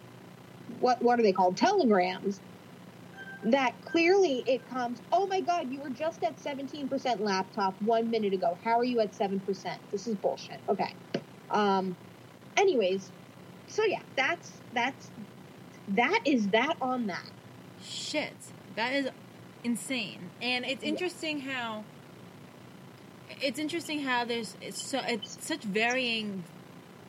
what 0.68 0.98
what 1.02 1.20
are 1.20 1.24
they 1.24 1.34
called? 1.34 1.58
Telegrams 1.58 2.42
that 3.46 3.74
clearly 3.86 4.44
it 4.48 4.68
comes, 4.70 5.02
oh 5.12 5.28
my 5.28 5.42
God, 5.42 5.72
you 5.72 5.80
were 5.82 5.90
just 5.90 6.24
at 6.24 6.38
17% 6.38 7.20
laptop 7.20 7.80
one 7.82 8.10
minute 8.10 8.34
ago. 8.34 8.58
How 8.64 8.78
are 8.80 8.84
you 8.84 9.00
at 9.00 9.12
7%? 9.12 9.78
This 9.92 10.08
is 10.08 10.16
bullshit. 10.16 10.60
Okay. 10.70 10.94
Um, 11.52 11.96
anyways, 12.58 13.12
so 13.68 13.84
yeah, 13.84 14.02
that's, 14.16 14.52
that's, 14.74 15.10
that 15.90 16.20
is 16.26 16.48
that 16.50 16.76
on 16.82 17.08
that. 17.08 17.30
Shit. 17.84 18.34
That 18.76 18.94
is 18.94 19.10
insane. 19.64 20.30
And 20.42 20.66
it's 20.66 20.84
Yeah. 20.84 20.90
interesting 20.90 21.42
how 21.42 21.84
it's 23.42 23.60
interesting 23.60 24.02
how 24.04 24.24
there's 24.26 24.56
it's 24.62 24.82
so 24.82 25.02
it's 25.06 25.38
such 25.46 25.64
varying 25.64 26.44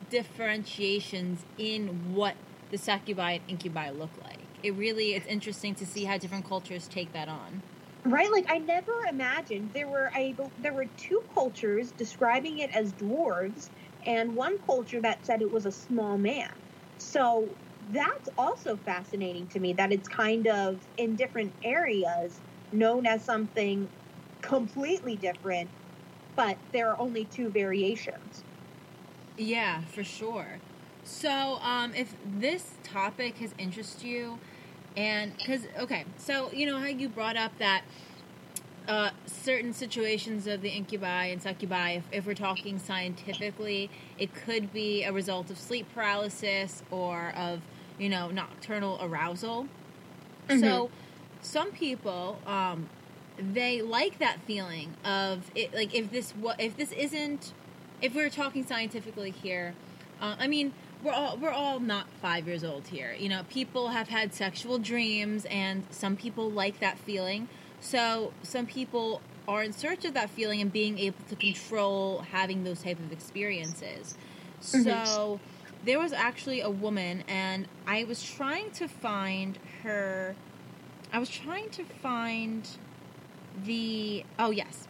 differentiations 0.09 1.45
in 1.57 2.13
what 2.13 2.35
the 2.71 2.77
succubi 2.77 3.33
and 3.33 3.41
incubi 3.47 3.89
look 3.91 4.09
like. 4.23 4.34
It 4.65 4.73
really 4.73 5.13
it's 5.13 5.27
interesting 5.27 5.75
to 5.75 5.85
see 5.85 6.05
how 6.05 6.17
different 6.17 6.43
cultures 6.43 6.87
take 6.87 7.13
that 7.13 7.29
on. 7.29 7.61
Right? 8.03 8.31
Like 8.31 8.45
I 8.49 8.57
never 8.57 8.91
imagined 9.07 9.69
there 9.75 9.87
were 9.87 10.09
a 10.17 10.35
there 10.63 10.73
were 10.73 10.87
two 10.97 11.21
cultures 11.35 11.91
describing 11.91 12.57
it 12.57 12.75
as 12.75 12.91
dwarves 12.93 13.69
and 14.07 14.35
one 14.35 14.57
culture 14.65 14.99
that 15.01 15.23
said 15.23 15.43
it 15.43 15.51
was 15.51 15.67
a 15.67 15.71
small 15.71 16.17
man. 16.17 16.49
So 16.97 17.47
that's 17.91 18.29
also 18.39 18.75
fascinating 18.75 19.45
to 19.49 19.59
me 19.59 19.73
that 19.73 19.91
it's 19.91 20.07
kind 20.07 20.47
of 20.47 20.79
in 20.97 21.15
different 21.15 21.53
areas 21.63 22.39
known 22.71 23.05
as 23.05 23.23
something 23.23 23.87
completely 24.41 25.15
different, 25.15 25.69
but 26.35 26.57
there 26.73 26.89
are 26.89 26.99
only 26.99 27.25
two 27.25 27.49
variations. 27.49 28.43
Yeah, 29.37 29.81
for 29.81 30.03
sure. 30.03 30.59
So, 31.03 31.59
um, 31.61 31.93
if 31.95 32.15
this 32.39 32.73
topic 32.83 33.37
has 33.37 33.53
interested 33.59 34.03
you, 34.03 34.39
and 34.95 35.35
because 35.37 35.61
okay, 35.79 36.05
so 36.17 36.51
you 36.51 36.65
know 36.65 36.79
how 36.79 36.87
you 36.87 37.09
brought 37.09 37.37
up 37.37 37.57
that 37.59 37.83
uh, 38.87 39.11
certain 39.25 39.73
situations 39.73 40.47
of 40.47 40.61
the 40.61 40.69
incubi 40.69 41.25
and 41.25 41.41
succubi, 41.41 41.91
if, 41.91 42.03
if 42.11 42.25
we're 42.25 42.33
talking 42.35 42.77
scientifically, 42.77 43.89
it 44.17 44.33
could 44.33 44.71
be 44.71 45.03
a 45.03 45.11
result 45.11 45.49
of 45.49 45.57
sleep 45.57 45.87
paralysis 45.93 46.83
or 46.91 47.33
of 47.35 47.61
you 47.97 48.09
know 48.09 48.29
nocturnal 48.29 48.99
arousal. 49.01 49.67
So, 50.59 50.91
some 51.41 51.71
people 51.71 52.37
um, 52.45 52.89
they 53.37 53.81
like 53.81 54.19
that 54.19 54.39
feeling 54.45 54.93
of 55.03 55.49
it. 55.55 55.73
Like 55.73 55.93
if 55.93 56.11
this 56.11 56.31
what 56.31 56.59
if 56.59 56.77
this 56.77 56.91
isn't 56.91 57.53
if 58.01 58.13
we're 58.13 58.29
talking 58.29 58.65
scientifically 58.65 59.31
here, 59.31 59.73
uh, 60.21 60.35
I 60.37 60.47
mean, 60.47 60.73
we're 61.05 61.13
all 61.13 61.37
we're 61.37 61.51
all 61.51 61.79
not 61.79 62.07
five 62.21 62.47
years 62.47 62.63
old 62.63 62.87
here. 62.87 63.15
You 63.17 63.29
know, 63.29 63.43
people 63.49 63.89
have 63.89 64.09
had 64.09 64.33
sexual 64.33 64.79
dreams, 64.79 65.45
and 65.45 65.85
some 65.91 66.17
people 66.17 66.49
like 66.49 66.79
that 66.79 66.97
feeling. 66.97 67.47
So 67.79 68.33
some 68.41 68.65
people 68.65 69.21
are 69.47 69.63
in 69.63 69.71
search 69.71 70.03
of 70.05 70.15
that 70.15 70.31
feeling 70.31 70.59
and 70.59 70.73
being 70.73 70.97
able 70.97 71.23
to 71.29 71.35
control 71.35 72.25
having 72.31 72.63
those 72.63 72.81
type 72.81 72.99
of 72.99 73.11
experiences. 73.11 74.17
So 74.59 75.39
there 75.85 75.99
was 75.99 76.11
actually 76.11 76.61
a 76.61 76.69
woman, 76.71 77.23
and 77.27 77.67
I 77.85 78.03
was 78.05 78.23
trying 78.23 78.71
to 78.71 78.87
find 78.87 79.59
her. 79.83 80.35
I 81.13 81.19
was 81.19 81.29
trying 81.29 81.69
to 81.71 81.83
find 81.83 82.67
the. 83.63 84.25
Oh 84.39 84.49
yes, 84.49 84.87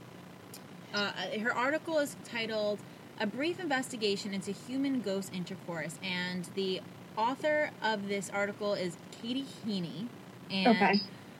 uh, 0.93 1.11
her 1.41 1.53
article 1.53 1.99
is 1.99 2.15
titled 2.23 2.79
"A 3.19 3.25
Brief 3.27 3.59
Investigation 3.59 4.33
into 4.33 4.51
Human 4.51 5.01
Ghost 5.01 5.31
Intercourse," 5.33 5.97
and 6.03 6.49
the 6.55 6.81
author 7.17 7.71
of 7.81 8.07
this 8.07 8.29
article 8.29 8.73
is 8.73 8.97
Katie 9.21 9.45
Heaney, 9.65 10.07
and 10.51 10.67
Okay. 10.67 10.99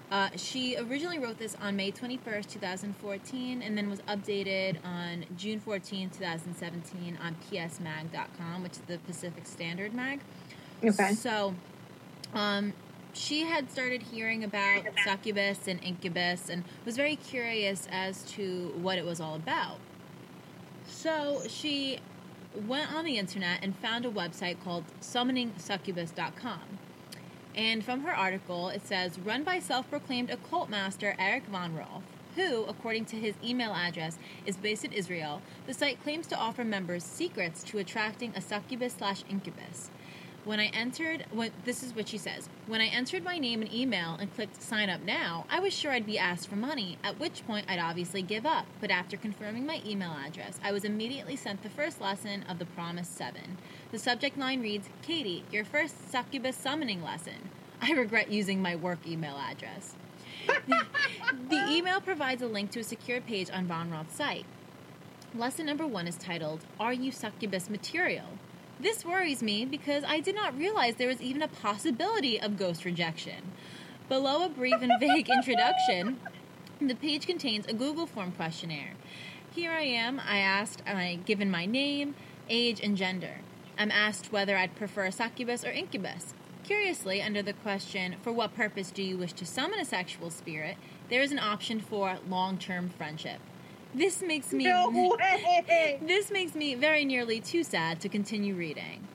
uh, 0.10 0.30
she 0.38 0.78
originally 0.78 1.20
wrote 1.20 1.38
this 1.38 1.56
on 1.62 1.76
May 1.76 1.92
twenty 1.92 2.18
first, 2.18 2.50
two 2.50 2.60
thousand 2.60 2.96
fourteen, 2.98 3.62
and 3.62 3.78
then 3.78 3.90
was 3.90 4.00
updated 4.02 4.78
on 4.86 5.26
June 5.38 5.60
fourteenth, 5.60 6.18
two 6.18 6.24
thousand 6.24 6.56
seventeen, 6.56 7.18
on 7.22 7.36
PSMag.com, 7.52 8.64
which 8.64 8.74
is 8.74 8.82
the 8.88 8.98
Pacific 9.00 9.46
Standard 9.46 9.94
Mag. 9.94 10.22
Okay. 10.84 11.14
So, 11.14 11.56
um, 12.34 12.74
she 13.14 13.42
had 13.42 13.72
started 13.72 14.04
hearing 14.04 14.44
about 14.44 14.84
succubus 15.04 15.68
and 15.68 15.82
incubus 15.84 16.50
and 16.50 16.64
was 16.86 16.96
very 16.98 17.16
curious 17.16 17.88
as 17.92 18.24
to 18.24 18.74
what 18.82 18.98
it 18.98 19.06
was 19.06 19.20
all 19.20 19.36
about. 19.36 19.78
So 21.06 21.44
she 21.48 22.00
went 22.68 22.92
on 22.92 23.06
the 23.06 23.20
internet 23.20 23.60
and 23.62 23.78
found 23.78 24.08
a 24.08 24.10
website 24.10 24.58
called 24.64 24.86
summoningsuccubus.com. 25.02 26.62
And 27.54 27.86
from 27.86 28.02
her 28.02 28.12
article, 28.12 28.70
it 28.70 28.88
says, 28.88 29.20
run 29.20 29.44
by 29.44 29.60
self 29.60 29.88
proclaimed 29.88 30.32
occult 30.32 30.68
master 30.68 31.16
Eric 31.20 31.46
Von 31.46 31.76
Rohr, 31.76 32.02
who, 32.36 32.64
according 32.64 33.06
to 33.06 33.18
his 33.18 33.36
email 33.44 33.72
address, 33.76 34.18
is 34.48 34.58
based 34.58 34.84
in 34.84 34.94
Israel. 34.94 35.44
The 35.68 35.76
site 35.76 36.02
claims 36.02 36.26
to 36.26 36.38
offer 36.40 36.64
members 36.64 37.04
secrets 37.04 37.64
to 37.66 37.78
attracting 37.78 38.34
a 38.36 38.42
succubus 38.42 38.96
slash 38.98 39.24
incubus. 39.30 39.92
When 40.46 40.60
I 40.60 40.68
entered, 40.68 41.26
this 41.64 41.82
is 41.82 41.96
what 41.96 42.08
she 42.08 42.20
says. 42.20 42.50
When 42.68 42.80
I 42.80 42.86
entered 42.86 43.24
my 43.24 43.40
name 43.40 43.64
and 43.64 43.74
email 43.74 44.16
and 44.20 44.32
clicked 44.32 44.62
sign 44.62 44.92
up 44.92 45.02
now, 45.02 45.48
I 45.50 45.60
was 45.60 45.74
sure 45.74 45.92
I'd 45.92 46.06
be 46.06 46.20
asked 46.20 46.48
for 46.48 46.56
money, 46.56 47.00
at 47.04 47.20
which 47.20 47.48
point 47.48 47.66
I'd 47.68 47.80
obviously 47.80 48.22
give 48.22 48.46
up. 48.46 48.68
But 48.80 48.92
after 48.92 49.18
confirming 49.18 49.66
my 49.66 49.82
email 49.84 50.12
address, 50.12 50.60
I 50.64 50.72
was 50.72 50.84
immediately 50.84 51.36
sent 51.36 51.64
the 51.64 51.70
first 51.70 52.00
lesson 52.00 52.44
of 52.48 52.60
the 52.60 52.66
Promise 52.66 53.10
7. 53.10 53.58
The 53.92 53.98
subject 53.98 54.38
line 54.38 54.62
reads, 54.62 54.88
Katie, 55.02 55.46
your 55.52 55.66
first 55.66 56.12
succubus 56.12 56.56
summoning 56.56 57.04
lesson. 57.04 57.50
I 57.82 57.94
regret 57.94 58.30
using 58.30 58.62
my 58.62 58.76
work 58.76 59.00
email 59.08 59.38
address. 59.38 59.96
the 60.68 61.66
email 61.72 62.00
provides 62.00 62.44
a 62.44 62.48
link 62.48 62.70
to 62.72 62.82
a 62.82 62.84
secured 62.84 63.26
page 63.26 63.50
on 63.50 63.66
Von 63.66 63.90
Rohr's 63.90 64.12
site. 64.12 64.46
Lesson 65.34 65.66
number 65.66 65.88
one 65.88 66.08
is 66.08 66.18
titled, 66.18 66.66
Are 66.80 66.94
You 66.94 67.12
Succubus 67.12 67.68
Material? 67.68 68.28
This 68.80 69.06
worries 69.06 69.42
me 69.42 69.66
because 69.66 70.04
I 70.04 70.20
did 70.20 70.36
not 70.36 70.58
realize 70.58 70.96
there 70.96 71.08
was 71.08 71.22
even 71.22 71.42
a 71.42 71.48
possibility 71.48 72.40
of 72.40 72.58
ghost 72.58 72.84
rejection. 72.86 73.52
Below 74.10 74.44
a 74.46 74.50
brief 74.50 74.82
and 74.82 74.92
vague 75.00 75.30
introduction, 75.34 76.20
the 76.82 76.96
page 76.96 77.26
contains 77.26 77.66
a 77.66 77.74
Google 77.74 78.06
form 78.06 78.32
questionnaire. 78.34 78.94
Here 79.52 79.72
I 79.72 79.84
am, 79.84 80.20
I 80.20 80.38
asked, 80.40 80.84
I 80.86 81.20
given 81.26 81.50
my 81.50 81.66
name, 81.66 82.16
age, 82.50 82.82
and 82.82 82.98
gender. 82.98 83.40
I'm 83.78 83.92
asked 83.92 84.32
whether 84.32 84.58
I'd 84.58 84.76
prefer 84.76 85.06
a 85.06 85.12
succubus 85.12 85.64
or 85.64 85.72
incubus. 85.72 86.34
Curiously, 86.64 87.22
under 87.22 87.42
the 87.42 87.54
question, 87.54 88.16
For 88.22 88.32
what 88.32 88.56
purpose 88.56 88.92
do 88.92 89.04
you 89.04 89.18
wish 89.18 89.34
to 89.34 89.46
summon 89.46 89.80
a 89.80 89.86
sexual 89.86 90.30
spirit? 90.30 90.78
there 91.10 91.22
is 91.22 91.32
an 91.32 91.40
option 91.40 91.80
for 91.80 92.18
long 92.28 92.58
term 92.58 92.90
friendship. 92.90 93.40
This 93.96 94.22
makes 94.22 94.52
me 94.52 94.66
No 94.66 94.90
way. 95.20 96.00
this 96.02 96.30
makes 96.30 96.54
me 96.54 96.76
very 96.76 97.06
nearly 97.06 97.40
too 97.40 97.64
sad 97.64 98.02
to 98.02 98.10
continue 98.10 98.54
reading. 98.54 99.08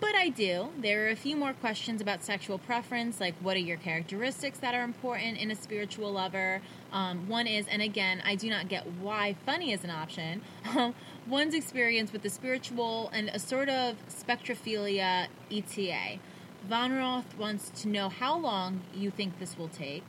But 0.00 0.16
I 0.16 0.30
do. 0.30 0.70
There 0.76 1.06
are 1.06 1.10
a 1.10 1.14
few 1.16 1.36
more 1.36 1.52
questions 1.52 2.00
about 2.00 2.24
sexual 2.24 2.58
preference, 2.58 3.20
like 3.20 3.36
what 3.40 3.56
are 3.56 3.60
your 3.60 3.76
characteristics 3.76 4.58
that 4.58 4.74
are 4.74 4.82
important 4.82 5.38
in 5.38 5.52
a 5.52 5.54
spiritual 5.54 6.10
lover? 6.10 6.60
Um, 6.92 7.28
one 7.28 7.46
is, 7.46 7.66
and 7.68 7.80
again, 7.80 8.20
I 8.26 8.34
do 8.34 8.50
not 8.50 8.68
get 8.68 8.84
why 9.00 9.36
funny 9.46 9.70
is 9.72 9.84
an 9.84 9.90
option. 9.90 10.42
Um, 10.76 10.94
one's 11.28 11.54
experience 11.54 12.12
with 12.12 12.22
the 12.22 12.30
spiritual 12.30 13.10
and 13.12 13.28
a 13.28 13.38
sort 13.38 13.68
of 13.68 13.94
spectrophilia 14.08 15.28
ETA. 15.52 16.18
Von 16.68 16.90
Rohr 16.90 17.22
wants 17.38 17.70
to 17.82 17.88
know 17.88 18.08
how 18.08 18.36
long 18.36 18.80
you 18.92 19.10
think 19.12 19.38
this 19.38 19.56
will 19.56 19.68
take. 19.68 20.04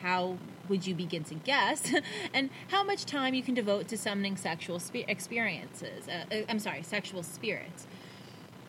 How 0.00 0.38
would 0.68 0.86
you 0.86 0.94
begin 0.94 1.24
to 1.24 1.34
guess? 1.34 1.92
and 2.34 2.50
how 2.68 2.82
much 2.82 3.04
time 3.04 3.34
you 3.34 3.42
can 3.42 3.54
devote 3.54 3.88
to 3.88 3.98
summoning 3.98 4.36
sexual 4.36 4.78
spe- 4.78 5.08
experiences. 5.08 6.08
Uh, 6.08 6.34
uh, 6.34 6.42
I'm 6.48 6.58
sorry, 6.58 6.82
sexual 6.82 7.22
spirits. 7.22 7.86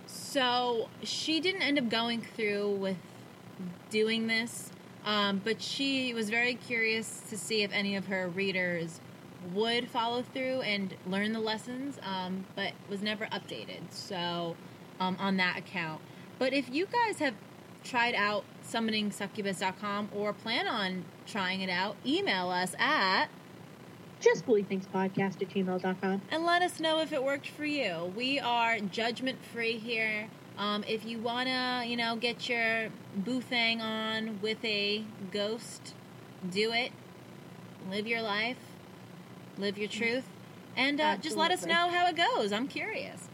So 0.06 0.90
she 1.04 1.40
didn't 1.40 1.62
end 1.62 1.80
up 1.80 1.90
going 1.90 2.22
through 2.22 2.72
with 2.72 2.98
doing 3.90 4.28
this, 4.28 4.72
um, 5.06 5.42
but 5.44 5.62
she 5.62 6.14
was 6.14 6.30
very 6.30 6.56
curious 6.56 7.22
to 7.30 7.38
see 7.38 7.64
if 7.64 7.72
any 7.72 7.96
of 7.96 8.08
her 8.08 8.28
readers 8.28 9.00
would 9.54 9.88
follow 9.90 10.24
through 10.24 10.62
and 10.62 10.96
learn 11.06 11.32
the 11.32 11.40
lessons, 11.40 12.00
um, 12.04 12.46
but 12.56 12.74
was 12.90 13.02
never 13.02 13.26
updated. 13.28 13.82
So 13.92 14.56
um, 15.00 15.18
on 15.20 15.38
that 15.38 15.58
account. 15.58 16.02
But 16.40 16.54
if 16.54 16.74
you 16.74 16.86
guys 16.86 17.20
have 17.20 17.36
tried 17.84 18.16
out 18.16 18.44
summoningsuccubus.com 18.72 20.10
or 20.16 20.34
plan 20.34 20.68
on 20.68 21.06
trying 21.26 21.62
it 21.62 21.70
out, 21.70 21.96
email 22.06 22.50
us 22.50 22.76
at 22.80 23.28
Just 24.20 24.46
Ghouly 24.46 24.66
Things 24.66 24.86
podcast 24.94 25.42
at 25.42 25.50
gmail.com. 25.50 26.22
and 26.30 26.46
let 26.46 26.62
us 26.62 26.80
know 26.80 27.00
if 27.00 27.14
it 27.14 27.24
worked 27.24 27.48
for 27.48 27.66
you. 27.66 28.14
We 28.16 28.40
are 28.40 28.80
judgment 28.80 29.40
free 29.54 29.78
here. 29.78 30.28
Um, 30.58 30.84
if 30.88 31.06
you 31.06 31.20
wanna, 31.20 31.84
you 31.86 31.98
know, 31.98 32.16
get 32.16 32.48
your 32.48 32.90
boo 33.16 33.42
thing 33.42 33.82
on 33.82 34.40
with 34.42 34.64
a 34.64 35.04
ghost, 35.32 35.94
do 36.50 36.72
it. 36.72 36.92
Live 37.90 38.08
your 38.08 38.22
life. 38.22 38.58
Live 39.58 39.78
your 39.78 39.90
truth. 39.90 40.24
And 40.78 41.00
uh, 41.00 41.18
just 41.18 41.38
let 41.38 41.52
us 41.52 41.66
know 41.66 41.90
how 41.90 42.08
it 42.08 42.16
goes. 42.16 42.52
I'm 42.52 42.68
curious. 42.68 43.30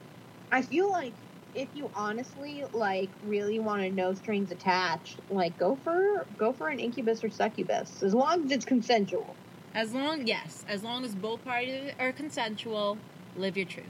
I 0.51 0.61
feel 0.61 0.89
like 0.89 1.13
if 1.55 1.67
you 1.73 1.89
honestly 1.95 2.63
like 2.73 3.09
really 3.25 3.59
want 3.59 3.81
to 3.81 3.89
no 3.89 4.13
strings 4.13 4.51
attached, 4.51 5.17
like 5.29 5.57
go 5.57 5.75
for 5.83 6.25
go 6.37 6.53
for 6.53 6.69
an 6.69 6.79
incubus 6.79 7.23
or 7.23 7.29
succubus, 7.29 8.03
as 8.03 8.13
long 8.13 8.45
as 8.45 8.51
it's 8.51 8.65
consensual. 8.65 9.35
As 9.73 9.93
long, 9.93 10.27
yes, 10.27 10.65
as 10.67 10.83
long 10.83 11.05
as 11.05 11.15
both 11.15 11.43
parties 11.45 11.93
are 11.97 12.11
consensual, 12.11 12.97
live 13.37 13.55
your 13.55 13.65
truth. 13.65 13.85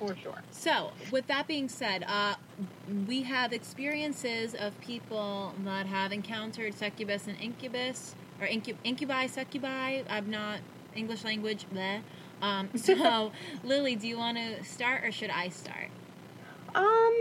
For 0.00 0.16
sure. 0.16 0.42
So, 0.50 0.90
with 1.12 1.28
that 1.28 1.46
being 1.46 1.68
said, 1.68 2.04
uh, 2.08 2.34
we 3.06 3.22
have 3.22 3.52
experiences 3.52 4.54
of 4.54 4.78
people 4.80 5.54
that 5.64 5.86
have 5.86 6.10
encountered 6.10 6.74
succubus 6.74 7.28
and 7.28 7.40
incubus, 7.40 8.16
or 8.40 8.48
incub- 8.48 8.78
incubi, 8.82 9.26
succubi. 9.26 10.02
I'm 10.10 10.28
not 10.28 10.58
English 10.96 11.22
language. 11.22 11.66
Bleh. 11.72 12.00
Um, 12.40 12.70
so, 12.76 13.30
Lily, 13.62 13.94
do 13.94 14.08
you 14.08 14.18
want 14.18 14.38
to 14.38 14.64
start, 14.64 15.04
or 15.04 15.12
should 15.12 15.30
I 15.30 15.50
start? 15.50 15.88
Um, 16.74 17.14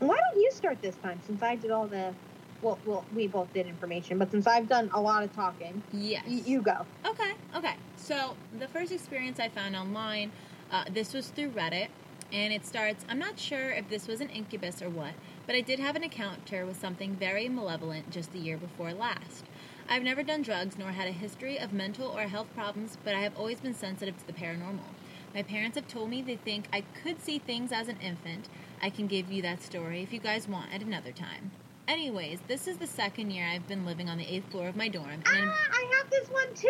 why 0.00 0.16
don't 0.16 0.40
you 0.40 0.50
start 0.52 0.80
this 0.82 0.96
time 0.96 1.20
since 1.26 1.42
I 1.42 1.56
did 1.56 1.70
all 1.70 1.86
the 1.86 2.14
well, 2.62 2.78
well, 2.86 3.04
we 3.14 3.26
both 3.26 3.52
did 3.52 3.66
information, 3.66 4.16
but 4.18 4.30
since 4.30 4.46
I've 4.46 4.68
done 4.68 4.88
a 4.94 5.00
lot 5.00 5.22
of 5.22 5.34
talking, 5.34 5.82
Yes. 5.92 6.24
y- 6.26 6.42
you 6.46 6.62
go. 6.62 6.86
Okay, 7.06 7.32
okay. 7.54 7.74
So 7.96 8.36
the 8.58 8.66
first 8.68 8.90
experience 8.90 9.38
I 9.38 9.50
found 9.50 9.76
online, 9.76 10.32
uh, 10.72 10.84
this 10.90 11.12
was 11.12 11.28
through 11.28 11.50
Reddit, 11.50 11.88
and 12.32 12.54
it 12.54 12.64
starts. 12.64 13.04
I'm 13.08 13.18
not 13.18 13.38
sure 13.38 13.70
if 13.70 13.90
this 13.90 14.08
was 14.08 14.22
an 14.22 14.30
incubus 14.30 14.80
or 14.80 14.88
what, 14.88 15.12
but 15.46 15.54
I 15.54 15.60
did 15.60 15.78
have 15.78 15.94
an 15.94 16.04
encounter 16.04 16.64
with 16.64 16.80
something 16.80 17.14
very 17.16 17.50
malevolent 17.50 18.10
just 18.10 18.32
the 18.32 18.38
year 18.38 18.56
before 18.56 18.94
last. 18.94 19.44
I've 19.86 20.02
never 20.02 20.22
done 20.22 20.40
drugs 20.40 20.78
nor 20.78 20.92
had 20.92 21.06
a 21.06 21.12
history 21.12 21.58
of 21.58 21.70
mental 21.74 22.08
or 22.08 22.22
health 22.22 22.48
problems, 22.54 22.96
but 23.04 23.14
I 23.14 23.20
have 23.20 23.36
always 23.36 23.60
been 23.60 23.74
sensitive 23.74 24.16
to 24.18 24.26
the 24.26 24.32
paranormal. 24.32 24.88
My 25.34 25.42
parents 25.42 25.76
have 25.76 25.86
told 25.88 26.08
me 26.08 26.22
they 26.22 26.36
think 26.36 26.66
I 26.72 26.82
could 27.02 27.20
see 27.20 27.38
things 27.38 27.72
as 27.72 27.88
an 27.88 27.98
infant. 28.00 28.48
I 28.84 28.90
can 28.90 29.06
give 29.06 29.32
you 29.32 29.40
that 29.40 29.62
story 29.62 30.02
if 30.02 30.12
you 30.12 30.18
guys 30.20 30.46
want 30.46 30.70
at 30.74 30.82
another 30.82 31.10
time. 31.10 31.52
Anyways, 31.88 32.40
this 32.48 32.68
is 32.68 32.76
the 32.76 32.86
second 32.86 33.30
year 33.30 33.46
I've 33.46 33.66
been 33.66 33.86
living 33.86 34.10
on 34.10 34.18
the 34.18 34.26
eighth 34.30 34.50
floor 34.50 34.68
of 34.68 34.76
my 34.76 34.88
dorm, 34.88 35.08
and 35.08 35.24
Ah, 35.26 35.68
I 35.72 35.96
have 35.96 36.10
this 36.10 36.28
one 36.28 36.52
too. 36.54 36.68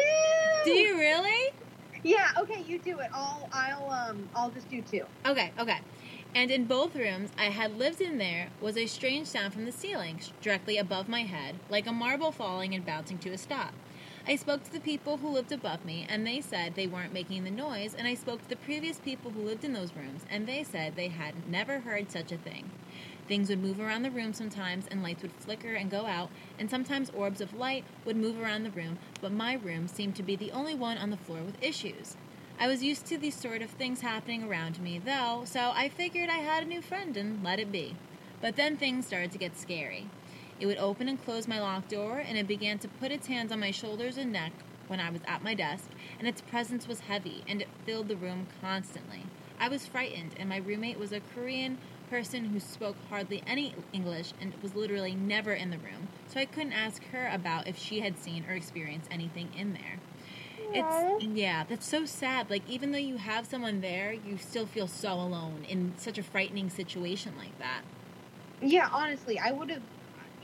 do 0.64 0.70
you 0.70 0.96
really? 0.96 1.50
Yeah. 2.04 2.30
Okay, 2.38 2.62
you 2.68 2.78
do 2.78 3.00
it. 3.00 3.08
I'll, 3.12 3.48
I'll, 3.52 3.90
um, 3.90 4.28
I'll 4.36 4.50
just 4.50 4.70
do 4.70 4.80
two. 4.80 5.02
Okay, 5.26 5.50
okay. 5.58 5.78
And 6.36 6.52
in 6.52 6.66
both 6.66 6.94
rooms 6.94 7.30
I 7.36 7.46
had 7.46 7.76
lived 7.78 8.00
in 8.00 8.18
there 8.18 8.50
was 8.60 8.76
a 8.76 8.86
strange 8.86 9.26
sound 9.26 9.52
from 9.52 9.64
the 9.64 9.72
ceiling, 9.72 10.20
directly 10.40 10.78
above 10.78 11.08
my 11.08 11.22
head, 11.22 11.56
like 11.68 11.88
a 11.88 11.92
marble 11.92 12.30
falling 12.30 12.76
and 12.76 12.86
bouncing 12.86 13.18
to 13.18 13.30
a 13.30 13.38
stop. 13.38 13.72
I 14.27 14.37
spoke 14.37 14.64
to 14.64 14.72
the 14.72 14.81
people 14.81 15.18
who 15.18 15.29
lived 15.29 15.53
above 15.53 15.85
me, 15.85 16.07
and 16.09 16.27
they 16.27 16.41
said 16.41 16.75
they 16.75 16.87
weren't 16.87 17.12
making 17.12 17.45
the 17.45 17.51
noise, 17.51 17.95
and 17.95 18.09
I 18.09 18.14
spoke 18.14 18.41
to 18.43 18.49
the 18.49 18.57
previous 18.57 18.97
people 18.97 19.31
who 19.31 19.43
lived 19.43 19.64
in 19.64 19.75
those 19.75 19.95
rooms, 19.95 20.22
and 20.31 20.47
they 20.47 20.64
said 20.64 20.97
they 20.97 21.09
had 21.09 21.47
never 21.47 21.81
heard 21.81 22.11
such 22.11 22.33
a 22.33 22.39
thing. 22.39 22.70
Things 23.29 23.51
would 23.51 23.62
move 23.62 23.79
around 23.79 24.01
the 24.01 24.11
room 24.11 24.33
sometimes, 24.33 24.87
and 24.91 25.03
lights 25.03 25.20
would 25.20 25.33
flicker 25.33 25.75
and 25.75 25.91
go 25.91 26.07
out, 26.07 26.31
and 26.59 26.70
sometimes 26.70 27.11
orbs 27.11 27.43
of 27.43 27.53
light 27.53 27.85
would 28.07 28.16
move 28.16 28.41
around 28.41 28.62
the 28.62 28.70
room, 28.70 28.97
but 29.20 29.31
my 29.31 29.55
room 29.57 29.89
seemed 29.89 30.16
to 30.16 30.22
be 30.22 30.37
the 30.37 30.53
only 30.53 30.75
one 30.75 30.97
on 30.97 31.11
the 31.11 31.18
floor 31.18 31.43
with 31.43 31.62
issues. 31.62 32.16
I 32.59 32.66
was 32.66 32.83
used 32.83 33.05
to 33.07 33.18
these 33.18 33.35
sort 33.35 33.61
of 33.61 33.68
things 33.68 34.01
happening 34.01 34.45
around 34.45 34.81
me, 34.81 34.99
though, 34.99 35.43
so 35.45 35.72
I 35.75 35.91
figured 35.91 36.31
I 36.31 36.39
had 36.39 36.62
a 36.62 36.66
new 36.66 36.81
friend 36.81 37.14
and 37.18 37.45
let 37.45 37.61
it 37.61 37.70
be. 37.70 37.95
But 38.41 38.57
then 38.57 38.79
things 38.79 39.07
started 39.07 39.33
to 39.33 39.39
get 39.39 39.59
scary. 39.59 40.09
It 40.61 40.66
would 40.66 40.78
open 40.78 41.09
and 41.09 41.22
close 41.24 41.48
my 41.48 41.61
locked 41.61 41.90
door, 41.90 42.18
and 42.18 42.38
it 42.38 42.46
began 42.46 42.78
to 42.78 42.88
put 42.88 43.12
its 43.12 43.26
hands 43.26 43.50
on 43.52 43.61
my 43.61 43.70
shoulders 43.70 44.16
and 44.16 44.32
neck 44.32 44.52
when 44.86 45.00
I 45.00 45.11
was 45.11 45.20
at 45.26 45.42
my 45.42 45.55
desk, 45.55 45.90
and 46.18 46.28
its 46.28 46.40
presence 46.40 46.86
was 46.86 47.00
heavy, 47.00 47.42
and 47.48 47.61
it 47.61 47.68
filled 47.84 48.09
the 48.09 48.16
room 48.16 48.46
constantly. 48.61 49.24
I 49.59 49.68
was 49.68 49.86
frightened, 49.86 50.34
and 50.38 50.48
my 50.48 50.59
roommate 50.59 50.98
was 50.98 51.12
a 51.12 51.20
Korean 51.34 51.78
person 52.11 52.46
who 52.46 52.61
spoke 52.61 52.96
hardly 53.09 53.42
any 53.46 53.74
English 53.92 54.32
and 54.40 54.52
was 54.62 54.74
literally 54.74 55.14
never 55.14 55.52
in 55.52 55.70
the 55.70 55.78
room, 55.78 56.09
so 56.28 56.38
I 56.38 56.44
couldn't 56.44 56.72
ask 56.72 57.02
her 57.12 57.28
about 57.28 57.66
if 57.66 57.78
she 57.78 58.00
had 58.00 58.18
seen 58.18 58.44
or 58.48 58.52
experienced 58.52 59.09
anything 59.11 59.48
in 59.57 59.72
there. 59.72 60.00
It's 60.72 61.24
yeah, 61.36 61.64
that's 61.68 61.86
so 61.86 62.05
sad. 62.05 62.50
Like 62.50 62.62
even 62.68 62.92
though 62.92 62.98
you 62.98 63.16
have 63.16 63.46
someone 63.46 63.80
there, 63.80 64.12
you 64.12 64.36
still 64.38 64.66
feel 64.66 64.88
so 64.88 65.14
alone 65.14 65.64
in 65.68 65.94
such 65.96 66.18
a 66.18 66.22
frightening 66.22 66.68
situation 66.68 67.32
like 67.38 67.57
that. 67.59 67.82
Yeah, 68.61 68.88
honestly, 68.92 69.38
I 69.38 69.52
would 69.52 69.70
have. 69.70 69.82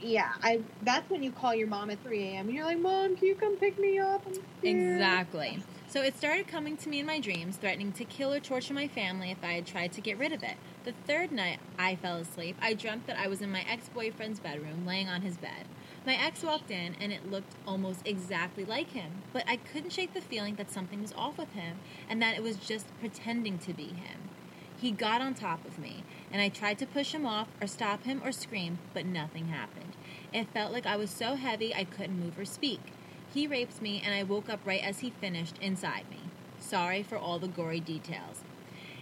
Yeah, 0.01 0.31
I. 0.41 0.61
That's 0.81 1.09
when 1.09 1.23
you 1.23 1.31
call 1.31 1.53
your 1.53 1.67
mom 1.67 1.89
at 1.89 2.01
3 2.03 2.23
a.m. 2.23 2.47
and 2.47 2.55
you're 2.55 2.65
like, 2.65 2.79
"Mom, 2.79 3.15
can 3.15 3.27
you 3.27 3.35
come 3.35 3.57
pick 3.57 3.79
me 3.79 3.99
up?" 3.99 4.25
Exactly. 4.63 5.59
So 5.87 6.01
it 6.01 6.15
started 6.17 6.47
coming 6.47 6.77
to 6.77 6.89
me 6.89 7.01
in 7.01 7.05
my 7.05 7.19
dreams, 7.19 7.57
threatening 7.57 7.91
to 7.93 8.05
kill 8.05 8.31
or 8.31 8.39
torture 8.39 8.73
my 8.73 8.87
family 8.87 9.29
if 9.29 9.43
I 9.43 9.53
had 9.53 9.65
tried 9.65 9.91
to 9.91 10.01
get 10.01 10.17
rid 10.17 10.31
of 10.31 10.41
it. 10.41 10.55
The 10.85 10.93
third 11.05 11.33
night 11.33 11.59
I 11.77 11.95
fell 11.97 12.15
asleep, 12.15 12.55
I 12.61 12.73
dreamt 12.73 13.07
that 13.07 13.19
I 13.19 13.27
was 13.27 13.41
in 13.41 13.51
my 13.51 13.65
ex 13.69 13.89
boyfriend's 13.89 14.39
bedroom, 14.39 14.85
laying 14.87 15.09
on 15.09 15.21
his 15.21 15.35
bed. 15.37 15.65
My 16.05 16.15
ex 16.15 16.43
walked 16.43 16.71
in, 16.71 16.95
and 16.99 17.11
it 17.11 17.29
looked 17.29 17.53
almost 17.67 18.07
exactly 18.07 18.65
like 18.65 18.91
him, 18.91 19.21
but 19.33 19.43
I 19.47 19.57
couldn't 19.57 19.91
shake 19.91 20.13
the 20.13 20.21
feeling 20.21 20.55
that 20.55 20.71
something 20.71 21.01
was 21.01 21.13
off 21.13 21.37
with 21.37 21.51
him 21.51 21.79
and 22.09 22.21
that 22.21 22.35
it 22.35 22.41
was 22.41 22.55
just 22.55 22.87
pretending 22.99 23.59
to 23.59 23.73
be 23.73 23.87
him. 23.87 24.29
He 24.79 24.91
got 24.91 25.21
on 25.21 25.35
top 25.35 25.63
of 25.65 25.77
me, 25.77 26.03
and 26.31 26.41
I 26.41 26.49
tried 26.49 26.79
to 26.79 26.85
push 26.85 27.13
him 27.13 27.25
off 27.25 27.47
or 27.59 27.67
stop 27.67 28.03
him 28.03 28.21
or 28.23 28.31
scream, 28.31 28.79
but 28.93 29.05
nothing 29.05 29.47
happened. 29.47 29.95
It 30.33 30.49
felt 30.53 30.71
like 30.71 30.85
I 30.85 30.95
was 30.95 31.09
so 31.09 31.35
heavy 31.35 31.75
I 31.75 31.83
couldn't 31.83 32.19
move 32.19 32.39
or 32.39 32.45
speak. 32.45 32.81
He 33.33 33.47
raped 33.47 33.81
me, 33.81 34.01
and 34.03 34.13
I 34.13 34.23
woke 34.23 34.49
up 34.49 34.59
right 34.65 34.83
as 34.83 34.99
he 34.99 35.09
finished 35.09 35.57
inside 35.59 36.09
me. 36.09 36.19
Sorry 36.59 37.03
for 37.03 37.17
all 37.17 37.39
the 37.39 37.47
gory 37.47 37.79
details. 37.79 38.43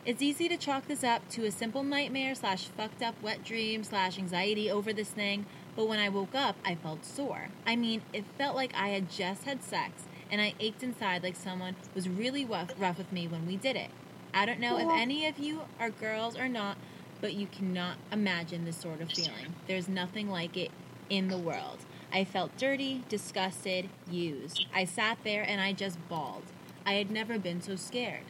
It's 0.06 0.22
easy 0.22 0.48
to 0.50 0.58
chalk 0.58 0.88
this 0.88 1.04
up 1.04 1.28
to 1.30 1.46
a 1.46 1.52
simple 1.52 1.84
nightmare 1.84 2.34
slash 2.34 2.66
fucked 2.66 3.04
up 3.04 3.16
wet 3.22 3.44
dream 3.44 3.84
slash 3.84 4.18
anxiety 4.18 4.72
over 4.72 4.94
this 4.94 5.10
thing, 5.10 5.46
but 5.76 5.88
when 5.88 6.00
I 6.00 6.10
woke 6.10 6.34
up, 6.34 6.56
I 6.66 6.76
felt 6.76 7.06
sore. 7.06 7.50
I 7.66 7.76
mean, 7.76 8.02
it 8.14 8.24
felt 8.38 8.56
like 8.56 8.74
I 8.76 8.90
had 8.90 9.10
just 9.10 9.44
had 9.44 9.64
sex, 9.64 10.04
and 10.32 10.42
I 10.42 10.54
ached 10.60 10.84
inside 10.84 11.22
like 11.22 11.36
someone 11.36 11.76
was 11.94 12.08
really 12.08 12.46
rough, 12.46 12.74
rough 12.78 12.98
with 12.98 13.12
me 13.12 13.28
when 13.28 13.46
we 13.46 13.58
did 13.58 13.76
it. 13.76 13.90
I 14.34 14.46
don't 14.46 14.60
know 14.60 14.78
if 14.78 14.88
any 14.90 15.26
of 15.26 15.38
you 15.38 15.62
are 15.80 15.90
girls 15.90 16.38
or 16.38 16.48
not, 16.48 16.78
but 17.22 17.34
you 17.34 17.48
cannot 17.48 17.98
imagine 18.12 18.66
this 18.66 18.78
sort 18.78 19.02
of 19.02 19.12
feeling. 19.12 19.56
There's 19.68 19.88
nothing 19.88 20.30
like 20.30 20.58
it 20.58 20.72
in 21.10 21.28
the 21.28 21.38
world. 21.38 21.80
I 22.12 22.24
felt 22.24 22.58
dirty, 22.58 23.04
disgusted, 23.10 23.90
used. 24.10 24.66
I 24.74 24.86
sat 24.86 25.20
there 25.24 25.44
and 25.44 25.62
I 25.62 25.74
just 25.74 25.98
bawled. 26.10 26.44
I 26.86 26.94
had 26.94 27.12
never 27.12 27.38
been 27.38 27.62
so 27.62 27.76
scared. 27.76 28.24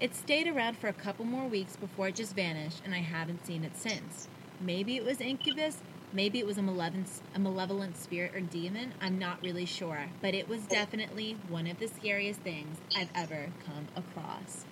It 0.00 0.14
stayed 0.14 0.48
around 0.48 0.76
for 0.78 0.88
a 0.88 0.92
couple 0.92 1.24
more 1.24 1.46
weeks 1.46 1.76
before 1.76 2.08
it 2.08 2.16
just 2.16 2.34
vanished, 2.34 2.82
and 2.84 2.94
I 2.94 2.98
haven't 2.98 3.46
seen 3.46 3.62
it 3.62 3.76
since. 3.76 4.28
Maybe 4.60 4.96
it 4.96 5.04
was 5.04 5.20
incubus, 5.20 5.78
maybe 6.12 6.40
it 6.40 6.46
was 6.46 6.58
a 6.58 6.62
malevolent, 6.62 7.08
a 7.34 7.38
malevolent 7.38 7.96
spirit 7.96 8.34
or 8.34 8.40
demon. 8.40 8.94
I'm 9.00 9.18
not 9.18 9.42
really 9.42 9.64
sure, 9.64 10.06
but 10.20 10.34
it 10.34 10.48
was 10.48 10.62
definitely 10.62 11.36
one 11.48 11.68
of 11.68 11.78
the 11.78 11.86
scariest 11.86 12.40
things 12.40 12.78
I've 12.96 13.10
ever 13.14 13.50
come 13.64 13.86
across. 13.94 14.64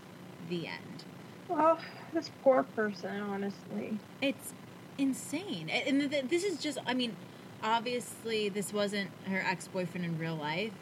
The 0.48 0.66
end. 0.66 1.04
Oh, 1.54 1.78
this 2.12 2.30
poor 2.42 2.62
person, 2.62 3.20
honestly. 3.20 3.98
It's 4.20 4.54
insane. 4.98 5.68
And 5.68 6.10
this 6.10 6.44
is 6.44 6.60
just, 6.60 6.78
I 6.86 6.94
mean, 6.94 7.16
obviously 7.62 8.48
this 8.48 8.72
wasn't 8.72 9.10
her 9.26 9.42
ex-boyfriend 9.46 10.04
in 10.04 10.18
real 10.18 10.34
life 10.34 10.72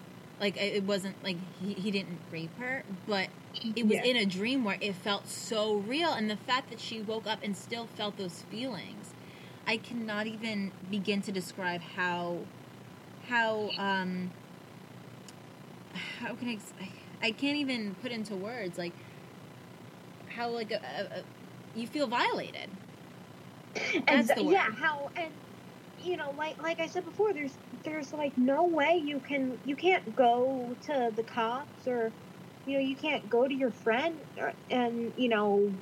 like 0.40 0.56
it 0.56 0.82
wasn't 0.84 1.14
like 1.22 1.36
he, 1.60 1.74
he 1.74 1.90
didn't 1.90 2.18
rape 2.32 2.56
her 2.58 2.82
but 3.06 3.28
it 3.76 3.86
was 3.86 3.96
yeah. 3.96 4.04
in 4.04 4.16
a 4.16 4.24
dream 4.24 4.64
where 4.64 4.78
it 4.80 4.94
felt 4.94 5.28
so 5.28 5.76
real 5.76 6.12
and 6.12 6.30
the 6.30 6.36
fact 6.36 6.70
that 6.70 6.80
she 6.80 7.00
woke 7.00 7.26
up 7.26 7.38
and 7.42 7.56
still 7.56 7.86
felt 7.86 8.16
those 8.16 8.42
feelings 8.50 9.12
i 9.66 9.76
cannot 9.76 10.26
even 10.26 10.72
begin 10.90 11.20
to 11.20 11.30
describe 11.30 11.82
how 11.82 12.38
how 13.28 13.70
um 13.76 14.30
how 16.20 16.34
can 16.34 16.48
i 16.48 16.58
i 17.22 17.30
can't 17.30 17.56
even 17.56 17.94
put 17.96 18.10
into 18.10 18.34
words 18.34 18.78
like 18.78 18.92
how 20.30 20.50
like 20.50 20.70
a, 20.70 20.76
a, 20.76 21.18
a 21.18 21.24
you 21.74 21.86
feel 21.86 22.06
violated. 22.08 22.76
That's 24.06 24.30
and 24.30 24.50
yeah 24.50 24.66
how 24.80 25.10
and 25.16 25.34
you 26.02 26.16
know, 26.16 26.30
like 26.36 26.56
like 26.62 26.80
I 26.80 26.86
said 26.86 27.04
before, 27.04 27.32
there's 27.34 27.58
there's 27.84 28.12
like 28.12 28.32
no 28.36 28.66
way 28.66 29.00
you 29.02 29.20
can 29.20 29.58
you 29.64 29.76
can't 29.76 30.14
go 30.14 30.74
to 30.86 31.10
the 31.14 31.22
cops 31.22 31.86
or 31.86 32.14
you 32.64 32.74
know 32.76 32.80
you 32.80 32.96
can't 32.96 33.28
go 33.28 33.46
to 33.46 33.54
your 33.54 33.70
friend 33.70 34.20
or, 34.38 34.54
and 34.70 35.12
you 35.16 35.28
know 35.28 35.74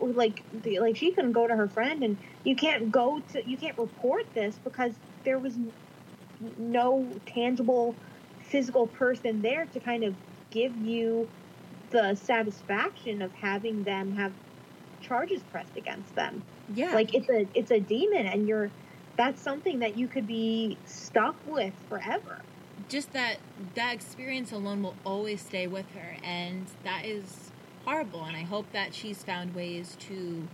like 0.00 0.44
the, 0.50 0.80
like 0.80 0.96
she 0.96 1.12
couldn't 1.12 1.32
go 1.32 1.46
to 1.46 1.54
her 1.54 1.68
friend 1.68 2.02
and 2.02 2.18
you 2.42 2.56
can't 2.56 2.90
go 2.90 3.20
to 3.30 3.42
you 3.48 3.58
can't 3.58 3.76
report 3.76 4.22
this 4.34 4.58
because 4.58 4.94
there 5.24 5.38
was 5.38 5.58
no 6.40 7.20
tangible 7.26 7.98
physical 8.38 8.86
person 8.86 9.42
there 9.42 9.66
to 9.66 9.80
kind 9.80 10.04
of 10.04 10.16
give 10.50 10.74
you 10.74 11.28
the 11.90 12.14
satisfaction 12.14 13.22
of 13.22 13.32
having 13.32 13.84
them 13.84 14.16
have 14.16 14.32
charges 15.00 15.42
pressed 15.50 15.76
against 15.76 16.14
them. 16.14 16.42
Yeah. 16.74 16.94
Like 16.94 17.14
it's 17.14 17.28
a 17.28 17.46
it's 17.54 17.70
a 17.70 17.80
demon 17.80 18.26
and 18.26 18.46
you're 18.46 18.70
that's 19.16 19.42
something 19.42 19.80
that 19.80 19.98
you 19.98 20.08
could 20.08 20.26
be 20.26 20.78
stuck 20.86 21.36
with 21.46 21.74
forever. 21.88 22.40
Just 22.88 23.12
that 23.12 23.36
that 23.74 23.92
experience 23.92 24.52
alone 24.52 24.82
will 24.82 24.96
always 25.04 25.40
stay 25.42 25.66
with 25.66 25.86
her, 25.94 26.16
and 26.24 26.66
that 26.84 27.04
is 27.04 27.50
horrible. 27.84 28.24
And 28.24 28.36
I 28.36 28.42
hope 28.42 28.72
that 28.72 28.94
she's 28.94 29.22
found 29.22 29.54
ways 29.54 29.96
to, 30.00 30.48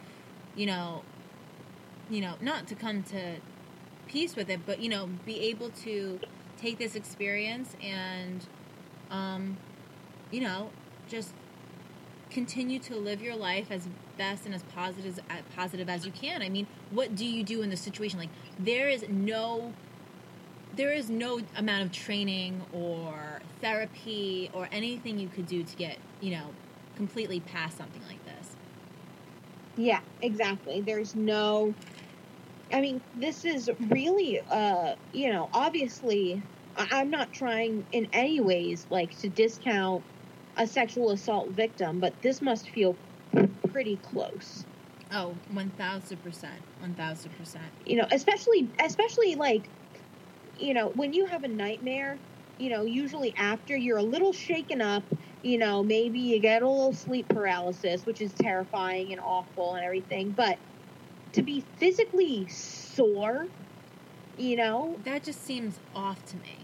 you 0.56 0.66
know, 0.66 1.02
you 2.10 2.20
know, 2.20 2.34
not 2.40 2.66
to 2.68 2.74
come 2.74 3.02
to 3.04 3.36
peace 4.08 4.36
with 4.36 4.50
it, 4.50 4.60
but 4.66 4.80
you 4.80 4.88
know, 4.88 5.08
be 5.24 5.40
able 5.40 5.70
to 5.70 6.18
take 6.56 6.78
this 6.78 6.94
experience 6.94 7.76
and, 7.82 8.46
um, 9.10 9.58
you 10.30 10.40
know, 10.40 10.70
just 11.08 11.32
continue 12.30 12.78
to 12.78 12.96
live 12.96 13.22
your 13.22 13.36
life 13.36 13.70
as 13.70 13.88
best 14.18 14.46
and 14.46 14.54
as 14.54 14.62
positive 14.74 15.18
as 15.30 15.42
positive 15.54 15.88
as 15.88 16.04
you 16.04 16.12
can. 16.12 16.42
I 16.42 16.48
mean, 16.48 16.66
what 16.90 17.14
do 17.14 17.24
you 17.24 17.42
do 17.42 17.62
in 17.62 17.70
this 17.70 17.80
situation? 17.80 18.18
Like 18.18 18.28
there 18.58 18.88
is 18.88 19.06
no 19.08 19.72
there 20.74 20.92
is 20.92 21.08
no 21.08 21.40
amount 21.56 21.84
of 21.84 21.92
training 21.92 22.60
or 22.72 23.40
therapy 23.62 24.50
or 24.52 24.68
anything 24.70 25.18
you 25.18 25.28
could 25.28 25.46
do 25.46 25.62
to 25.62 25.76
get, 25.76 25.96
you 26.20 26.32
know, 26.32 26.50
completely 26.96 27.40
past 27.40 27.78
something 27.78 28.02
like 28.06 28.22
this. 28.26 28.56
Yeah, 29.76 30.00
exactly. 30.20 30.80
There's 30.80 31.14
no 31.14 31.74
I 32.72 32.80
mean, 32.80 33.00
this 33.14 33.44
is 33.44 33.70
really 33.88 34.40
uh, 34.50 34.96
you 35.12 35.32
know, 35.32 35.48
obviously 35.52 36.42
I'm 36.76 37.08
not 37.08 37.32
trying 37.32 37.86
in 37.92 38.08
any 38.12 38.40
ways 38.40 38.86
like 38.90 39.16
to 39.20 39.28
discount 39.28 40.02
a 40.56 40.66
sexual 40.66 41.10
assault 41.10 41.50
victim, 41.50 42.00
but 42.00 42.20
this 42.22 42.40
must 42.40 42.68
feel 42.70 42.96
pretty 43.70 43.96
close. 43.96 44.64
Oh, 45.12 45.34
1000%. 45.52 46.18
1000%. 46.82 47.58
You 47.84 47.96
know, 47.96 48.06
especially 48.10 48.68
especially 48.82 49.34
like 49.34 49.68
you 50.58 50.74
know, 50.74 50.88
when 50.88 51.12
you 51.12 51.26
have 51.26 51.44
a 51.44 51.48
nightmare, 51.48 52.18
you 52.58 52.70
know, 52.70 52.84
usually 52.84 53.34
after 53.36 53.76
you're 53.76 53.98
a 53.98 54.02
little 54.02 54.32
shaken 54.32 54.80
up, 54.80 55.02
you 55.42 55.58
know, 55.58 55.82
maybe 55.82 56.18
you 56.18 56.38
get 56.38 56.62
a 56.62 56.68
little 56.68 56.92
sleep 56.92 57.28
paralysis, 57.28 58.06
which 58.06 58.20
is 58.20 58.32
terrifying 58.32 59.12
and 59.12 59.20
awful 59.20 59.74
and 59.74 59.84
everything, 59.84 60.30
but 60.30 60.58
to 61.32 61.42
be 61.42 61.62
physically 61.76 62.46
sore, 62.48 63.46
you 64.38 64.56
know, 64.56 64.98
that 65.04 65.22
just 65.22 65.44
seems 65.44 65.78
off 65.94 66.24
to 66.26 66.36
me. 66.36 66.56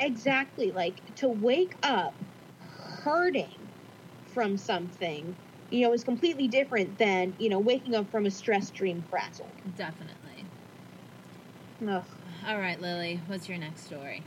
Exactly, 0.00 0.70
like 0.70 1.14
to 1.16 1.28
wake 1.28 1.74
up 1.82 2.14
hurting 3.04 3.72
from 4.34 4.56
something, 4.56 5.36
you 5.70 5.86
know, 5.86 5.92
is 5.92 6.04
completely 6.04 6.48
different 6.48 6.98
than, 6.98 7.34
you 7.38 7.48
know, 7.48 7.60
waking 7.60 7.94
up 7.94 8.10
from 8.10 8.26
a 8.26 8.30
stress 8.30 8.70
dream 8.70 9.04
frazzled. 9.08 9.58
Definitely. 9.74 10.48
Ugh. 11.86 12.04
All 12.46 12.58
right, 12.58 12.80
Lily, 12.80 13.22
what's 13.26 13.48
your 13.48 13.58
next 13.58 13.84
story? 13.84 14.26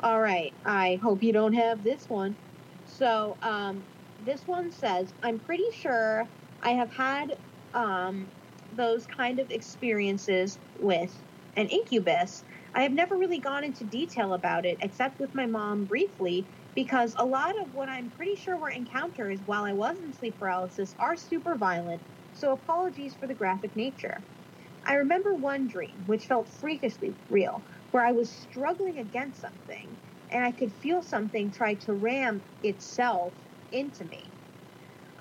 All 0.00 0.20
right, 0.20 0.52
I 0.64 0.98
hope 1.02 1.22
you 1.22 1.32
don't 1.32 1.54
have 1.54 1.82
this 1.82 2.08
one. 2.08 2.36
So, 2.84 3.36
um, 3.42 3.86
this 4.18 4.42
one 4.46 4.70
says, 4.70 5.12
I'm 5.22 5.40
pretty 5.40 5.64
sure 5.80 6.30
I 6.62 6.70
have 6.70 6.92
had 6.92 7.34
um, 7.74 8.30
those 8.72 9.06
kind 9.06 9.40
of 9.40 9.50
experiences 9.50 10.58
with 10.78 11.22
an 11.56 11.66
incubus. 11.68 12.44
I 12.74 12.82
have 12.82 12.92
never 12.92 13.16
really 13.16 13.40
gone 13.40 13.64
into 13.64 13.84
detail 13.84 14.34
about 14.34 14.64
it, 14.66 14.78
except 14.80 15.18
with 15.18 15.30
my 15.34 15.46
mom 15.46 15.84
briefly, 15.86 16.48
because 16.74 17.14
a 17.18 17.26
lot 17.26 17.54
of 17.62 17.72
what 17.74 17.88
I'm 17.88 18.10
pretty 18.10 18.36
sure 18.36 18.58
were 18.58 18.70
encounters 18.70 19.42
while 19.44 19.64
I 19.64 19.72
was 19.72 19.98
in 20.00 20.12
sleep 20.12 20.38
paralysis 20.38 20.94
are 20.98 21.16
super 21.16 21.56
violent, 21.56 22.04
so 22.32 22.52
apologies 22.52 23.14
for 23.14 23.26
the 23.26 23.34
graphic 23.34 23.76
nature. 23.76 24.26
I 24.84 24.94
remember 24.94 25.34
one 25.34 25.66
dream, 25.68 26.04
which 26.06 26.26
felt 26.26 26.48
freakishly 26.48 27.16
real, 27.28 27.66
where 27.92 28.04
I 28.04 28.12
was 28.12 28.34
struggling 28.34 28.98
against 28.98 29.40
something, 29.40 29.98
and 30.30 30.44
I 30.44 30.52
could 30.52 30.72
feel 30.72 31.02
something 31.02 31.50
try 31.52 31.74
to 31.76 31.94
ram 31.94 32.44
itself 32.62 33.36
into 33.70 34.04
me. 34.04 34.34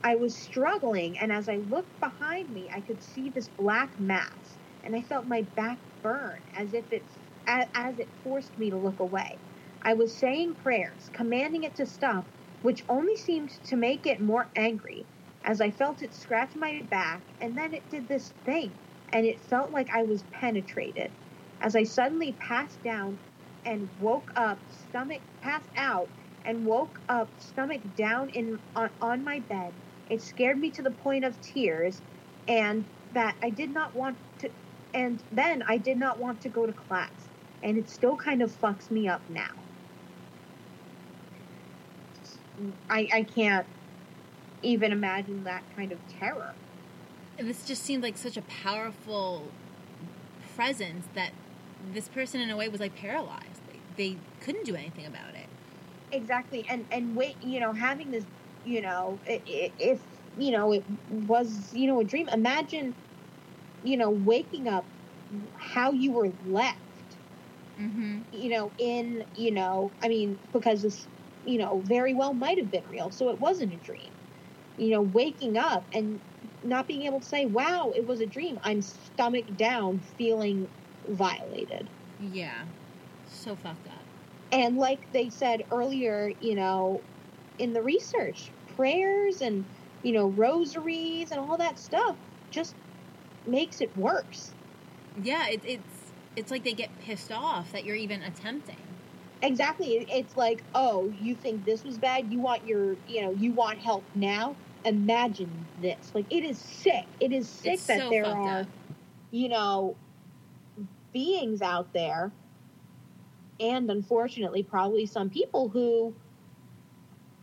I 0.04 0.16
was 0.16 0.40
struggling, 0.40 1.20
and 1.20 1.32
as 1.32 1.48
I 1.48 1.58
looked 1.58 2.00
behind 2.00 2.50
me, 2.50 2.72
I 2.74 2.82
could 2.82 3.04
see 3.04 3.30
this 3.30 3.48
black 3.50 4.00
mass, 4.00 4.60
and 4.84 4.96
I 4.96 5.04
felt 5.04 5.28
my 5.28 5.44
back 5.44 5.82
burn 6.02 6.46
as 6.56 6.74
if 6.74 6.92
it 6.92 7.12
as 7.46 8.00
it 8.00 8.14
forced 8.24 8.58
me 8.58 8.72
to 8.72 8.78
look 8.78 9.00
away. 9.00 9.47
I 9.88 9.94
was 9.94 10.18
saying 10.20 10.56
prayers, 10.56 11.10
commanding 11.14 11.64
it 11.64 11.76
to 11.76 11.86
stop, 11.86 12.30
which 12.62 12.84
only 12.90 13.16
seemed 13.16 13.52
to 13.64 13.78
make 13.78 14.06
it 14.06 14.20
more 14.20 14.52
angry 14.54 15.08
as 15.46 15.62
I 15.62 15.72
felt 15.72 16.02
it 16.02 16.14
scratch 16.14 16.56
my 16.58 16.82
back, 16.90 17.24
and 17.40 17.58
then 17.58 17.74
it 17.74 17.88
did 17.90 18.10
this 18.10 18.34
thing, 18.44 18.82
and 19.14 19.26
it 19.26 19.40
felt 19.40 19.72
like 19.72 19.90
I 19.94 20.04
was 20.04 20.24
penetrated. 20.24 21.14
As 21.62 21.74
I 21.74 21.84
suddenly 21.84 22.34
passed 22.34 22.84
down 22.84 23.22
and 23.64 23.90
woke 23.98 24.30
up, 24.36 24.62
stomach 24.68 25.24
passed 25.40 25.72
out, 25.78 26.12
and 26.44 26.66
woke 26.66 27.02
up 27.08 27.34
stomach 27.38 27.84
down 27.96 28.28
in 28.32 28.60
on, 28.76 28.92
on 29.02 29.24
my 29.24 29.40
bed. 29.40 29.74
It 30.10 30.22
scared 30.22 30.60
me 30.60 30.70
to 30.72 30.84
the 30.84 30.92
point 30.92 31.24
of 31.24 31.40
tears 31.40 32.04
and 32.46 32.90
that 33.12 33.38
I 33.42 33.52
did 33.52 33.72
not 33.72 33.96
want 33.96 34.18
to 34.40 34.52
and 34.94 35.24
then 35.32 35.64
I 35.68 35.78
did 35.78 35.98
not 35.98 36.20
want 36.20 36.42
to 36.42 36.50
go 36.50 36.66
to 36.66 36.74
class 36.74 37.30
and 37.64 37.78
it 37.78 37.90
still 37.90 38.18
kind 38.18 38.42
of 38.42 38.52
fucks 38.52 38.92
me 38.92 39.08
up 39.08 39.24
now. 39.30 39.67
I 42.90 43.08
I 43.14 43.24
can't 43.24 43.68
even 44.64 44.92
imagine 44.92 45.44
that 45.44 45.66
kind 45.76 45.92
of 45.92 46.02
terror. 46.08 46.58
And 47.38 47.48
this 47.48 47.66
just 47.66 47.84
seemed 47.84 48.04
like 48.04 48.18
such 48.18 48.38
a 48.38 48.42
powerful 48.42 49.56
presence 50.56 51.08
that 51.14 51.34
this 51.80 52.10
person 52.10 52.42
in 52.42 52.50
a 52.50 52.58
way 52.58 52.70
was 52.70 52.80
like 52.80 52.96
paralyzed. 52.96 53.62
They, 53.68 53.84
they 53.96 54.24
couldn't 54.40 54.66
do 54.66 54.76
anything 54.76 55.06
about 55.06 55.36
it. 55.36 55.50
Exactly, 56.12 56.66
and 56.70 56.88
and 56.92 57.16
wait, 57.16 57.36
you 57.42 57.60
know, 57.60 57.74
having 57.74 58.12
this, 58.12 58.26
you 58.64 58.82
know, 58.82 59.22
if 59.26 60.02
you 60.36 60.52
know 60.52 60.72
it 60.72 60.86
was, 61.08 61.70
you 61.74 61.88
know, 61.88 62.00
a 62.00 62.06
dream. 62.06 62.30
Imagine, 62.30 62.96
you 63.84 63.98
know, 63.98 64.12
waking 64.12 64.68
up, 64.68 64.90
how 65.56 65.92
you 65.94 66.14
were 66.14 66.30
left, 66.44 67.20
Mm-hmm. 67.80 68.22
you 68.32 68.50
know, 68.50 68.74
in, 68.78 69.24
you 69.34 69.52
know, 69.52 69.96
I 70.02 70.08
mean, 70.10 70.40
because 70.52 70.82
this, 70.82 71.08
you 71.48 71.58
know, 71.58 71.82
very 71.86 72.14
well 72.14 72.34
might 72.34 72.58
have 72.60 72.72
been 72.72 72.88
real, 72.88 73.10
so 73.12 73.30
it 73.30 73.40
wasn't 73.40 73.74
a 73.74 73.78
dream. 73.78 74.12
You 74.78 74.92
know, 74.92 75.02
waking 75.02 75.58
up 75.58 75.88
and 75.94 76.20
not 76.64 76.88
being 76.88 77.04
able 77.04 77.20
to 77.20 77.26
say, 77.26 77.46
"Wow, 77.46 77.92
it 77.96 78.06
was 78.06 78.22
a 78.22 78.28
dream." 78.28 78.60
I'm 78.64 78.82
stomach 78.82 79.46
down, 79.56 80.00
feeling 80.18 80.68
violated. 81.08 81.90
Yeah. 82.20 82.66
So 83.26 83.56
fucked 83.56 83.88
up. 83.88 84.04
And 84.52 84.78
like 84.78 85.00
they 85.14 85.30
said 85.30 85.64
earlier, 85.72 86.32
you 86.40 86.56
know, 86.56 87.02
in 87.60 87.74
the 87.74 87.82
research, 87.82 88.52
prayers 88.76 89.42
and, 89.42 89.66
you 90.04 90.14
know, 90.14 90.28
rosaries 90.28 91.32
and 91.32 91.40
all 91.40 91.58
that 91.58 91.78
stuff 91.80 92.18
just 92.52 92.76
makes 93.46 93.82
it 93.82 93.96
worse. 93.98 94.54
Yeah, 95.22 95.48
it, 95.50 95.62
it's 95.66 96.14
it's 96.36 96.52
like 96.52 96.64
they 96.64 96.74
get 96.74 96.90
pissed 97.00 97.32
off 97.32 97.72
that 97.72 97.84
you're 97.84 97.96
even 97.96 98.22
attempting. 98.22 98.87
Exactly. 99.42 100.06
It's 100.10 100.36
like, 100.36 100.64
oh, 100.74 101.14
you 101.22 101.36
think 101.36 101.66
this 101.66 101.84
was 101.84 101.98
bad? 101.98 102.32
You 102.32 102.40
want 102.40 102.66
your, 102.68 102.96
you 103.08 103.22
know, 103.22 103.32
you 103.32 103.52
want 103.52 103.80
help 103.80 104.04
now? 104.16 104.56
Imagine 104.86 105.66
this. 105.82 106.12
Like, 106.14 106.26
it 106.32 106.44
is 106.44 106.58
sick. 106.58 107.06
It 107.20 107.32
is 107.32 107.48
sick 107.48 107.74
It's 107.74 107.88
that 107.88 108.00
so 108.00 108.10
there 108.10 108.26
are, 108.26 108.62
up. 108.62 108.68
you 109.32 109.50
know, 109.50 109.96
beings 111.14 111.62
out 111.62 111.92
there, 111.94 112.32
and 113.60 113.90
unfortunately, 113.90 114.64
probably 114.64 115.06
some 115.06 115.30
people 115.30 115.70
who 115.70 116.14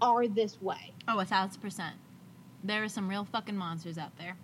are 0.01 0.27
this 0.27 0.61
way. 0.63 0.93
Oh, 1.09 1.19
a 1.19 1.25
thousand 1.25 1.61
percent. 1.61 1.97
There 2.63 2.83
are 2.83 2.89
some 2.89 3.09
real 3.09 3.25
fucking 3.25 3.57
monsters 3.57 3.99
out 3.99 4.17
there. 4.17 4.37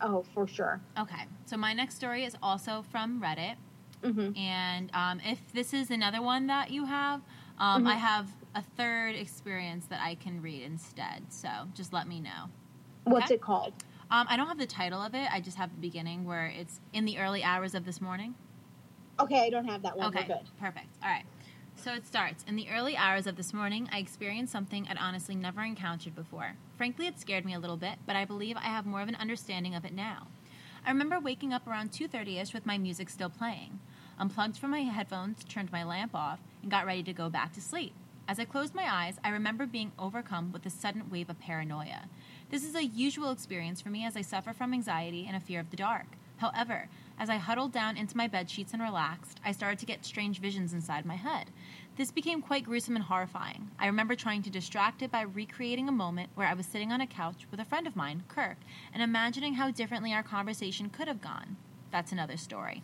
Oh, 0.00 0.24
for 0.34 0.46
sure. 0.46 0.80
Okay, 0.98 1.22
so 1.46 1.56
my 1.56 1.72
next 1.72 1.96
story 1.96 2.24
is 2.24 2.36
also 2.42 2.84
from 2.90 3.20
Reddit, 3.20 3.56
hmm 4.02 4.30
and 4.36 4.90
um, 4.94 5.20
if 5.24 5.52
this 5.52 5.74
is 5.74 5.90
another 5.90 6.22
one 6.22 6.46
that 6.46 6.70
you 6.70 6.84
have, 6.84 7.20
um, 7.58 7.84
Mhm. 7.84 7.88
I 7.88 7.94
have 7.96 8.28
a 8.54 8.62
third 8.62 9.14
experience 9.14 9.86
that 9.86 10.00
I 10.02 10.14
can 10.14 10.40
read 10.40 10.62
instead. 10.62 11.32
So 11.32 11.48
just 11.74 11.92
let 11.92 12.08
me 12.08 12.20
know. 12.20 12.48
What's 13.04 13.30
it 13.30 13.40
called? 13.40 13.72
Um, 14.10 14.26
I 14.28 14.36
don't 14.36 14.48
have 14.48 14.58
the 14.58 14.66
title 14.66 15.00
of 15.00 15.14
it. 15.14 15.28
I 15.32 15.40
just 15.40 15.56
have 15.56 15.70
the 15.70 15.80
beginning 15.80 16.24
where 16.24 16.46
it's 16.46 16.80
in 16.92 17.04
the 17.04 17.18
early 17.18 17.42
hours 17.44 17.74
of 17.74 17.84
this 17.84 18.00
morning. 18.00 18.34
Okay, 19.20 19.40
I 19.46 19.50
don't 19.50 19.66
have 19.66 19.82
that 19.82 19.96
one. 19.96 20.08
Okay, 20.08 20.26
We're 20.28 20.36
good. 20.36 20.48
perfect. 20.58 20.88
All 21.02 21.10
right. 21.10 21.24
So 21.76 21.94
it 21.94 22.06
starts. 22.06 22.44
In 22.48 22.56
the 22.56 22.68
early 22.70 22.96
hours 22.96 23.26
of 23.26 23.36
this 23.36 23.54
morning, 23.54 23.88
I 23.92 23.98
experienced 23.98 24.52
something 24.52 24.86
I'd 24.88 24.98
honestly 24.98 25.34
never 25.34 25.62
encountered 25.62 26.14
before. 26.14 26.56
Frankly, 26.76 27.06
it 27.06 27.18
scared 27.20 27.44
me 27.44 27.54
a 27.54 27.58
little 27.58 27.76
bit, 27.76 27.98
but 28.06 28.16
I 28.16 28.24
believe 28.24 28.56
I 28.56 28.62
have 28.62 28.84
more 28.86 29.00
of 29.00 29.08
an 29.08 29.14
understanding 29.14 29.74
of 29.74 29.84
it 29.84 29.92
now. 29.94 30.26
I 30.84 30.90
remember 30.90 31.20
waking 31.20 31.52
up 31.52 31.66
around 31.66 31.92
2:30ish 31.92 32.52
with 32.54 32.66
my 32.66 32.78
music 32.78 33.08
still 33.10 33.30
playing. 33.30 33.80
Unplugged 34.20 34.58
from 34.58 34.70
my 34.70 34.80
headphones, 34.80 35.42
turned 35.44 35.72
my 35.72 35.82
lamp 35.82 36.14
off, 36.14 36.40
and 36.60 36.70
got 36.70 36.84
ready 36.84 37.02
to 37.02 37.14
go 37.14 37.30
back 37.30 37.54
to 37.54 37.60
sleep. 37.62 37.94
As 38.28 38.38
I 38.38 38.44
closed 38.44 38.74
my 38.74 38.86
eyes, 38.86 39.18
I 39.24 39.30
remember 39.30 39.64
being 39.64 39.92
overcome 39.98 40.52
with 40.52 40.66
a 40.66 40.70
sudden 40.70 41.08
wave 41.08 41.30
of 41.30 41.40
paranoia. 41.40 42.02
This 42.50 42.62
is 42.62 42.74
a 42.74 42.84
usual 42.84 43.30
experience 43.30 43.80
for 43.80 43.88
me 43.88 44.04
as 44.04 44.18
I 44.18 44.20
suffer 44.20 44.52
from 44.52 44.74
anxiety 44.74 45.24
and 45.26 45.34
a 45.34 45.40
fear 45.40 45.58
of 45.58 45.70
the 45.70 45.76
dark. 45.78 46.04
However, 46.36 46.90
as 47.18 47.30
I 47.30 47.36
huddled 47.36 47.72
down 47.72 47.96
into 47.96 48.14
my 48.14 48.28
bed 48.28 48.50
sheets 48.50 48.74
and 48.74 48.82
relaxed, 48.82 49.40
I 49.42 49.52
started 49.52 49.78
to 49.78 49.86
get 49.86 50.04
strange 50.04 50.38
visions 50.38 50.74
inside 50.74 51.06
my 51.06 51.16
head. 51.16 51.50
This 51.96 52.10
became 52.10 52.42
quite 52.42 52.64
gruesome 52.64 52.96
and 52.96 53.06
horrifying. 53.06 53.70
I 53.78 53.86
remember 53.86 54.14
trying 54.14 54.42
to 54.42 54.50
distract 54.50 55.00
it 55.00 55.10
by 55.10 55.22
recreating 55.22 55.88
a 55.88 55.92
moment 55.92 56.28
where 56.34 56.46
I 56.46 56.54
was 56.54 56.66
sitting 56.66 56.92
on 56.92 57.00
a 57.00 57.06
couch 57.06 57.46
with 57.50 57.58
a 57.58 57.64
friend 57.64 57.86
of 57.86 57.96
mine, 57.96 58.24
Kirk, 58.28 58.58
and 58.92 59.02
imagining 59.02 59.54
how 59.54 59.70
differently 59.70 60.12
our 60.12 60.22
conversation 60.22 60.90
could 60.90 61.08
have 61.08 61.22
gone. 61.22 61.56
That's 61.90 62.12
another 62.12 62.36
story. 62.36 62.82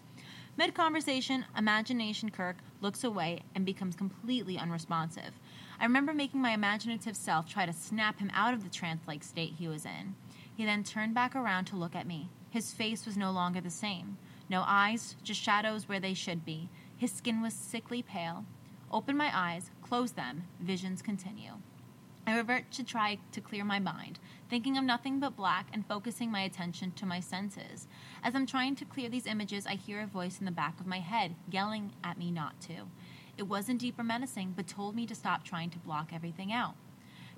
Mid 0.59 0.73
conversation, 0.73 1.45
imagination 1.55 2.31
Kirk 2.31 2.57
looks 2.81 3.05
away 3.05 3.43
and 3.55 3.67
becomes 3.67 3.95
completely 3.95 4.57
unresponsive. 4.57 5.39
I 5.79 5.85
remember 5.85 6.15
making 6.15 6.41
my 6.41 6.53
imaginative 6.53 7.15
self 7.15 7.47
try 7.47 7.67
to 7.67 7.75
snap 7.75 8.21
him 8.21 8.31
out 8.33 8.55
of 8.55 8.65
the 8.65 8.71
trance 8.71 9.03
like 9.07 9.23
state 9.23 9.55
he 9.59 9.69
was 9.69 9.85
in. 9.85 10.15
He 10.57 10.65
then 10.65 10.83
turned 10.83 11.13
back 11.13 11.37
around 11.37 11.67
to 11.67 11.77
look 11.77 11.95
at 11.95 12.07
me. 12.07 12.31
His 12.49 12.73
face 12.73 13.05
was 13.05 13.19
no 13.19 13.33
longer 13.33 13.61
the 13.61 13.69
same. 13.69 14.17
No 14.49 14.65
eyes, 14.67 15.17
just 15.23 15.43
shadows 15.43 15.91
where 15.91 16.01
they 16.01 16.15
should 16.15 16.43
be. 16.47 16.71
His 16.97 17.13
skin 17.13 17.43
was 17.43 17.53
sickly 17.53 18.01
pale. 18.01 18.47
Open 18.91 19.15
my 19.15 19.31
eyes, 19.37 19.71
close 19.83 20.13
them, 20.13 20.45
visions 20.59 21.03
continue. 21.03 21.53
I 22.29 22.37
revert 22.37 22.72
to 22.72 22.83
try 22.83 23.18
to 23.31 23.41
clear 23.41 23.64
my 23.64 23.79
mind, 23.79 24.18
thinking 24.51 24.77
of 24.77 24.83
nothing 24.83 25.20
but 25.20 25.37
black 25.37 25.68
and 25.72 25.87
focusing 25.87 26.29
my 26.29 26.41
attention 26.41 26.91
to 26.93 27.07
my 27.07 27.20
senses. 27.20 27.87
As 28.20 28.35
I'm 28.35 28.47
trying 28.47 28.74
to 28.77 28.85
clear 28.85 29.09
these 29.09 29.27
images, 29.27 29.64
I 29.64 29.74
hear 29.74 30.01
a 30.01 30.07
voice 30.07 30.41
in 30.41 30.45
the 30.45 30.51
back 30.51 30.81
of 30.81 30.89
my 30.89 30.99
head 30.99 31.37
yelling 31.49 31.93
at 32.03 32.18
me 32.18 32.33
not 32.33 32.61
to. 32.62 32.89
It 33.39 33.45
wasn't 33.45 33.81
deep 33.81 33.97
or 33.97 34.03
menacing, 34.03 34.55
but 34.57 34.66
told 34.66 34.97
me 34.97 35.07
to 35.07 35.14
stop 35.14 35.45
trying 35.45 35.70
to 35.70 35.79
block 35.79 36.11
everything 36.12 36.53
out. 36.53 36.74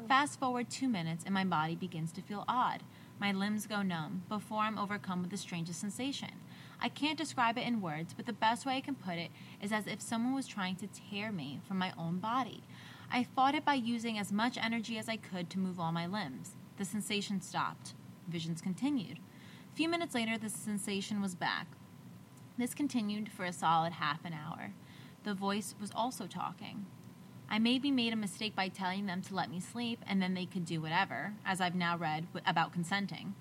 Fast 0.06 0.40
forward 0.40 0.70
two 0.70 0.88
minutes, 0.88 1.22
and 1.24 1.34
my 1.34 1.44
body 1.44 1.74
begins 1.74 2.10
to 2.12 2.22
feel 2.22 2.44
odd. 2.48 2.82
My 3.20 3.32
limbs 3.32 3.66
go 3.66 3.82
numb 3.82 4.22
before 4.28 4.60
I'm 4.60 4.78
overcome 4.78 5.20
with 5.20 5.30
the 5.30 5.36
strangest 5.36 5.80
sensation. 5.80 6.30
I 6.80 6.88
can't 6.88 7.18
describe 7.18 7.58
it 7.58 7.66
in 7.66 7.82
words, 7.82 8.14
but 8.14 8.24
the 8.24 8.32
best 8.32 8.64
way 8.64 8.76
I 8.76 8.80
can 8.80 8.94
put 8.94 9.16
it 9.18 9.32
is 9.60 9.72
as 9.72 9.86
if 9.86 10.00
someone 10.00 10.34
was 10.34 10.46
trying 10.46 10.76
to 10.76 10.86
tear 10.86 11.30
me 11.30 11.60
from 11.66 11.78
my 11.78 11.92
own 11.98 12.20
body. 12.20 12.62
I 13.10 13.24
fought 13.24 13.54
it 13.54 13.64
by 13.64 13.74
using 13.74 14.18
as 14.18 14.32
much 14.32 14.58
energy 14.58 14.98
as 14.98 15.08
I 15.08 15.16
could 15.16 15.48
to 15.50 15.58
move 15.58 15.80
all 15.80 15.92
my 15.92 16.06
limbs. 16.06 16.56
The 16.76 16.84
sensation 16.84 17.40
stopped. 17.40 17.94
Visions 18.28 18.60
continued. 18.60 19.18
A 19.72 19.76
few 19.76 19.88
minutes 19.88 20.14
later, 20.14 20.36
the 20.36 20.50
sensation 20.50 21.22
was 21.22 21.34
back. 21.34 21.68
This 22.58 22.74
continued 22.74 23.30
for 23.30 23.44
a 23.44 23.52
solid 23.52 23.94
half 23.94 24.24
an 24.24 24.34
hour. 24.34 24.72
The 25.24 25.32
voice 25.32 25.74
was 25.80 25.90
also 25.94 26.26
talking. 26.26 26.86
I 27.50 27.58
maybe 27.58 27.90
made 27.90 28.12
a 28.12 28.16
mistake 28.16 28.54
by 28.54 28.68
telling 28.68 29.06
them 29.06 29.22
to 29.22 29.34
let 29.34 29.50
me 29.50 29.58
sleep 29.58 30.04
and 30.06 30.20
then 30.20 30.34
they 30.34 30.44
could 30.44 30.66
do 30.66 30.82
whatever, 30.82 31.32
as 31.46 31.60
I've 31.62 31.74
now 31.74 31.96
read 31.96 32.26
about 32.46 32.72
consenting. 32.72 33.34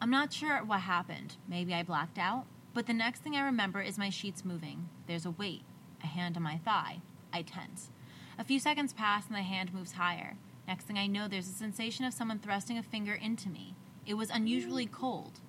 I'm 0.00 0.10
not 0.10 0.32
sure 0.32 0.58
what 0.58 0.80
happened. 0.80 1.36
Maybe 1.48 1.74
I 1.74 1.82
blacked 1.82 2.18
out. 2.18 2.44
But 2.72 2.86
the 2.86 2.92
next 2.92 3.22
thing 3.22 3.34
I 3.34 3.44
remember 3.44 3.82
is 3.82 3.98
my 3.98 4.10
sheets 4.10 4.44
moving. 4.44 4.88
There's 5.06 5.26
a 5.26 5.30
weight, 5.30 5.62
a 6.02 6.06
hand 6.06 6.36
on 6.36 6.42
my 6.42 6.58
thigh. 6.58 7.02
I 7.32 7.42
tense. 7.42 7.90
A 8.38 8.44
few 8.44 8.58
seconds 8.58 8.94
pass 8.94 9.26
and 9.26 9.36
the 9.36 9.42
hand 9.42 9.74
moves 9.74 9.92
higher. 9.92 10.36
Next 10.66 10.84
thing 10.84 10.96
I 10.96 11.06
know, 11.06 11.28
there's 11.28 11.48
a 11.48 11.52
sensation 11.52 12.04
of 12.04 12.14
someone 12.14 12.38
thrusting 12.38 12.78
a 12.78 12.82
finger 12.82 13.12
into 13.14 13.48
me. 13.48 13.74
It 14.06 14.14
was 14.14 14.30
unusually 14.30 14.86
cold. 14.86 15.40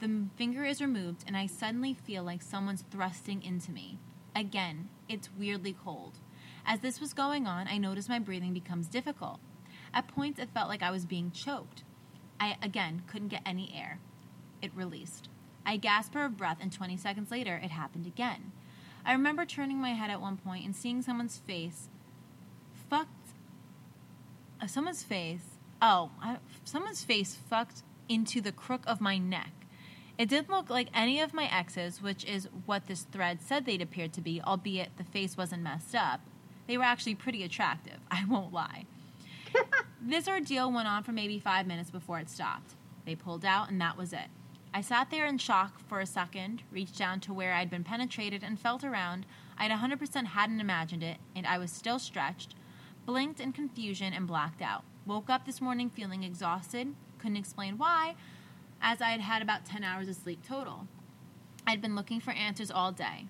The 0.00 0.26
finger 0.36 0.64
is 0.64 0.82
removed, 0.82 1.24
and 1.26 1.36
I 1.36 1.46
suddenly 1.46 1.94
feel 1.94 2.22
like 2.22 2.42
someone's 2.42 2.84
thrusting 2.90 3.42
into 3.42 3.72
me. 3.72 3.98
Again, 4.36 4.88
it's 5.08 5.30
weirdly 5.38 5.72
cold. 5.72 6.18
As 6.66 6.80
this 6.80 7.00
was 7.00 7.14
going 7.14 7.46
on, 7.46 7.66
I 7.68 7.78
noticed 7.78 8.08
my 8.08 8.18
breathing 8.18 8.52
becomes 8.52 8.86
difficult. 8.86 9.40
At 9.94 10.08
points, 10.08 10.38
it 10.38 10.50
felt 10.52 10.68
like 10.68 10.82
I 10.82 10.90
was 10.90 11.06
being 11.06 11.30
choked. 11.30 11.84
I, 12.38 12.56
again, 12.62 13.02
couldn't 13.06 13.28
get 13.28 13.42
any 13.46 13.74
air. 13.74 13.98
It 14.60 14.74
released. 14.74 15.28
I 15.64 15.78
gasped 15.78 16.12
for 16.12 16.24
a 16.24 16.28
breath, 16.28 16.58
and 16.60 16.72
20 16.72 16.96
seconds 16.96 17.30
later, 17.30 17.56
it 17.62 17.70
happened 17.70 18.06
again. 18.06 18.52
I 19.04 19.12
remember 19.12 19.44
turning 19.46 19.78
my 19.78 19.94
head 19.94 20.10
at 20.10 20.20
one 20.20 20.36
point 20.36 20.64
and 20.64 20.76
seeing 20.76 21.00
someone's 21.00 21.38
face 21.38 21.88
fucked. 22.90 23.08
Uh, 24.60 24.66
someone's 24.66 25.02
face. 25.02 25.56
Oh, 25.80 26.10
I, 26.20 26.38
someone's 26.64 27.04
face 27.04 27.38
fucked 27.48 27.82
into 28.08 28.40
the 28.40 28.52
crook 28.52 28.82
of 28.86 29.00
my 29.00 29.16
neck. 29.16 29.52
It 30.18 30.28
didn't 30.28 30.50
look 30.50 30.68
like 30.68 30.88
any 30.92 31.20
of 31.20 31.32
my 31.32 31.44
exes, 31.50 32.02
which 32.02 32.26
is 32.26 32.48
what 32.66 32.86
this 32.86 33.04
thread 33.04 33.40
said 33.40 33.64
they'd 33.64 33.80
appeared 33.80 34.12
to 34.14 34.20
be, 34.20 34.42
albeit 34.42 34.98
the 34.98 35.04
face 35.04 35.36
wasn't 35.36 35.62
messed 35.62 35.94
up. 35.94 36.20
They 36.66 36.76
were 36.76 36.84
actually 36.84 37.14
pretty 37.14 37.42
attractive, 37.42 38.00
I 38.10 38.24
won't 38.28 38.52
lie. 38.52 38.84
this 40.02 40.28
ordeal 40.28 40.70
went 40.70 40.88
on 40.88 41.04
for 41.04 41.12
maybe 41.12 41.38
five 41.38 41.66
minutes 41.66 41.90
before 41.90 42.18
it 42.18 42.28
stopped. 42.28 42.74
They 43.06 43.14
pulled 43.14 43.44
out, 43.44 43.70
and 43.70 43.80
that 43.80 43.96
was 43.96 44.12
it. 44.12 44.28
I 44.74 44.82
sat 44.82 45.10
there 45.10 45.26
in 45.26 45.38
shock 45.38 45.80
for 45.88 46.00
a 46.00 46.06
second, 46.06 46.62
reached 46.70 46.98
down 46.98 47.20
to 47.20 47.32
where 47.32 47.54
I'd 47.54 47.70
been 47.70 47.82
penetrated, 47.82 48.44
and 48.44 48.60
felt 48.60 48.84
around. 48.84 49.24
I'd 49.58 49.70
100% 49.70 50.26
hadn't 50.26 50.60
imagined 50.60 51.02
it, 51.02 51.16
and 51.34 51.46
I 51.46 51.58
was 51.58 51.72
still 51.72 51.98
stretched. 51.98 52.54
Blinked 53.06 53.40
in 53.40 53.52
confusion 53.52 54.12
and 54.12 54.26
blacked 54.26 54.62
out. 54.62 54.84
Woke 55.06 55.30
up 55.30 55.46
this 55.46 55.60
morning 55.60 55.90
feeling 55.90 56.22
exhausted, 56.22 56.94
couldn't 57.18 57.36
explain 57.36 57.78
why, 57.78 58.14
as 58.80 59.00
I 59.00 59.10
had 59.10 59.20
had 59.20 59.42
about 59.42 59.64
10 59.64 59.82
hours 59.82 60.08
of 60.08 60.16
sleep 60.16 60.46
total. 60.46 60.86
I'd 61.66 61.82
been 61.82 61.96
looking 61.96 62.20
for 62.20 62.32
answers 62.32 62.70
all 62.70 62.92
day. 62.92 63.26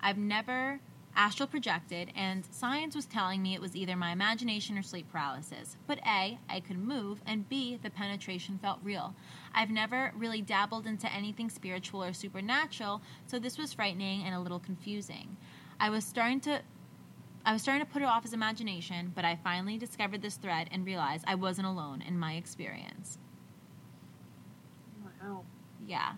I've 0.00 0.18
never 0.18 0.80
astral 1.16 1.46
projected, 1.46 2.12
and 2.14 2.44
science 2.50 2.94
was 2.94 3.06
telling 3.06 3.42
me 3.42 3.54
it 3.54 3.60
was 3.60 3.74
either 3.74 3.96
my 3.96 4.12
imagination 4.12 4.76
or 4.76 4.82
sleep 4.82 5.10
paralysis. 5.10 5.76
But 5.86 5.98
A, 6.06 6.38
I 6.48 6.60
could 6.60 6.78
move, 6.78 7.20
and 7.26 7.48
B, 7.48 7.78
the 7.82 7.90
penetration 7.90 8.58
felt 8.60 8.78
real. 8.82 9.14
I've 9.54 9.70
never 9.70 10.12
really 10.14 10.42
dabbled 10.42 10.86
into 10.86 11.10
anything 11.12 11.48
spiritual 11.48 12.04
or 12.04 12.12
supernatural, 12.12 13.00
so 13.26 13.38
this 13.38 13.56
was 13.56 13.72
frightening 13.72 14.24
and 14.24 14.34
a 14.34 14.40
little 14.40 14.60
confusing. 14.60 15.36
I 15.80 15.90
was 15.90 16.04
starting 16.04 16.40
to 16.40 16.60
I 17.46 17.52
was 17.52 17.62
starting 17.62 17.86
to 17.86 17.90
put 17.90 18.02
it 18.02 18.06
off 18.06 18.24
as 18.24 18.32
imagination, 18.32 19.12
but 19.14 19.24
I 19.24 19.38
finally 19.44 19.78
discovered 19.78 20.20
this 20.20 20.34
thread 20.34 20.68
and 20.72 20.84
realized 20.84 21.24
I 21.28 21.36
wasn't 21.36 21.68
alone 21.68 22.02
in 22.02 22.18
my 22.18 22.34
experience. 22.34 23.18
Wow. 25.22 25.44
Yeah. 25.86 26.14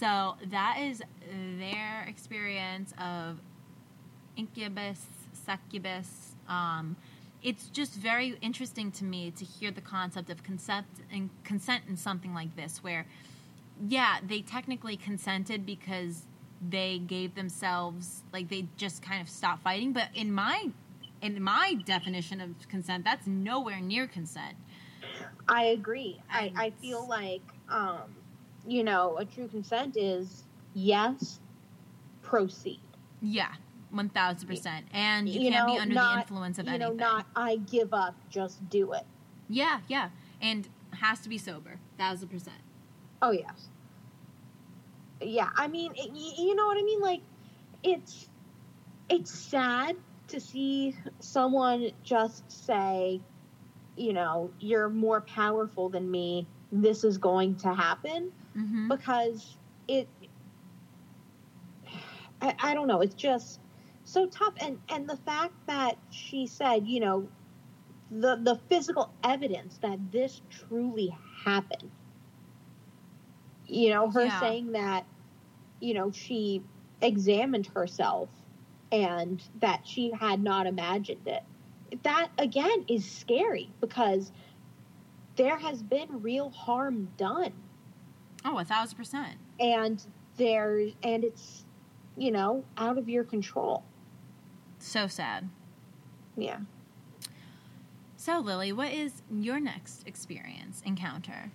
So 0.00 0.34
that 0.46 0.78
is 0.80 1.00
their 1.60 2.04
experience 2.08 2.92
of 3.00 3.38
incubus, 4.36 5.06
succubus. 5.32 6.32
Um, 6.48 6.96
it's 7.40 7.66
just 7.68 7.94
very 7.94 8.36
interesting 8.40 8.90
to 8.92 9.04
me 9.04 9.30
to 9.30 9.44
hear 9.44 9.70
the 9.70 9.80
concept 9.80 10.28
of 10.28 10.42
consent 10.42 10.86
and 11.12 11.30
consent 11.44 11.84
in 11.88 11.96
something 11.96 12.34
like 12.34 12.56
this, 12.56 12.82
where, 12.82 13.06
yeah, 13.86 14.18
they 14.26 14.40
technically 14.40 14.96
consented 14.96 15.64
because 15.64 16.22
they 16.66 16.98
gave 16.98 17.34
themselves 17.34 18.22
like 18.32 18.48
they 18.48 18.66
just 18.76 19.02
kind 19.02 19.20
of 19.20 19.28
stopped 19.28 19.62
fighting. 19.62 19.92
But 19.92 20.08
in 20.14 20.32
my 20.32 20.70
in 21.22 21.42
my 21.42 21.76
definition 21.84 22.40
of 22.40 22.68
consent, 22.68 23.04
that's 23.04 23.26
nowhere 23.26 23.80
near 23.80 24.06
consent. 24.06 24.56
I 25.48 25.64
agree. 25.64 26.20
I, 26.30 26.52
I 26.56 26.70
feel 26.82 27.08
like, 27.08 27.42
um, 27.68 28.14
you 28.66 28.84
know, 28.84 29.16
a 29.16 29.24
true 29.24 29.48
consent 29.48 29.96
is 29.96 30.44
yes, 30.74 31.40
proceed. 32.22 32.80
Yeah, 33.22 33.52
one 33.90 34.10
thousand 34.10 34.48
percent. 34.48 34.86
And 34.92 35.28
you, 35.28 35.40
you 35.40 35.50
can't 35.50 35.66
know, 35.66 35.74
be 35.74 35.80
under 35.80 35.94
not, 35.94 36.14
the 36.14 36.20
influence 36.20 36.58
of 36.58 36.66
you 36.66 36.74
anything. 36.74 36.96
know, 36.96 37.04
not 37.06 37.26
I 37.34 37.56
give 37.56 37.94
up, 37.94 38.14
just 38.30 38.68
do 38.68 38.92
it. 38.92 39.04
Yeah, 39.48 39.80
yeah, 39.88 40.10
and 40.42 40.68
has 41.00 41.20
to 41.20 41.28
be 41.28 41.38
sober, 41.38 41.78
thousand 41.96 42.28
percent. 42.28 42.58
Oh 43.22 43.30
yes. 43.30 43.68
Yeah, 45.20 45.48
I 45.56 45.68
mean, 45.68 45.92
it, 45.96 46.10
you 46.14 46.54
know 46.54 46.66
what 46.66 46.78
I 46.78 46.82
mean. 46.82 47.00
Like, 47.00 47.20
it's 47.82 48.28
it's 49.08 49.32
sad 49.32 49.96
to 50.28 50.40
see 50.40 50.94
someone 51.20 51.90
just 52.04 52.50
say, 52.66 53.20
you 53.96 54.12
know, 54.12 54.50
you're 54.60 54.88
more 54.88 55.22
powerful 55.22 55.88
than 55.88 56.10
me. 56.10 56.46
This 56.70 57.02
is 57.02 57.18
going 57.18 57.56
to 57.56 57.74
happen 57.74 58.32
mm-hmm. 58.56 58.88
because 58.88 59.56
it. 59.86 60.08
I, 62.40 62.54
I 62.62 62.74
don't 62.74 62.86
know. 62.86 63.00
It's 63.00 63.16
just 63.16 63.58
so 64.08 64.24
tough 64.26 64.54
and 64.62 64.78
and 64.88 65.06
the 65.06 65.16
fact 65.18 65.52
that 65.66 65.98
she 66.08 66.46
said 66.46 66.88
you 66.88 66.98
know 66.98 67.28
the 68.10 68.36
the 68.36 68.58
physical 68.70 69.12
evidence 69.22 69.76
that 69.82 69.98
this 70.10 70.40
truly 70.48 71.14
happened 71.44 71.90
you 73.68 73.90
know 73.90 74.10
her 74.10 74.24
yeah. 74.24 74.40
saying 74.40 74.72
that 74.72 75.04
you 75.80 75.94
know 75.94 76.10
she 76.10 76.62
examined 77.00 77.66
herself 77.66 78.28
and 78.90 79.42
that 79.60 79.86
she 79.86 80.10
had 80.18 80.42
not 80.42 80.66
imagined 80.66 81.26
it 81.26 81.42
that 82.02 82.28
again 82.38 82.84
is 82.88 83.08
scary 83.08 83.70
because 83.80 84.32
there 85.36 85.58
has 85.58 85.82
been 85.82 86.22
real 86.22 86.50
harm 86.50 87.08
done 87.16 87.52
oh 88.44 88.58
a 88.58 88.64
thousand 88.64 88.96
percent 88.96 89.36
and 89.60 90.04
there 90.36 90.80
and 91.02 91.24
it's 91.24 91.64
you 92.16 92.30
know 92.30 92.64
out 92.76 92.98
of 92.98 93.08
your 93.08 93.24
control 93.24 93.84
so 94.78 95.06
sad. 95.06 95.48
Yeah. 96.36 96.58
So, 98.16 98.38
Lily, 98.40 98.72
what 98.72 98.92
is 98.92 99.22
your 99.30 99.60
next 99.60 100.06
experience 100.06 100.82
encounter? 100.84 101.50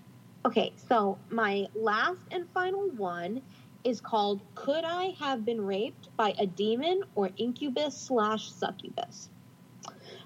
Okay, 0.45 0.73
so 0.89 1.17
my 1.29 1.67
last 1.73 2.19
and 2.29 2.49
final 2.53 2.89
one 2.97 3.41
is 3.85 4.01
called 4.01 4.41
Could 4.55 4.83
I 4.83 5.15
Have 5.17 5.45
Been 5.45 5.65
Raped 5.65 6.09
by 6.17 6.33
a 6.37 6.45
Demon 6.45 7.03
or 7.15 7.29
Incubus 7.37 7.97
slash 7.97 8.51
Succubus? 8.51 9.29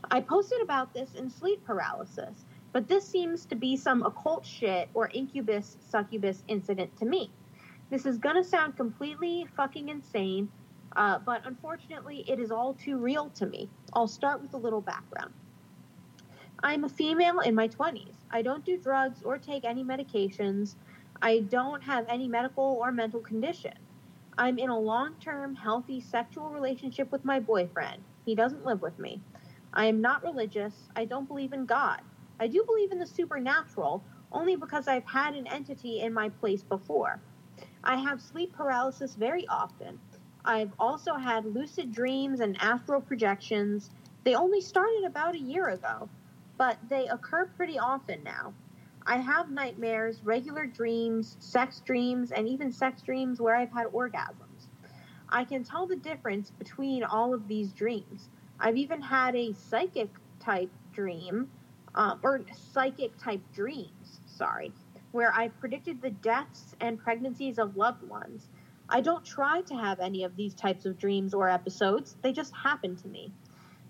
I 0.10 0.22
posted 0.22 0.60
about 0.64 0.92
this 0.92 1.14
in 1.14 1.30
Sleep 1.30 1.64
Paralysis, 1.64 2.46
but 2.74 2.88
this 2.88 3.08
seems 3.08 3.46
to 3.46 3.56
be 3.56 3.78
some 3.78 4.02
occult 4.02 4.44
shit 4.44 4.90
or 4.96 5.08
incubus 5.10 5.78
succubus 5.88 6.44
incident 6.48 6.98
to 6.98 7.06
me. 7.06 7.30
This 7.92 8.08
is 8.08 8.18
gonna 8.18 8.44
sound 8.44 8.76
completely 8.76 9.46
fucking 9.56 9.90
insane, 9.90 10.50
uh, 10.96 11.20
but 11.20 11.46
unfortunately, 11.46 12.26
it 12.28 12.40
is 12.40 12.50
all 12.50 12.74
too 12.74 12.98
real 12.98 13.30
to 13.36 13.46
me. 13.46 13.70
I'll 13.94 14.08
start 14.08 14.42
with 14.42 14.56
a 14.56 14.58
little 14.58 14.82
background. 14.82 15.32
I'm 16.64 16.86
a 16.86 16.90
female 16.90 17.42
in 17.42 17.54
my 17.54 17.68
20s. 17.68 18.16
I 18.32 18.42
don't 18.42 18.66
do 18.66 18.78
drugs 18.78 19.22
or 19.22 19.38
take 19.38 19.64
any 19.64 19.84
medications. 19.84 20.74
I 21.22 21.42
don't 21.42 21.84
have 21.84 22.06
any 22.10 22.28
medical 22.28 22.80
or 22.82 22.92
mental 22.92 23.20
condition. 23.20 23.76
I'm 24.40 24.58
in 24.58 24.70
a 24.70 24.80
long 24.80 25.14
term, 25.20 25.56
healthy 25.56 26.02
sexual 26.02 26.50
relationship 26.50 27.12
with 27.12 27.24
my 27.24 27.40
boyfriend. 27.40 28.02
He 28.26 28.34
doesn't 28.34 28.66
live 28.66 28.82
with 28.82 28.98
me. 28.98 29.22
I 29.74 29.86
am 29.86 30.02
not 30.02 30.24
religious. 30.24 30.74
I 30.96 31.06
don't 31.06 31.28
believe 31.28 31.54
in 31.54 31.68
God. 31.68 32.02
I 32.40 32.48
do 32.48 32.64
believe 32.66 32.92
in 32.92 32.98
the 32.98 33.06
supernatural, 33.06 34.04
only 34.32 34.56
because 34.56 34.88
I've 34.88 35.06
had 35.06 35.36
an 35.36 35.46
entity 35.48 36.02
in 36.02 36.12
my 36.12 36.30
place 36.30 36.64
before. 36.64 37.20
I 37.84 37.98
have 37.98 38.20
sleep 38.20 38.54
paralysis 38.54 39.14
very 39.14 39.48
often. 39.48 40.00
I've 40.44 40.72
also 40.80 41.16
had 41.16 41.46
lucid 41.46 41.92
dreams 41.92 42.40
and 42.40 42.58
astral 42.60 43.02
projections. 43.02 43.92
They 44.24 44.34
only 44.34 44.62
started 44.62 45.04
about 45.06 45.36
a 45.36 45.40
year 45.40 45.70
ago, 45.70 46.10
but 46.58 46.78
they 46.90 47.08
occur 47.08 47.46
pretty 47.46 47.78
often 47.78 48.24
now. 48.24 48.54
I 49.06 49.18
have 49.18 49.50
nightmares, 49.50 50.22
regular 50.24 50.66
dreams, 50.66 51.38
sex 51.40 51.82
dreams, 51.86 52.32
and 52.32 52.48
even 52.48 52.72
sex 52.72 53.02
dreams 53.02 53.40
where 53.40 53.56
I've 53.56 53.72
had 53.72 53.88
orgasms. 53.88 54.68
I 55.30 55.44
can 55.44 55.64
tell 55.64 55.88
the 55.88 55.96
difference 55.96 56.52
between 56.52 57.04
all 57.04 57.34
of 57.34 57.48
these 57.48 57.72
dreams. 57.72 58.30
I've 58.60 58.78
even 58.78 59.02
had 59.02 59.36
a 59.36 59.54
psychic 59.54 60.10
type 60.40 60.72
dream, 60.92 61.50
um, 61.96 62.20
or 62.24 62.42
psychic 62.54 63.18
type 63.18 63.42
dreams, 63.54 64.20
sorry, 64.26 64.72
where 65.12 65.34
I 65.34 65.50
predicted 65.50 66.02
the 66.02 66.10
deaths 66.10 66.76
and 66.82 67.00
pregnancies 67.00 67.60
of 67.60 67.78
loved 67.78 68.04
ones. 68.04 68.50
I 68.90 69.02
don't 69.02 69.24
try 69.24 69.62
to 69.62 69.76
have 69.76 70.00
any 70.00 70.24
of 70.24 70.36
these 70.36 70.54
types 70.54 70.86
of 70.86 70.98
dreams 70.98 71.34
or 71.34 71.50
episodes, 71.50 72.16
they 72.22 72.32
just 72.32 72.54
happen 72.56 72.96
to 72.98 73.08
me. 73.08 73.32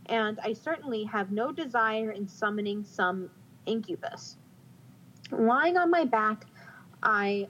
And 0.10 0.39
I 0.41 0.53
certainly 0.53 1.03
have 1.05 1.32
no 1.32 1.51
desire 1.51 2.12
in 2.12 2.28
summoning 2.28 2.84
some 2.84 3.30
incubus. 3.66 4.38
Lying 5.32 5.78
on 5.78 5.91
my 5.91 6.05
back, 6.05 6.45
I 7.03 7.47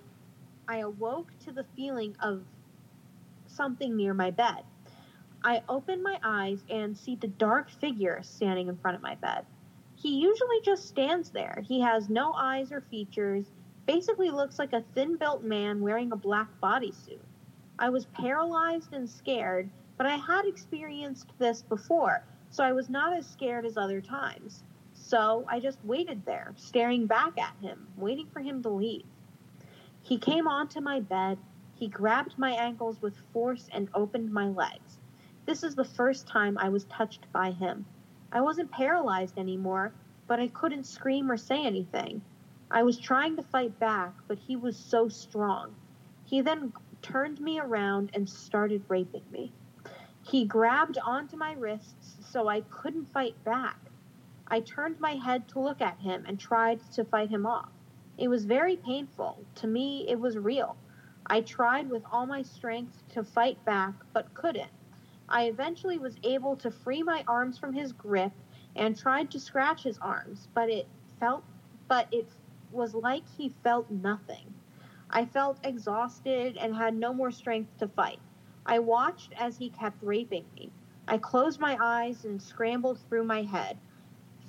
I 0.67 0.77
awoke 0.79 1.31
to 1.45 1.51
the 1.51 1.65
feeling 1.75 2.15
of 2.21 2.43
something 3.45 3.95
near 3.95 4.13
my 4.13 4.31
bed. 4.31 4.63
I 5.43 5.61
open 5.69 6.03
my 6.03 6.19
eyes 6.23 6.63
and 6.69 6.97
see 6.97 7.15
the 7.15 7.27
dark 7.27 7.69
figure 7.69 8.19
standing 8.23 8.67
in 8.67 8.77
front 8.77 8.97
of 8.97 9.03
my 9.03 9.15
bed. 9.15 9.45
He 9.95 10.19
usually 10.19 10.61
just 10.63 10.87
stands 10.87 11.29
there. 11.29 11.63
He 11.65 11.79
has 11.81 12.09
no 12.09 12.33
eyes 12.33 12.71
or 12.71 12.81
features, 12.81 13.45
basically 13.85 14.29
looks 14.29 14.59
like 14.59 14.73
a 14.73 14.83
thin 14.93 15.15
built 15.15 15.43
man 15.43 15.79
wearing 15.79 16.11
a 16.11 16.17
black 16.17 16.49
bodysuit. 16.61 17.21
I 17.79 17.89
was 17.89 18.05
paralyzed 18.07 18.93
and 18.93 19.09
scared, 19.09 19.69
but 19.97 20.05
I 20.05 20.17
had 20.17 20.45
experienced 20.45 21.31
this 21.39 21.61
before, 21.61 22.23
so 22.49 22.63
I 22.63 22.73
was 22.73 22.89
not 22.89 23.15
as 23.15 23.27
scared 23.27 23.65
as 23.65 23.77
other 23.77 24.01
times. 24.01 24.63
So 24.93 25.45
I 25.47 25.59
just 25.59 25.83
waited 25.83 26.25
there, 26.25 26.53
staring 26.55 27.05
back 27.05 27.37
at 27.39 27.55
him, 27.61 27.87
waiting 27.97 28.27
for 28.27 28.39
him 28.39 28.61
to 28.63 28.69
leave. 28.69 29.05
He 30.01 30.17
came 30.17 30.47
onto 30.47 30.81
my 30.81 30.99
bed. 30.99 31.37
He 31.75 31.87
grabbed 31.87 32.37
my 32.37 32.51
ankles 32.51 33.01
with 33.01 33.15
force 33.33 33.69
and 33.71 33.89
opened 33.93 34.31
my 34.31 34.47
legs. 34.47 34.99
This 35.45 35.63
is 35.63 35.75
the 35.75 35.85
first 35.85 36.27
time 36.27 36.57
I 36.57 36.69
was 36.69 36.85
touched 36.85 37.31
by 37.31 37.51
him. 37.51 37.85
I 38.31 38.41
wasn't 38.41 38.71
paralyzed 38.71 39.37
anymore, 39.37 39.93
but 40.27 40.39
I 40.39 40.47
couldn't 40.47 40.85
scream 40.85 41.29
or 41.29 41.37
say 41.37 41.65
anything. 41.65 42.21
I 42.71 42.83
was 42.83 42.97
trying 42.97 43.35
to 43.35 43.43
fight 43.43 43.77
back, 43.79 44.13
but 44.27 44.37
he 44.37 44.55
was 44.55 44.75
so 44.75 45.07
strong. 45.07 45.75
He 46.25 46.41
then 46.41 46.73
turned 47.01 47.39
me 47.39 47.59
around 47.59 48.11
and 48.13 48.29
started 48.29 48.83
raping 48.89 49.23
me. 49.31 49.51
He 50.23 50.45
grabbed 50.45 50.97
onto 50.97 51.37
my 51.37 51.53
wrists 51.53 52.06
so 52.31 52.47
I 52.47 52.61
couldn't 52.61 53.05
fight 53.05 53.41
back. 53.43 53.79
I 54.47 54.59
turned 54.59 54.99
my 54.99 55.15
head 55.15 55.47
to 55.49 55.59
look 55.59 55.81
at 55.81 55.99
him 55.99 56.23
and 56.27 56.39
tried 56.39 56.79
to 56.93 57.05
fight 57.05 57.29
him 57.29 57.45
off. 57.45 57.69
It 58.17 58.27
was 58.27 58.45
very 58.45 58.77
painful. 58.77 59.43
To 59.55 59.67
me, 59.67 60.07
it 60.07 60.19
was 60.19 60.37
real. 60.37 60.77
I 61.25 61.41
tried 61.41 61.89
with 61.89 62.03
all 62.11 62.25
my 62.25 62.41
strength 62.41 63.03
to 63.09 63.23
fight 63.23 63.63
back, 63.65 63.93
but 64.13 64.33
couldn't. 64.33 64.71
I 65.29 65.45
eventually 65.45 65.97
was 65.97 66.15
able 66.23 66.55
to 66.57 66.71
free 66.71 67.03
my 67.03 67.23
arms 67.27 67.57
from 67.57 67.73
his 67.73 67.91
grip 67.91 68.31
and 68.75 68.97
tried 68.97 69.31
to 69.31 69.39
scratch 69.39 69.83
his 69.83 69.97
arms, 69.99 70.47
but 70.53 70.69
it 70.69 70.87
felt 71.19 71.43
but 71.87 72.07
it 72.11 72.27
was 72.71 72.93
like 72.93 73.23
he 73.37 73.49
felt 73.63 73.89
nothing. 73.89 74.53
I 75.09 75.25
felt 75.25 75.59
exhausted 75.65 76.57
and 76.57 76.75
had 76.75 76.95
no 76.95 77.13
more 77.13 77.31
strength 77.31 77.77
to 77.79 77.87
fight. 77.87 78.19
I 78.65 78.79
watched 78.79 79.33
as 79.37 79.57
he 79.57 79.69
kept 79.69 80.03
raping 80.03 80.45
me. 80.55 80.71
I 81.07 81.17
closed 81.17 81.59
my 81.59 81.77
eyes 81.81 82.25
and 82.25 82.41
scrambled 82.41 82.99
through 83.07 83.23
my 83.23 83.43
head. 83.43 83.77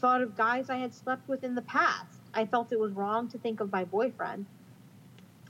Thought 0.00 0.22
of 0.22 0.36
guys 0.36 0.70
I 0.70 0.76
had 0.76 0.94
slept 0.94 1.28
with 1.28 1.44
in 1.44 1.54
the 1.54 1.62
past. 1.62 2.18
I 2.34 2.46
felt 2.46 2.72
it 2.72 2.78
was 2.78 2.92
wrong 2.92 3.28
to 3.28 3.38
think 3.38 3.60
of 3.60 3.72
my 3.72 3.84
boyfriend. 3.84 4.46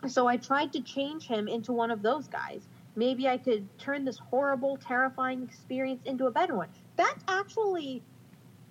So 0.07 0.27
I 0.27 0.37
tried 0.37 0.73
to 0.75 0.81
change 0.81 1.27
him 1.27 1.49
into 1.49 1.73
one 1.73 1.91
of 1.91 2.03
those 2.03 2.29
guys. 2.29 2.63
Maybe 2.95 3.29
I 3.29 3.39
could 3.39 3.67
turn 3.79 4.05
this 4.05 4.19
horrible, 4.19 4.77
terrifying 4.77 5.43
experience 5.43 6.01
into 6.05 6.27
a 6.27 6.31
better 6.31 6.57
one. 6.57 6.69
That's 6.97 7.23
actually 7.27 8.03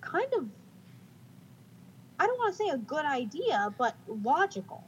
kind 0.00 0.32
of, 0.34 0.46
I 2.18 2.26
don't 2.26 2.38
want 2.38 2.56
to 2.56 2.64
say 2.64 2.68
a 2.70 2.78
good 2.78 3.04
idea, 3.04 3.74
but 3.78 3.94
logical. 4.06 4.84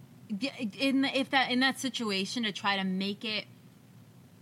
In 0.78 1.04
if 1.04 1.30
that 1.30 1.50
in 1.50 1.58
that 1.60 1.80
situation 1.80 2.44
to 2.44 2.52
try 2.52 2.76
to 2.76 2.84
make 2.84 3.24
it 3.24 3.46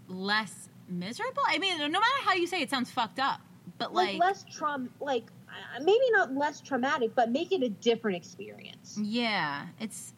less 0.06 0.67
miserable. 0.88 1.42
I 1.46 1.58
mean, 1.58 1.78
no 1.78 1.88
matter 1.88 2.04
how 2.24 2.34
you 2.34 2.46
say 2.46 2.60
it, 2.60 2.64
it 2.64 2.70
sounds 2.70 2.90
fucked 2.90 3.18
up, 3.18 3.40
but 3.78 3.92
Like, 3.94 4.10
like, 4.14 4.20
less 4.20 4.44
traum, 4.50 4.90
like 5.00 5.24
uh, 5.48 5.80
maybe 5.82 6.10
not 6.12 6.34
less 6.34 6.60
traumatic, 6.60 7.14
but 7.14 7.30
make 7.30 7.52
it 7.52 7.62
a 7.62 7.68
different 7.68 8.16
experience. 8.16 8.98
yeah, 9.00 9.66
it's 9.80 10.14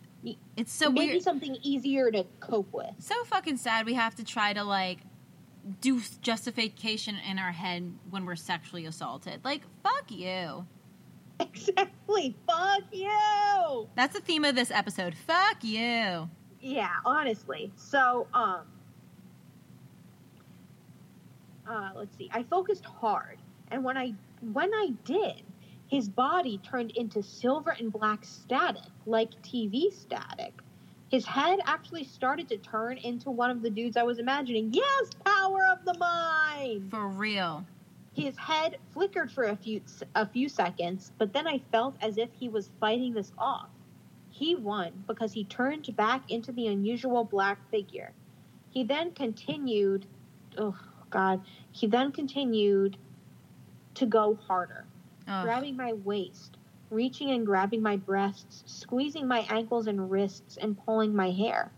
it's 0.56 0.72
so 0.72 0.90
maybe 0.90 1.12
weird, 1.12 1.22
something 1.22 1.56
easier 1.62 2.10
to 2.10 2.24
cope 2.40 2.70
with. 2.72 2.90
so 2.98 3.14
fucking 3.24 3.56
sad. 3.56 3.86
We 3.86 3.94
have 3.94 4.14
to 4.16 4.24
try 4.24 4.52
to 4.52 4.62
like 4.64 4.98
do 5.80 6.00
justification 6.20 7.16
in 7.28 7.38
our 7.38 7.52
head 7.52 7.92
when 8.10 8.26
we're 8.26 8.36
sexually 8.36 8.84
assaulted. 8.86 9.40
Like, 9.44 9.62
fuck 9.82 10.10
you. 10.10 10.66
Exactly. 11.40 12.36
Fuck 12.46 12.82
you. 12.92 13.88
That's 13.96 14.12
the 14.12 14.20
theme 14.20 14.44
of 14.44 14.54
this 14.54 14.70
episode. 14.70 15.14
Fuck 15.26 15.64
you. 15.64 16.28
Yeah, 16.60 16.90
honestly. 17.06 17.72
So, 17.76 18.26
um, 18.34 18.60
uh, 21.70 21.90
let's 21.94 22.16
see. 22.16 22.28
I 22.32 22.42
focused 22.42 22.84
hard, 22.84 23.38
and 23.70 23.84
when 23.84 23.96
I 23.96 24.12
when 24.52 24.70
I 24.74 24.92
did, 25.04 25.42
his 25.86 26.08
body 26.08 26.58
turned 26.58 26.90
into 26.92 27.22
silver 27.22 27.70
and 27.70 27.92
black 27.92 28.24
static, 28.24 28.90
like 29.06 29.30
TV 29.42 29.92
static. 29.92 30.52
His 31.10 31.24
head 31.26 31.60
actually 31.64 32.04
started 32.04 32.48
to 32.48 32.58
turn 32.58 32.98
into 32.98 33.30
one 33.30 33.50
of 33.50 33.62
the 33.62 33.70
dudes 33.70 33.96
I 33.96 34.02
was 34.02 34.18
imagining. 34.18 34.72
Yes, 34.72 35.10
power 35.24 35.66
of 35.70 35.84
the 35.84 35.98
mind. 35.98 36.90
For 36.90 37.08
real. 37.08 37.64
His 38.14 38.36
head 38.36 38.78
flickered 38.92 39.30
for 39.30 39.44
a 39.44 39.56
few 39.56 39.80
a 40.16 40.26
few 40.26 40.48
seconds, 40.48 41.12
but 41.18 41.32
then 41.32 41.46
I 41.46 41.60
felt 41.70 41.94
as 42.00 42.18
if 42.18 42.30
he 42.32 42.48
was 42.48 42.70
fighting 42.80 43.14
this 43.14 43.32
off. 43.38 43.68
He 44.30 44.56
won 44.56 45.04
because 45.06 45.32
he 45.32 45.44
turned 45.44 45.94
back 45.96 46.30
into 46.30 46.50
the 46.52 46.66
unusual 46.66 47.24
black 47.24 47.58
figure. 47.70 48.12
He 48.70 48.84
then 48.84 49.12
continued, 49.12 50.06
oh 50.56 50.76
god, 51.10 51.40
he 51.72 51.86
then 51.86 52.12
continued 52.12 52.96
to 53.94 54.06
go 54.06 54.38
harder, 54.46 54.84
Ugh. 55.28 55.44
grabbing 55.44 55.76
my 55.76 55.92
waist, 55.92 56.56
reaching 56.90 57.30
and 57.30 57.44
grabbing 57.44 57.82
my 57.82 57.96
breasts, 57.96 58.62
squeezing 58.66 59.26
my 59.26 59.40
ankles 59.48 59.86
and 59.86 60.10
wrists 60.10 60.56
and 60.56 60.78
pulling 60.84 61.14
my 61.14 61.30
hair. 61.30 61.70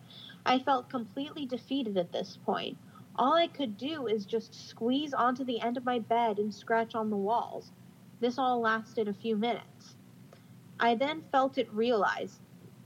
I 0.45 0.59
felt 0.59 0.89
completely 0.89 1.47
defeated 1.47 1.97
at 1.97 2.13
this 2.13 2.39
point. 2.45 2.77
All 3.17 3.35
I 3.35 3.47
could 3.47 3.77
do 3.77 4.07
is 4.07 4.25
just 4.25 4.69
squeeze 4.69 5.13
onto 5.13 5.45
the 5.45 5.61
end 5.61 5.77
of 5.77 5.85
my 5.85 5.99
bed 5.99 6.39
and 6.39 6.55
scratch 6.55 6.95
on 6.95 7.11
the 7.11 7.17
walls. 7.17 7.71
This 8.21 8.39
all 8.39 8.61
lasted 8.61 9.09
a 9.09 9.13
few 9.13 9.37
minutes. 9.37 9.97
I 10.81 10.95
then 10.95 11.23
felt 11.31 11.59
it 11.59 11.73
realize 11.73 12.41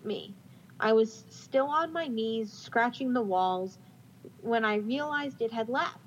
me. 0.04 0.34
I 0.80 0.92
was 0.92 1.24
still 1.30 1.68
on 1.68 1.92
my 1.92 2.06
knees, 2.06 2.52
scratching 2.52 3.12
the 3.12 3.22
walls, 3.22 3.78
when 4.42 4.64
I 4.64 4.76
realized 4.76 5.40
it 5.40 5.52
had 5.52 5.68
left. 5.68 6.05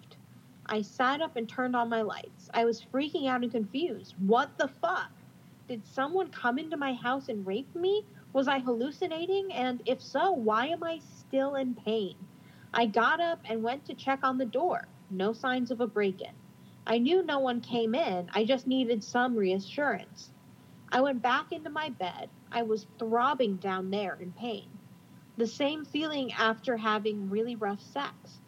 I 0.71 0.83
sat 0.83 1.19
up 1.19 1.35
and 1.35 1.49
turned 1.49 1.75
on 1.75 1.89
my 1.89 2.03
lights. 2.03 2.47
I 2.53 2.63
was 2.63 2.85
freaking 2.93 3.27
out 3.27 3.41
and 3.41 3.51
confused. 3.51 4.13
What 4.19 4.55
the 4.59 4.67
fuck? 4.67 5.09
Did 5.67 5.85
someone 5.87 6.29
come 6.29 6.59
into 6.59 6.77
my 6.77 6.93
house 6.93 7.27
and 7.27 7.45
rape 7.45 7.75
me? 7.75 8.05
Was 8.33 8.47
I 8.47 8.59
hallucinating? 8.59 9.51
And 9.51 9.81
if 9.87 9.99
so, 9.99 10.31
why 10.31 10.67
am 10.67 10.83
I 10.83 10.99
still 11.17 11.55
in 11.55 11.73
pain? 11.73 12.15
I 12.71 12.85
got 12.85 13.19
up 13.19 13.39
and 13.45 13.63
went 13.63 13.85
to 13.85 13.95
check 13.95 14.19
on 14.21 14.37
the 14.37 14.45
door. 14.45 14.87
No 15.09 15.33
signs 15.33 15.71
of 15.71 15.81
a 15.81 15.87
break 15.87 16.21
in. 16.21 16.33
I 16.85 16.99
knew 16.99 17.23
no 17.23 17.39
one 17.39 17.61
came 17.61 17.95
in, 17.95 18.29
I 18.33 18.45
just 18.45 18.67
needed 18.67 19.03
some 19.03 19.35
reassurance. 19.35 20.31
I 20.91 21.01
went 21.01 21.21
back 21.21 21.51
into 21.51 21.69
my 21.69 21.89
bed. 21.89 22.29
I 22.51 22.63
was 22.63 22.87
throbbing 22.97 23.57
down 23.57 23.89
there 23.89 24.17
in 24.19 24.31
pain. 24.33 24.67
The 25.37 25.47
same 25.47 25.85
feeling 25.85 26.31
after 26.33 26.77
having 26.77 27.29
really 27.29 27.55
rough 27.55 27.81
sex. 27.81 28.38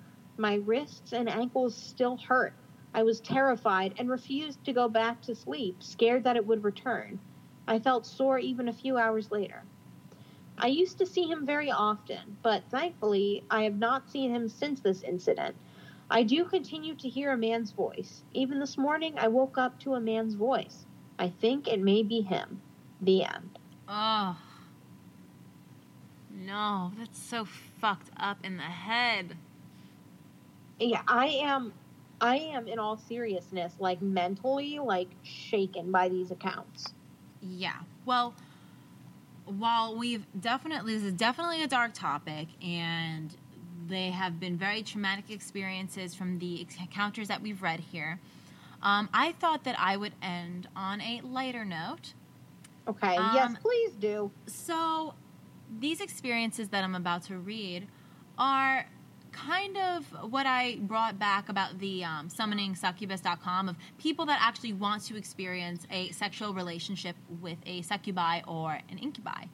My 0.41 0.55
wrists 0.55 1.13
and 1.13 1.29
ankles 1.29 1.77
still 1.77 2.17
hurt. 2.17 2.55
I 2.95 3.03
was 3.03 3.19
terrified 3.19 3.93
and 3.99 4.09
refused 4.09 4.65
to 4.65 4.73
go 4.73 4.89
back 4.89 5.21
to 5.21 5.35
sleep, 5.35 5.83
scared 5.83 6.23
that 6.23 6.35
it 6.35 6.47
would 6.47 6.63
return. 6.63 7.19
I 7.67 7.77
felt 7.77 8.07
sore 8.07 8.39
even 8.39 8.67
a 8.67 8.73
few 8.73 8.97
hours 8.97 9.29
later. 9.29 9.61
I 10.57 10.65
used 10.65 10.97
to 10.97 11.05
see 11.05 11.25
him 11.25 11.45
very 11.45 11.69
often, 11.69 12.37
but 12.41 12.63
thankfully, 12.71 13.43
I 13.51 13.61
have 13.65 13.77
not 13.77 14.09
seen 14.09 14.33
him 14.33 14.49
since 14.49 14.79
this 14.79 15.03
incident. 15.03 15.55
I 16.09 16.23
do 16.23 16.45
continue 16.45 16.95
to 16.95 17.07
hear 17.07 17.33
a 17.33 17.37
man's 17.37 17.69
voice. 17.69 18.23
Even 18.33 18.59
this 18.59 18.79
morning, 18.79 19.13
I 19.19 19.27
woke 19.27 19.59
up 19.59 19.79
to 19.81 19.93
a 19.93 20.01
man's 20.01 20.33
voice. 20.33 20.87
I 21.19 21.29
think 21.29 21.67
it 21.67 21.79
may 21.79 22.01
be 22.01 22.21
him. 22.21 22.59
The 22.99 23.25
end. 23.25 23.59
Oh. 23.87 24.39
No, 26.31 26.93
that's 26.97 27.21
so 27.21 27.45
fucked 27.79 28.09
up 28.17 28.39
in 28.43 28.57
the 28.57 28.63
head. 28.63 29.37
Yeah, 30.81 31.01
I 31.07 31.27
am. 31.27 31.73
I 32.19 32.37
am, 32.37 32.67
in 32.67 32.77
all 32.77 32.97
seriousness, 32.97 33.73
like 33.79 34.01
mentally, 34.01 34.79
like 34.79 35.09
shaken 35.23 35.91
by 35.91 36.09
these 36.09 36.29
accounts. 36.31 36.93
Yeah. 37.41 37.77
Well, 38.05 38.35
while 39.45 39.95
we've 39.95 40.25
definitely 40.39 40.93
this 40.93 41.03
is 41.03 41.13
definitely 41.13 41.63
a 41.63 41.67
dark 41.67 41.93
topic 41.93 42.47
and 42.63 43.35
they 43.87 44.11
have 44.11 44.39
been 44.39 44.55
very 44.55 44.83
traumatic 44.83 45.29
experiences 45.29 46.13
from 46.13 46.39
the 46.39 46.65
encounters 46.79 47.27
that 47.27 47.41
we've 47.41 47.61
read 47.61 47.79
here. 47.79 48.19
Um, 48.83 49.09
I 49.13 49.33
thought 49.33 49.63
that 49.65 49.75
I 49.79 49.97
would 49.97 50.13
end 50.21 50.67
on 50.75 51.01
a 51.01 51.21
lighter 51.23 51.65
note. 51.65 52.13
Okay. 52.87 53.15
yes, 53.15 53.49
Um, 53.49 53.57
please 53.61 53.91
do. 53.93 54.31
So, 54.47 55.13
these 55.79 56.01
experiences 56.01 56.69
that 56.69 56.83
I'm 56.83 56.95
about 56.95 57.23
to 57.23 57.37
read 57.37 57.87
are 58.37 58.87
kind 59.31 59.77
of 59.77 60.05
what 60.31 60.45
I 60.45 60.77
brought 60.81 61.17
back 61.17 61.49
about 61.49 61.79
the 61.79 62.03
um, 62.03 62.29
summoning 62.29 62.75
succubus.com 62.75 63.69
of 63.69 63.75
people 63.97 64.25
that 64.27 64.39
actually 64.41 64.73
want 64.73 65.03
to 65.05 65.17
experience 65.17 65.85
a 65.91 66.09
sexual 66.11 66.53
relationship 66.53 67.15
with 67.41 67.57
a 67.65 67.81
succubi 67.81 68.41
or 68.47 68.79
an 68.89 68.97
incubi. 68.97 69.45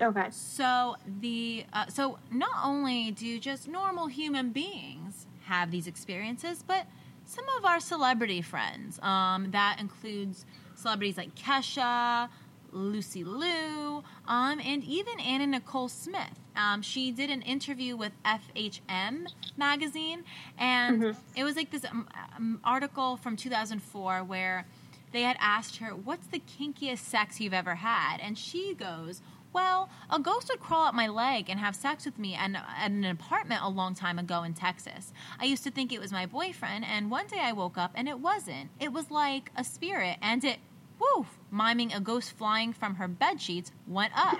Okay. 0.00 0.26
So 0.30 0.96
the 1.20 1.64
uh, 1.72 1.86
so 1.86 2.18
not 2.30 2.56
only 2.64 3.10
do 3.12 3.38
just 3.38 3.68
normal 3.68 4.08
human 4.08 4.50
beings 4.50 5.26
have 5.44 5.70
these 5.70 5.86
experiences, 5.86 6.64
but 6.66 6.86
some 7.26 7.44
of 7.58 7.64
our 7.64 7.80
celebrity 7.80 8.42
friends. 8.42 8.98
Um, 9.00 9.50
that 9.52 9.78
includes 9.80 10.46
celebrities 10.74 11.16
like 11.16 11.34
Kesha, 11.34 12.28
Lucy 12.74 13.24
Liu, 13.24 14.02
um, 14.26 14.60
and 14.60 14.84
even 14.84 15.18
Anna 15.20 15.46
Nicole 15.46 15.88
Smith. 15.88 16.38
Um, 16.56 16.82
she 16.82 17.10
did 17.12 17.30
an 17.30 17.42
interview 17.42 17.96
with 17.96 18.12
FHM 18.24 19.26
magazine, 19.56 20.24
and 20.58 21.00
Mhm. 21.02 21.16
it 21.36 21.44
was 21.44 21.56
like 21.56 21.70
this 21.70 21.84
um, 21.84 22.08
um, 22.36 22.60
article 22.64 23.16
from 23.16 23.36
2004 23.36 24.22
where 24.24 24.66
they 25.12 25.22
had 25.22 25.36
asked 25.40 25.76
her, 25.76 25.94
"What's 25.94 26.26
the 26.26 26.40
kinkiest 26.40 26.98
sex 26.98 27.40
you've 27.40 27.54
ever 27.54 27.76
had?" 27.76 28.18
And 28.20 28.36
she 28.36 28.74
goes, 28.74 29.22
"Well, 29.52 29.88
a 30.10 30.18
ghost 30.18 30.48
would 30.50 30.60
crawl 30.60 30.86
up 30.86 30.94
my 30.94 31.06
leg 31.06 31.48
and 31.48 31.60
have 31.60 31.76
sex 31.76 32.04
with 32.04 32.18
me 32.18 32.34
at, 32.34 32.52
at 32.54 32.90
an 32.90 33.04
apartment 33.04 33.62
a 33.62 33.68
long 33.68 33.94
time 33.94 34.18
ago 34.18 34.42
in 34.42 34.54
Texas. 34.54 35.12
I 35.38 35.44
used 35.44 35.62
to 35.64 35.70
think 35.70 35.92
it 35.92 36.00
was 36.00 36.10
my 36.12 36.26
boyfriend, 36.26 36.84
and 36.84 37.10
one 37.10 37.28
day 37.28 37.38
I 37.40 37.52
woke 37.52 37.78
up 37.78 37.92
and 37.94 38.08
it 38.08 38.18
wasn't. 38.18 38.70
It 38.80 38.92
was 38.92 39.10
like 39.10 39.50
a 39.56 39.62
spirit, 39.64 40.18
and 40.20 40.42
it, 40.44 40.58
woof, 40.98 41.38
miming 41.50 41.92
a 41.92 42.00
ghost 42.00 42.32
flying 42.32 42.72
from 42.72 42.96
her 42.96 43.08
bed 43.08 43.40
sheets, 43.40 43.72
went 43.86 44.12
up." 44.16 44.38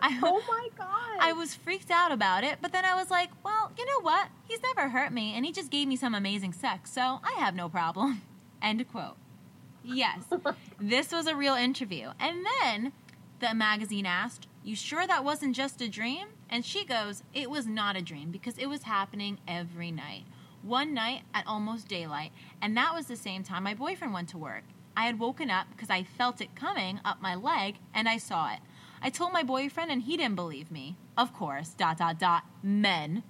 I, 0.00 0.18
Oh 0.22 0.42
my 0.48 0.68
god. 0.76 1.18
I 1.20 1.32
was 1.32 1.54
freaked 1.54 1.90
out 1.90 2.12
about 2.12 2.44
it, 2.44 2.58
but 2.60 2.72
then 2.72 2.84
I 2.84 2.94
was 2.94 3.10
like, 3.10 3.30
well, 3.44 3.70
you 3.76 3.84
know 3.84 4.00
what? 4.00 4.28
He's 4.48 4.62
never 4.62 4.88
hurt 4.88 5.12
me, 5.12 5.34
and 5.34 5.44
he 5.44 5.52
just 5.52 5.70
gave 5.70 5.88
me 5.88 5.96
some 5.96 6.14
amazing 6.14 6.52
sex, 6.52 6.90
so 6.92 7.20
I 7.22 7.36
have 7.38 7.54
no 7.54 7.68
problem. 7.68 8.22
End 8.62 8.86
quote. 8.90 9.16
Yes, 9.82 10.22
this 10.80 11.12
was 11.12 11.26
a 11.26 11.36
real 11.36 11.54
interview. 11.54 12.10
And 12.18 12.44
then 12.62 12.92
the 13.40 13.54
magazine 13.54 14.06
asked, 14.06 14.46
You 14.62 14.74
sure 14.74 15.06
that 15.06 15.24
wasn't 15.24 15.54
just 15.54 15.82
a 15.82 15.88
dream? 15.88 16.28
And 16.48 16.64
she 16.64 16.84
goes, 16.86 17.22
It 17.34 17.50
was 17.50 17.66
not 17.66 17.96
a 17.96 18.02
dream 18.02 18.30
because 18.30 18.56
it 18.56 18.66
was 18.66 18.84
happening 18.84 19.38
every 19.46 19.90
night. 19.90 20.24
One 20.62 20.94
night 20.94 21.22
at 21.34 21.46
almost 21.46 21.88
daylight, 21.88 22.32
and 22.62 22.74
that 22.78 22.94
was 22.94 23.06
the 23.06 23.16
same 23.16 23.42
time 23.42 23.64
my 23.64 23.74
boyfriend 23.74 24.14
went 24.14 24.30
to 24.30 24.38
work. 24.38 24.64
I 24.96 25.06
had 25.06 25.18
woken 25.18 25.50
up 25.50 25.66
because 25.70 25.90
I 25.90 26.02
felt 26.02 26.40
it 26.40 26.54
coming 26.54 27.00
up 27.04 27.20
my 27.20 27.34
leg 27.34 27.76
and 27.92 28.08
I 28.08 28.18
saw 28.18 28.52
it. 28.52 28.60
I 29.02 29.10
told 29.10 29.32
my 29.32 29.42
boyfriend 29.42 29.90
and 29.90 30.02
he 30.02 30.16
didn't 30.16 30.36
believe 30.36 30.70
me. 30.70 30.96
Of 31.16 31.32
course, 31.34 31.70
dot 31.70 31.98
dot 31.98 32.18
dot, 32.18 32.44
men. 32.62 33.22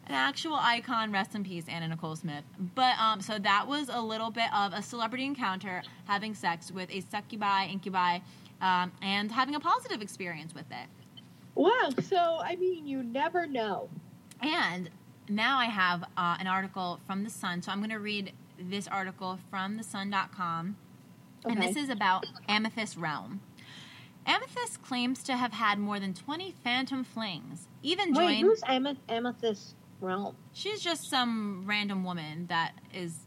An 0.07 0.17
actual 0.17 0.55
icon, 0.55 1.13
rest 1.13 1.37
in 1.37 1.45
peace, 1.45 1.67
Anna 1.69 1.87
Nicole 1.89 2.17
Smith. 2.17 2.43
But 2.75 2.99
um, 2.99 3.21
so 3.21 3.39
that 3.39 3.67
was 3.69 3.89
a 3.89 4.01
little 4.01 4.31
bit 4.31 4.53
of 4.53 4.73
a 4.73 4.83
celebrity 4.83 5.25
encounter, 5.25 5.83
having 6.07 6.35
sex 6.35 6.73
with 6.73 6.91
a 6.91 7.01
succubi, 7.01 7.67
incubi, 7.67 8.19
um, 8.61 8.91
and 9.03 9.31
having 9.31 9.55
a 9.55 9.61
positive 9.61 10.03
experience 10.03 10.53
with 10.53 10.65
it. 10.71 10.89
Wow. 11.55 11.91
So, 12.03 12.41
I 12.43 12.57
mean, 12.57 12.87
you 12.87 13.03
never 13.05 13.47
know. 13.47 13.89
And 14.43 14.91
now 15.31 15.59
I 15.59 15.67
have 15.67 16.03
uh, 16.17 16.37
an 16.39 16.47
article 16.47 17.01
from 17.07 17.25
The 17.25 17.31
Sun. 17.31 17.63
So 17.63 17.73
I'm 17.73 17.79
going 17.79 17.91
to 17.91 17.99
read 17.99 18.33
this 18.59 18.89
article 18.89 19.39
from 19.51 19.79
thesun.com. 19.79 20.77
And 21.45 21.63
this 21.63 21.77
is 21.77 21.89
about 21.89 22.27
Amethyst 22.49 22.97
Realm. 22.97 23.41
Amethyst 24.27 24.83
claims 24.83 25.23
to 25.25 25.37
have 25.37 25.53
had 25.53 25.79
more 25.79 25.99
than 25.99 26.13
20 26.13 26.55
phantom 26.63 27.05
flings. 27.05 27.67
Even 27.83 28.13
Wait, 28.13 28.17
joined. 28.17 28.47
who's 28.47 28.61
Ameth- 28.63 28.99
Amethyst 29.09 29.75
Realm? 30.01 30.37
She's 30.53 30.81
just 30.81 31.09
some 31.09 31.65
random 31.67 32.05
woman 32.05 32.47
that 32.49 32.73
is. 32.93 33.21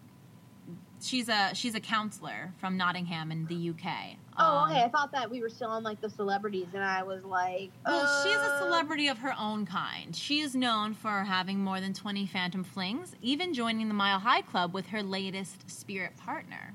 She's 1.02 1.28
a 1.28 1.54
she's 1.54 1.76
a 1.76 1.80
counselor 1.80 2.54
from 2.60 2.78
Nottingham 2.78 3.32
in 3.32 3.48
the 3.48 3.72
UK. 3.72 4.18
Oh, 4.38 4.58
Um, 4.60 4.72
okay. 4.72 4.82
I 4.84 4.90
thought 4.90 5.12
that 5.12 5.30
we 5.30 5.42
were 5.42 5.50
still 5.50 5.70
on 5.70 5.84
like 5.84 6.02
the 6.02 6.10
celebrities, 6.10 6.68
and 6.74 6.84
I 6.84 7.04
was 7.04 7.24
like, 7.24 7.72
Well, 7.86 8.24
she's 8.24 8.36
a 8.36 8.40
uh, 8.40 8.60
celebrity 8.60 9.08
of 9.08 9.20
her 9.20 9.34
own 9.40 9.66
kind. 9.66 10.16
She 10.16 10.40
is 10.42 10.56
known 10.56 10.94
for 10.94 11.24
having 11.24 11.60
more 11.60 11.80
than 11.80 11.94
20 11.94 12.26
phantom 12.28 12.64
flings, 12.64 13.16
even 13.22 13.54
joining 13.54 13.88
the 13.88 13.94
Mile 13.94 14.20
High 14.20 14.42
Club 14.42 14.74
with 14.74 14.88
her 14.88 15.04
latest 15.04 15.70
spirit 15.70 16.18
partner. 16.18 16.74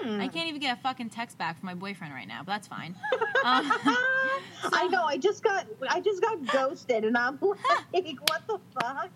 hmm. 0.00 0.20
I 0.20 0.28
can't 0.28 0.48
even 0.48 0.60
get 0.60 0.78
a 0.78 0.80
fucking 0.80 1.10
text 1.10 1.36
back 1.36 1.58
from 1.58 1.66
my 1.66 1.74
boyfriend 1.74 2.14
right 2.14 2.28
now, 2.28 2.40
but 2.44 2.52
that's 2.52 2.68
fine. 2.68 2.94
Um, 3.44 3.70
I 4.72 4.88
know. 4.90 5.04
I 5.04 5.16
just 5.18 5.42
got 5.42 5.66
I 5.88 6.00
just 6.00 6.22
got 6.22 6.44
ghosted, 6.52 7.04
and 7.04 7.16
I'm 7.18 7.38
like, 7.94 8.16
what 8.30 8.42
the 8.46 8.58
fuck? 8.80 9.10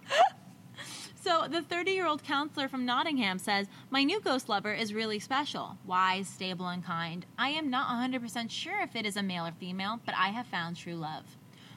So, 1.24 1.48
the 1.48 1.62
30 1.62 1.92
year 1.92 2.06
old 2.06 2.22
counselor 2.22 2.68
from 2.68 2.84
Nottingham 2.84 3.38
says, 3.38 3.66
My 3.88 4.05
new 4.05 4.20
ghost 4.20 4.51
lover 4.51 4.74
is 4.74 4.92
really 4.92 5.18
special, 5.18 5.78
wise, 5.86 6.28
stable, 6.28 6.68
and 6.68 6.84
kind. 6.84 7.24
I 7.38 7.48
am 7.48 7.70
not 7.70 7.88
100% 7.88 8.51
sure 8.51 8.78
if 8.82 8.94
it 8.94 9.06
is 9.06 9.16
a 9.16 9.22
male 9.22 9.46
or 9.46 9.52
female, 9.52 10.01
but 10.05 10.14
I 10.14 10.28
have 10.28 10.46
found 10.46 10.76
true 10.76 10.96
love. 10.96 11.24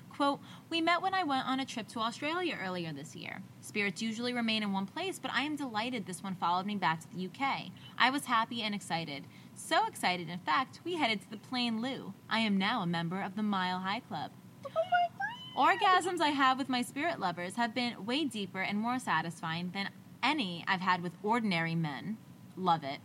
Quote, 0.10 0.42
We 0.70 0.82
met 0.82 1.02
when 1.02 1.14
I 1.14 1.24
went 1.24 1.48
on 1.48 1.62
a 1.62 1.66
trip 1.66 1.88
to 1.90 2.00
Australia 2.00 2.60
earlier 2.62 2.92
this 2.92 3.16
year. 3.16 3.42
Spirits 3.62 4.02
usually 4.02 4.34
remain 4.34 4.64
in 4.64 4.74
one 4.74 4.86
place, 4.86 5.18
but 5.18 5.32
I 5.32 5.44
am 5.44 5.56
delighted 5.56 6.06
this 6.06 6.22
one 6.22 6.36
followed 6.36 6.66
me 6.66 6.76
back 6.76 7.00
to 7.00 7.08
the 7.10 7.28
UK. 7.28 7.72
I 7.98 8.10
was 8.10 8.26
happy 8.26 8.64
and 8.64 8.76
excited. 8.76 9.24
So 9.56 9.88
excited, 9.88 10.28
in 10.28 10.40
fact, 10.40 10.82
we 10.84 10.98
headed 10.98 11.22
to 11.22 11.30
the 11.30 11.38
Plane 11.38 11.82
Loo. 11.82 12.14
I 12.30 12.40
am 12.40 12.58
now 12.58 12.82
a 12.82 12.86
member 12.86 13.22
of 13.22 13.38
the 13.38 13.44
Mile 13.44 13.80
High 13.80 14.02
Club. 14.02 14.32
Oh 14.66 15.17
Orgasms 15.58 16.22
I 16.22 16.30
have 16.30 16.60
with 16.60 16.70
my 16.70 16.84
spirit 16.84 17.20
lovers 17.20 17.56
have 17.56 17.74
been 17.74 18.06
way 18.06 18.26
deeper 18.26 18.62
and 18.62 18.78
more 18.78 19.00
satisfying 19.00 19.72
than 19.74 19.90
any 20.22 20.64
I've 20.68 20.82
had 20.82 21.02
with 21.02 21.14
ordinary 21.24 21.74
men. 21.74 22.18
Love 22.56 22.84
it. 22.84 23.00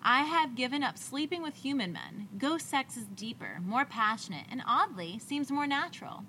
I 0.00 0.22
have 0.22 0.54
given 0.54 0.84
up 0.84 0.96
sleeping 0.96 1.42
with 1.42 1.56
human 1.56 1.92
men. 1.92 2.28
Ghost 2.38 2.70
sex 2.70 2.96
is 2.96 3.06
deeper, 3.06 3.58
more 3.60 3.84
passionate, 3.84 4.46
and 4.52 4.62
oddly 4.64 5.18
seems 5.18 5.50
more 5.50 5.66
natural. 5.66 6.22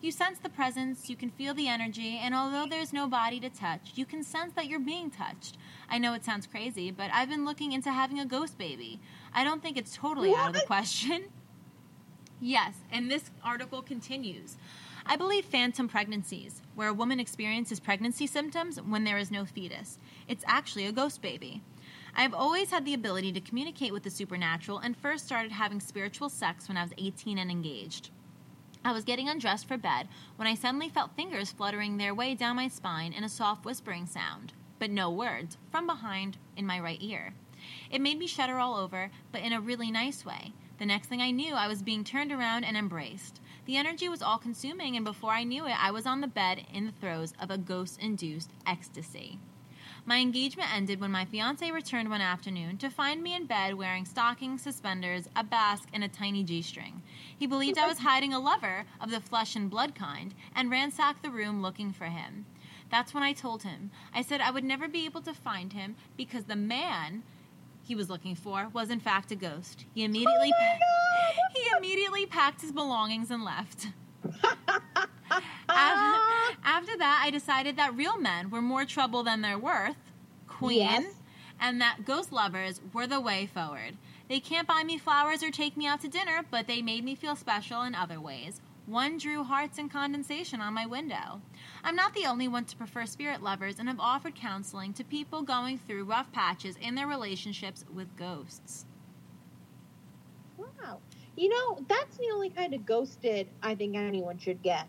You 0.00 0.10
sense 0.10 0.38
the 0.38 0.48
presence, 0.48 1.10
you 1.10 1.16
can 1.16 1.28
feel 1.28 1.52
the 1.52 1.68
energy, 1.68 2.18
and 2.22 2.34
although 2.34 2.66
there's 2.66 2.94
no 2.94 3.06
body 3.06 3.38
to 3.40 3.50
touch, 3.50 3.92
you 3.96 4.06
can 4.06 4.22
sense 4.22 4.54
that 4.54 4.68
you're 4.68 4.80
being 4.80 5.10
touched. 5.10 5.58
I 5.90 5.98
know 5.98 6.14
it 6.14 6.24
sounds 6.24 6.46
crazy, 6.46 6.90
but 6.90 7.10
I've 7.12 7.28
been 7.28 7.44
looking 7.44 7.72
into 7.72 7.92
having 7.92 8.20
a 8.20 8.26
ghost 8.26 8.56
baby. 8.56 9.00
I 9.34 9.44
don't 9.44 9.62
think 9.62 9.76
it's 9.76 9.94
totally 9.94 10.34
out 10.34 10.48
of 10.48 10.54
the 10.54 10.66
question. 10.66 11.24
Yes, 12.40 12.74
and 12.92 13.10
this 13.10 13.30
article 13.42 13.80
continues. 13.80 14.56
I 15.06 15.16
believe 15.16 15.44
phantom 15.44 15.86
pregnancies, 15.86 16.62
where 16.74 16.88
a 16.88 16.94
woman 16.94 17.20
experiences 17.20 17.78
pregnancy 17.78 18.26
symptoms 18.26 18.80
when 18.80 19.04
there 19.04 19.18
is 19.18 19.30
no 19.30 19.44
fetus. 19.44 19.98
It's 20.28 20.44
actually 20.46 20.86
a 20.86 20.92
ghost 20.92 21.20
baby. 21.20 21.60
I've 22.16 22.32
always 22.32 22.70
had 22.70 22.86
the 22.86 22.94
ability 22.94 23.32
to 23.32 23.40
communicate 23.40 23.92
with 23.92 24.02
the 24.02 24.10
supernatural 24.10 24.78
and 24.78 24.96
first 24.96 25.26
started 25.26 25.52
having 25.52 25.80
spiritual 25.80 26.30
sex 26.30 26.68
when 26.68 26.78
I 26.78 26.82
was 26.82 26.92
18 26.96 27.36
and 27.36 27.50
engaged. 27.50 28.10
I 28.82 28.92
was 28.92 29.04
getting 29.04 29.28
undressed 29.28 29.68
for 29.68 29.76
bed 29.76 30.08
when 30.36 30.48
I 30.48 30.54
suddenly 30.54 30.88
felt 30.88 31.16
fingers 31.16 31.52
fluttering 31.52 31.98
their 31.98 32.14
way 32.14 32.34
down 32.34 32.56
my 32.56 32.68
spine 32.68 33.12
in 33.12 33.24
a 33.24 33.28
soft 33.28 33.66
whispering 33.66 34.06
sound, 34.06 34.54
but 34.78 34.90
no 34.90 35.10
words, 35.10 35.58
from 35.70 35.86
behind 35.86 36.38
in 36.56 36.66
my 36.66 36.80
right 36.80 37.02
ear. 37.02 37.34
It 37.90 38.00
made 38.00 38.18
me 38.18 38.26
shudder 38.26 38.58
all 38.58 38.76
over, 38.76 39.10
but 39.32 39.42
in 39.42 39.52
a 39.52 39.60
really 39.60 39.90
nice 39.90 40.24
way. 40.24 40.52
The 40.78 40.86
next 40.86 41.06
thing 41.06 41.20
I 41.20 41.30
knew, 41.30 41.54
I 41.54 41.68
was 41.68 41.82
being 41.82 42.04
turned 42.04 42.32
around 42.32 42.64
and 42.64 42.76
embraced. 42.76 43.40
The 43.66 43.76
energy 43.78 44.10
was 44.10 44.20
all 44.20 44.36
consuming, 44.36 44.94
and 44.94 45.04
before 45.04 45.32
I 45.32 45.44
knew 45.44 45.66
it, 45.66 45.82
I 45.82 45.90
was 45.90 46.04
on 46.04 46.20
the 46.20 46.26
bed 46.26 46.66
in 46.72 46.84
the 46.84 46.92
throes 46.92 47.32
of 47.40 47.50
a 47.50 47.56
ghost 47.56 47.98
induced 47.98 48.50
ecstasy. 48.66 49.38
My 50.06 50.18
engagement 50.18 50.68
ended 50.74 51.00
when 51.00 51.10
my 51.10 51.24
fiance 51.24 51.70
returned 51.70 52.10
one 52.10 52.20
afternoon 52.20 52.76
to 52.78 52.90
find 52.90 53.22
me 53.22 53.34
in 53.34 53.46
bed 53.46 53.74
wearing 53.74 54.04
stockings, 54.04 54.60
suspenders, 54.60 55.30
a 55.34 55.42
basque, 55.42 55.88
and 55.94 56.04
a 56.04 56.08
tiny 56.08 56.44
G 56.44 56.60
string. 56.60 57.00
He 57.38 57.46
believed 57.46 57.78
I 57.78 57.88
was 57.88 58.00
hiding 58.00 58.34
a 58.34 58.38
lover 58.38 58.84
of 59.00 59.10
the 59.10 59.20
flesh 59.20 59.56
and 59.56 59.70
blood 59.70 59.94
kind 59.94 60.34
and 60.54 60.70
ransacked 60.70 61.22
the 61.22 61.30
room 61.30 61.62
looking 61.62 61.90
for 61.90 62.04
him. 62.04 62.44
That's 62.90 63.14
when 63.14 63.22
I 63.22 63.32
told 63.32 63.62
him. 63.62 63.90
I 64.12 64.20
said 64.20 64.42
I 64.42 64.50
would 64.50 64.64
never 64.64 64.88
be 64.88 65.06
able 65.06 65.22
to 65.22 65.32
find 65.32 65.72
him 65.72 65.96
because 66.18 66.44
the 66.44 66.54
man 66.54 67.22
he 67.84 67.94
was 67.94 68.08
looking 68.10 68.34
for 68.34 68.68
was 68.72 68.90
in 68.90 69.00
fact 69.00 69.30
a 69.30 69.36
ghost. 69.36 69.84
He 69.94 70.04
immediately 70.04 70.50
Oh 70.52 70.78
God! 70.78 71.52
he 71.54 71.62
immediately 71.78 72.26
packed 72.26 72.60
his 72.62 72.72
belongings 72.72 73.30
and 73.30 73.44
left. 73.44 73.88
Ah. 75.68 76.50
Af- 76.50 76.58
After 76.64 76.96
that, 76.98 77.22
I 77.24 77.30
decided 77.30 77.76
that 77.76 77.94
real 77.96 78.18
men 78.18 78.50
were 78.50 78.62
more 78.62 78.84
trouble 78.84 79.22
than 79.22 79.40
they're 79.42 79.58
worth, 79.58 79.96
queen, 80.48 80.78
Yes. 80.78 81.14
and 81.60 81.80
that 81.80 82.04
ghost 82.04 82.32
lovers 82.32 82.80
were 82.92 83.06
the 83.06 83.20
way 83.20 83.46
forward. 83.46 83.96
They 84.28 84.40
can't 84.40 84.66
buy 84.66 84.82
me 84.84 84.96
flowers 84.98 85.42
or 85.42 85.50
take 85.50 85.76
me 85.76 85.86
out 85.86 86.00
to 86.00 86.08
dinner, 86.08 86.42
but 86.50 86.66
they 86.66 86.80
made 86.82 87.04
me 87.04 87.14
feel 87.14 87.36
special 87.36 87.82
in 87.82 87.94
other 87.94 88.20
ways. 88.20 88.60
One 88.86 89.18
drew 89.18 89.44
hearts 89.44 89.78
and 89.78 89.90
condensation 89.90 90.60
on 90.60 90.74
my 90.74 90.86
window. 90.86 91.40
I'm 91.84 91.94
not 91.94 92.14
the 92.14 92.24
only 92.24 92.48
one 92.48 92.64
to 92.64 92.76
prefer 92.76 93.04
spirit 93.04 93.42
lovers 93.42 93.78
and 93.78 93.88
have 93.88 94.00
offered 94.00 94.34
counseling 94.34 94.94
to 94.94 95.04
people 95.04 95.42
going 95.42 95.78
through 95.78 96.04
rough 96.04 96.32
patches 96.32 96.76
in 96.80 96.94
their 96.94 97.06
relationships 97.06 97.84
with 97.94 98.16
ghosts. 98.16 98.86
Wow. 100.56 101.00
You 101.36 101.50
know, 101.50 101.84
that's 101.86 102.16
the 102.16 102.30
only 102.32 102.48
kind 102.48 102.72
of 102.72 102.86
ghosted 102.86 103.48
I 103.62 103.74
think 103.74 103.96
anyone 103.96 104.38
should 104.38 104.62
get. 104.62 104.88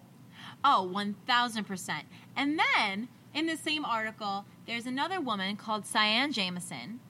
Oh, 0.63 0.89
1000%. 0.93 2.03
And 2.37 2.57
then 2.59 3.09
in 3.33 3.45
the 3.45 3.57
same 3.57 3.83
article, 3.83 4.45
there's 4.65 4.85
another 4.85 5.19
woman 5.19 5.57
called 5.57 5.85
Cyan 5.85 6.31
Jameson, 6.31 7.01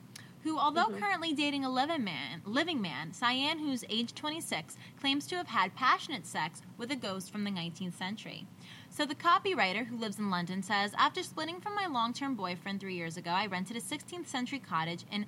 who, 0.43 0.57
although 0.57 0.87
Mhm. 0.87 0.99
currently 0.99 1.33
dating 1.33 1.63
a 1.63 1.69
living 1.69 2.03
man, 2.03 2.41
living 2.45 2.81
man, 2.81 3.13
Cyan, 3.13 3.59
who's 3.59 3.83
age 3.89 4.15
26, 4.15 4.77
claims 4.99 5.27
to 5.27 5.35
have 5.35 5.47
had 5.47 5.75
passionate 5.75 6.25
sex 6.25 6.63
with 6.77 6.91
a 6.91 6.95
ghost 6.95 7.31
from 7.31 7.43
the 7.43 7.51
19th 7.51 7.95
century. 7.97 8.47
So 8.95 9.05
the 9.05 9.13
copywriter 9.13 9.85
who 9.85 9.97
lives 9.97 10.19
in 10.19 10.29
London 10.29 10.63
says, 10.63 10.93
after 10.97 11.21
splitting 11.21 11.59
from 11.59 11.75
my 11.75 11.85
long-term 11.85 12.35
boyfriend 12.35 12.79
three 12.79 12.95
years 12.95 13.17
ago, 13.17 13.29
I 13.29 13.45
rented 13.45 13.75
a 13.75 13.81
16th 13.81 14.25
century 14.25 14.57
cottage 14.57 15.03
in 15.11 15.25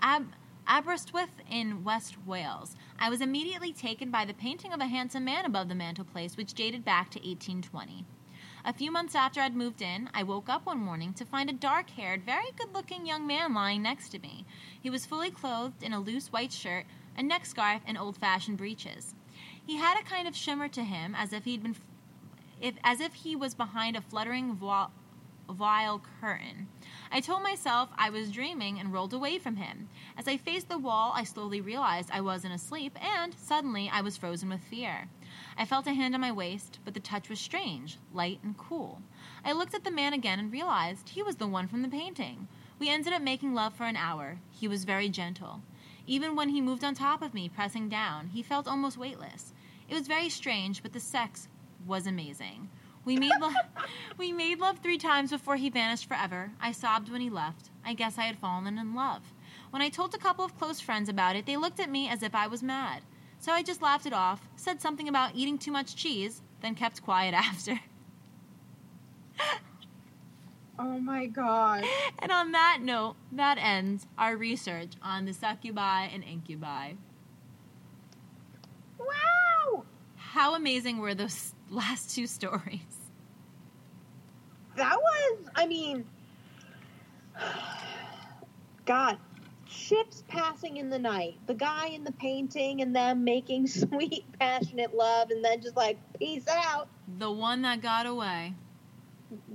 Ab- 0.00 0.32
Aberystwyth 0.64 1.42
in 1.50 1.82
West 1.82 2.24
Wales. 2.24 2.76
I 3.00 3.10
was 3.10 3.20
immediately 3.20 3.72
taken 3.72 4.12
by 4.12 4.24
the 4.24 4.32
painting 4.32 4.72
of 4.72 4.78
a 4.78 4.86
handsome 4.86 5.24
man 5.24 5.44
above 5.44 5.68
the 5.68 5.74
mantelpiece, 5.74 6.36
which 6.36 6.54
dated 6.54 6.84
back 6.84 7.10
to 7.10 7.18
1820. 7.18 8.04
A 8.64 8.72
few 8.72 8.92
months 8.92 9.16
after 9.16 9.40
I'd 9.40 9.56
moved 9.56 9.82
in, 9.82 10.08
I 10.14 10.22
woke 10.22 10.48
up 10.48 10.66
one 10.66 10.78
morning 10.78 11.12
to 11.14 11.24
find 11.24 11.50
a 11.50 11.52
dark 11.52 11.90
haired, 11.90 12.22
very 12.22 12.52
good 12.56 12.72
looking 12.72 13.06
young 13.06 13.26
man 13.26 13.52
lying 13.52 13.82
next 13.82 14.10
to 14.10 14.20
me. 14.20 14.46
He 14.80 14.88
was 14.88 15.04
fully 15.04 15.32
clothed 15.32 15.82
in 15.82 15.92
a 15.92 15.98
loose 15.98 16.28
white 16.28 16.52
shirt, 16.52 16.86
a 17.18 17.24
neck 17.24 17.44
scarf, 17.44 17.82
and 17.88 17.98
old 17.98 18.16
fashioned 18.16 18.58
breeches. 18.58 19.16
He 19.66 19.78
had 19.78 19.98
a 19.98 20.04
kind 20.04 20.28
of 20.28 20.36
shimmer 20.36 20.68
to 20.68 20.84
him, 20.84 21.16
as 21.16 21.32
if 21.32 21.44
he'd 21.44 21.62
been, 21.62 21.74
if, 22.60 22.74
as 22.84 23.00
if 23.00 23.14
he 23.14 23.34
was 23.34 23.54
behind 23.54 23.96
a 23.96 24.00
fluttering 24.00 24.54
voile, 24.54 24.90
vile 25.48 26.00
curtain. 26.20 26.68
I 27.10 27.20
told 27.20 27.42
myself 27.42 27.88
I 27.96 28.10
was 28.10 28.30
dreaming 28.30 28.78
and 28.78 28.92
rolled 28.92 29.12
away 29.12 29.38
from 29.38 29.56
him. 29.56 29.88
As 30.16 30.28
I 30.28 30.36
faced 30.36 30.68
the 30.68 30.78
wall, 30.78 31.12
I 31.14 31.24
slowly 31.24 31.60
realized 31.60 32.10
I 32.12 32.20
wasn't 32.20 32.54
asleep, 32.54 32.96
and 33.02 33.34
suddenly 33.34 33.90
I 33.92 34.00
was 34.00 34.16
frozen 34.16 34.48
with 34.48 34.60
fear. 34.60 35.08
I 35.56 35.64
felt 35.64 35.86
a 35.86 35.92
hand 35.92 36.14
on 36.14 36.20
my 36.20 36.32
waist, 36.32 36.78
but 36.84 36.94
the 36.94 37.00
touch 37.00 37.28
was 37.28 37.40
strange, 37.40 37.98
light 38.12 38.38
and 38.42 38.56
cool. 38.56 39.02
I 39.44 39.52
looked 39.52 39.74
at 39.74 39.84
the 39.84 39.90
man 39.90 40.12
again 40.12 40.38
and 40.38 40.52
realized 40.52 41.10
he 41.10 41.22
was 41.22 41.36
the 41.36 41.46
one 41.46 41.66
from 41.66 41.82
the 41.82 41.88
painting. 41.88 42.46
We 42.78 42.88
ended 42.88 43.12
up 43.12 43.22
making 43.22 43.54
love 43.54 43.74
for 43.74 43.84
an 43.84 43.96
hour. 43.96 44.38
He 44.50 44.68
was 44.68 44.84
very 44.84 45.08
gentle. 45.08 45.62
Even 46.06 46.34
when 46.34 46.48
he 46.48 46.60
moved 46.60 46.82
on 46.82 46.94
top 46.94 47.22
of 47.22 47.34
me, 47.34 47.48
pressing 47.48 47.88
down, 47.88 48.28
he 48.28 48.42
felt 48.42 48.66
almost 48.66 48.96
weightless. 48.96 49.52
It 49.88 49.94
was 49.94 50.08
very 50.08 50.28
strange, 50.28 50.82
but 50.82 50.92
the 50.92 51.00
sex 51.00 51.48
was 51.86 52.06
amazing. 52.06 52.68
We 53.04 53.16
made 53.16 53.32
love. 53.40 53.54
we 54.18 54.32
made 54.32 54.60
love 54.60 54.78
three 54.78 54.98
times 54.98 55.30
before 55.30 55.56
he 55.56 55.70
vanished 55.70 56.06
forever. 56.06 56.52
I 56.60 56.72
sobbed 56.72 57.10
when 57.10 57.20
he 57.20 57.30
left. 57.30 57.70
I 57.84 57.94
guess 57.94 58.18
I 58.18 58.24
had 58.24 58.38
fallen 58.38 58.78
in 58.78 58.94
love. 58.94 59.22
When 59.70 59.82
I 59.82 59.88
told 59.88 60.14
a 60.14 60.18
couple 60.18 60.44
of 60.44 60.58
close 60.58 60.80
friends 60.80 61.08
about 61.08 61.36
it, 61.36 61.46
they 61.46 61.56
looked 61.56 61.80
at 61.80 61.90
me 61.90 62.08
as 62.08 62.22
if 62.22 62.34
I 62.34 62.46
was 62.46 62.62
mad. 62.62 63.02
So 63.38 63.52
I 63.52 63.62
just 63.62 63.80
laughed 63.80 64.06
it 64.06 64.12
off, 64.12 64.48
said 64.56 64.80
something 64.80 65.08
about 65.08 65.34
eating 65.34 65.56
too 65.56 65.72
much 65.72 65.96
cheese, 65.96 66.42
then 66.60 66.74
kept 66.74 67.02
quiet 67.02 67.34
after. 67.34 67.80
Oh 70.78 70.98
my 70.98 71.26
god. 71.26 71.84
And 72.22 72.30
on 72.30 72.52
that 72.52 72.78
note, 72.82 73.16
that 73.32 73.56
ends 73.58 74.06
our 74.18 74.36
research 74.36 74.92
on 75.02 75.24
the 75.24 75.32
succubi 75.32 76.04
and 76.04 76.22
incubi. 76.22 76.92
Wow! 78.98 79.84
How 80.16 80.54
amazing 80.54 80.98
were 80.98 81.14
those 81.14 81.54
last 81.70 82.14
two 82.14 82.26
stories? 82.26 82.80
That 84.76 84.96
was, 84.96 85.38
I 85.54 85.66
mean, 85.66 86.04
God, 88.84 89.18
ships 89.68 90.24
passing 90.28 90.78
in 90.78 90.90
the 90.90 90.98
night, 90.98 91.36
the 91.46 91.54
guy 91.54 91.86
in 91.86 92.04
the 92.04 92.12
painting, 92.12 92.82
and 92.82 92.94
them 92.94 93.24
making 93.24 93.66
sweet, 93.66 94.24
passionate 94.38 94.94
love, 94.94 95.30
and 95.30 95.44
then 95.44 95.60
just 95.60 95.76
like, 95.76 95.98
peace 96.18 96.46
out. 96.48 96.88
The 97.18 97.30
one 97.30 97.62
that 97.62 97.82
got 97.82 98.06
away. 98.06 98.54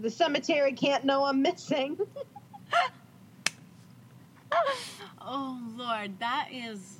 The 0.01 0.09
cemetery 0.09 0.73
can't 0.73 1.03
know 1.03 1.25
I'm 1.25 1.41
missing. 1.41 1.97
oh 5.21 5.59
Lord, 5.75 6.17
that 6.19 6.47
is. 6.51 6.99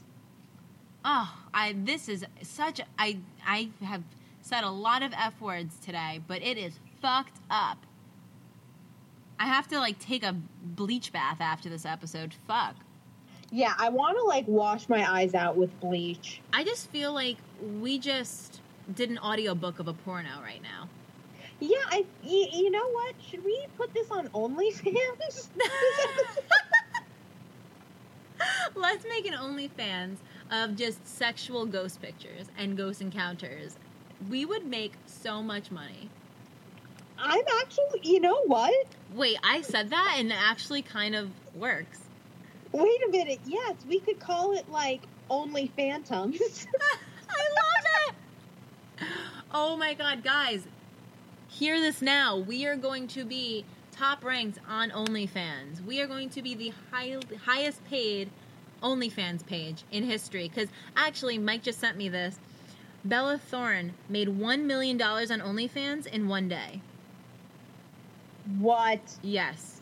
Oh, 1.05 1.33
I. 1.53 1.73
This 1.77 2.09
is 2.09 2.25
such. 2.41 2.81
I. 2.99 3.19
I 3.47 3.69
have 3.81 4.03
said 4.45 4.63
a 4.63 4.69
lot 4.69 5.01
of 5.01 5.11
f 5.13 5.41
words 5.41 5.75
today, 5.83 6.21
but 6.27 6.43
it 6.43 6.57
is 6.57 6.79
fucked 7.01 7.39
up. 7.49 7.79
I 9.39 9.45
have 9.45 9.67
to 9.69 9.79
like 9.79 9.97
take 9.97 10.23
a 10.23 10.35
bleach 10.63 11.11
bath 11.11 11.41
after 11.41 11.67
this 11.67 11.83
episode. 11.83 12.33
Fuck. 12.47 12.75
Yeah, 13.51 13.73
I 13.77 13.89
want 13.89 14.17
to 14.17 14.23
like 14.23 14.47
wash 14.47 14.87
my 14.87 15.03
eyes 15.11 15.33
out 15.33 15.57
with 15.57 15.77
bleach. 15.79 16.41
I 16.53 16.63
just 16.63 16.91
feel 16.91 17.11
like 17.11 17.37
we 17.81 17.97
just 17.97 18.61
did 18.93 19.09
an 19.09 19.17
audiobook 19.17 19.79
of 19.79 19.87
a 19.87 19.93
porno 19.93 20.41
right 20.43 20.61
now. 20.61 20.89
Yeah, 21.59 21.77
I. 21.87 22.05
You, 22.23 22.47
you 22.53 22.71
know 22.71 22.87
what? 22.89 23.15
Should 23.27 23.43
we 23.43 23.65
put 23.77 23.93
this 23.95 24.11
on 24.11 24.27
OnlyFans? 24.29 25.47
Let's 28.75 29.05
make 29.05 29.25
an 29.25 29.33
OnlyFans 29.33 30.17
of 30.51 30.75
just 30.75 31.07
sexual 31.07 31.65
ghost 31.65 31.99
pictures 31.99 32.47
and 32.59 32.77
ghost 32.77 33.01
encounters. 33.01 33.77
We 34.29 34.45
would 34.45 34.65
make 34.65 34.93
so 35.05 35.41
much 35.41 35.71
money. 35.71 36.09
I'm 37.17 37.43
actually. 37.61 38.01
You 38.03 38.19
know 38.19 38.41
what? 38.45 38.85
Wait, 39.13 39.37
I 39.43 39.61
said 39.61 39.89
that 39.91 40.15
and 40.17 40.31
it 40.31 40.37
actually 40.37 40.81
kind 40.81 41.15
of 41.15 41.29
works. 41.55 42.01
Wait 42.71 43.01
a 43.07 43.11
minute. 43.11 43.39
Yes, 43.45 43.75
we 43.87 43.99
could 43.99 44.19
call 44.19 44.53
it 44.57 44.69
like 44.69 45.01
Only 45.29 45.71
Phantoms. 45.75 46.39
I 47.29 47.43
love 47.55 48.15
it. 48.99 49.07
Oh 49.53 49.77
my 49.77 49.93
god, 49.93 50.23
guys. 50.23 50.67
Hear 51.47 51.79
this 51.79 52.01
now. 52.01 52.37
We 52.37 52.65
are 52.65 52.75
going 52.75 53.07
to 53.09 53.23
be 53.23 53.63
top 53.93 54.23
ranked 54.25 54.59
on 54.67 54.91
OnlyFans. 54.91 55.83
We 55.85 56.01
are 56.01 56.07
going 56.07 56.29
to 56.31 56.41
be 56.41 56.53
the 56.55 56.73
high, 56.91 57.17
highest 57.45 57.83
paid 57.85 58.29
OnlyFans 58.83 59.45
page 59.45 59.83
in 59.91 60.03
history. 60.03 60.49
Because 60.49 60.69
actually, 60.97 61.37
Mike 61.37 61.63
just 61.63 61.79
sent 61.79 61.97
me 61.97 62.09
this. 62.09 62.37
Bella 63.05 63.37
Thorne 63.37 63.93
made 64.09 64.27
$1 64.27 64.63
million 64.65 65.01
on 65.01 65.27
OnlyFans 65.39 66.07
in 66.07 66.27
one 66.27 66.49
day. 66.49 66.81
what? 68.59 68.99
Yes. 69.21 69.81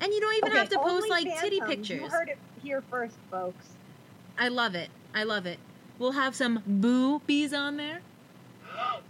And 0.00 0.12
you 0.12 0.20
don't 0.20 0.36
even 0.38 0.48
Okay, 0.50 0.58
have 0.58 0.68
to 0.70 0.78
post 0.78 1.08
like 1.08 1.24
titty 1.40 1.58
Phantoms. 1.60 1.90
You 1.90 1.96
pictures. 1.98 2.12
heard 2.12 2.28
it 2.28 2.38
here 2.62 2.82
first, 2.90 3.16
folks. 3.30 3.66
I 4.38 4.48
love 4.48 4.74
it. 4.74 4.90
I 5.14 5.24
love 5.24 5.46
it. 5.46 5.58
We'll 5.98 6.12
have 6.12 6.34
some 6.34 6.62
boobies 6.66 7.52
on 7.54 7.76
there. 7.76 8.00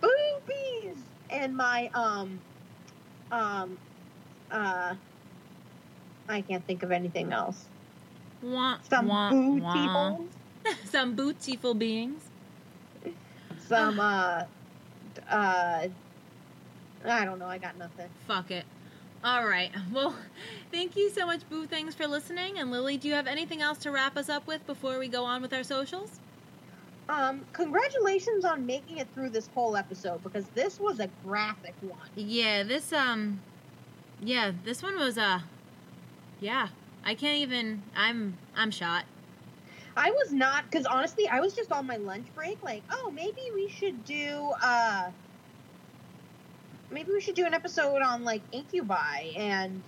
Boobies 0.00 0.96
and 1.28 1.54
my 1.56 1.90
um 1.94 2.40
um 3.30 3.78
uh 4.50 4.94
I 6.28 6.40
can't 6.42 6.66
think 6.66 6.82
of 6.82 6.90
anything 6.92 7.32
else. 7.32 7.66
Wah, 8.42 8.78
Some 8.88 9.08
wah, 9.08 9.30
booty 9.30 9.60
wah. 9.60 9.88
holes, 9.88 10.30
some 10.84 11.14
beautiful 11.14 11.74
beings. 11.74 12.22
some 13.58 14.00
uh 14.00 14.44
uh 15.28 15.88
I 17.04 17.24
don't 17.24 17.38
know, 17.38 17.46
I 17.46 17.58
got 17.58 17.78
nothing. 17.78 18.08
Fuck 18.26 18.50
it. 18.50 18.64
All 19.22 19.46
right. 19.46 19.70
Well, 19.92 20.14
thank 20.72 20.96
you 20.96 21.10
so 21.10 21.26
much, 21.26 21.48
Boo 21.48 21.66
Things, 21.66 21.94
for 21.94 22.06
listening. 22.06 22.58
And 22.58 22.70
Lily, 22.70 22.96
do 22.96 23.08
you 23.08 23.14
have 23.14 23.26
anything 23.26 23.60
else 23.60 23.78
to 23.78 23.90
wrap 23.90 24.16
us 24.16 24.28
up 24.28 24.46
with 24.46 24.66
before 24.66 24.98
we 24.98 25.08
go 25.08 25.24
on 25.24 25.42
with 25.42 25.52
our 25.52 25.62
socials? 25.62 26.20
Um, 27.08 27.44
congratulations 27.52 28.44
on 28.44 28.64
making 28.64 28.98
it 28.98 29.08
through 29.14 29.30
this 29.30 29.48
whole 29.54 29.76
episode 29.76 30.22
because 30.22 30.46
this 30.54 30.78
was 30.78 31.00
a 31.00 31.08
graphic 31.24 31.74
one. 31.80 31.98
Yeah, 32.14 32.62
this 32.62 32.92
um, 32.92 33.40
yeah, 34.22 34.52
this 34.64 34.82
one 34.82 34.98
was 34.98 35.18
uh, 35.18 35.40
yeah. 36.40 36.68
I 37.04 37.14
can't 37.14 37.38
even. 37.38 37.82
I'm 37.96 38.36
I'm 38.54 38.70
shot. 38.70 39.04
I 39.96 40.10
was 40.10 40.32
not 40.32 40.70
because 40.70 40.86
honestly, 40.86 41.28
I 41.28 41.40
was 41.40 41.54
just 41.54 41.72
on 41.72 41.86
my 41.86 41.96
lunch 41.96 42.26
break. 42.34 42.62
Like, 42.62 42.82
oh, 42.90 43.10
maybe 43.14 43.42
we 43.54 43.68
should 43.68 44.04
do 44.04 44.52
uh, 44.62 45.10
maybe 46.90 47.12
we 47.12 47.20
should 47.20 47.34
do 47.34 47.46
an 47.46 47.54
episode 47.54 48.02
on 48.02 48.24
like 48.24 48.42
incubi, 48.52 49.32
and 49.36 49.82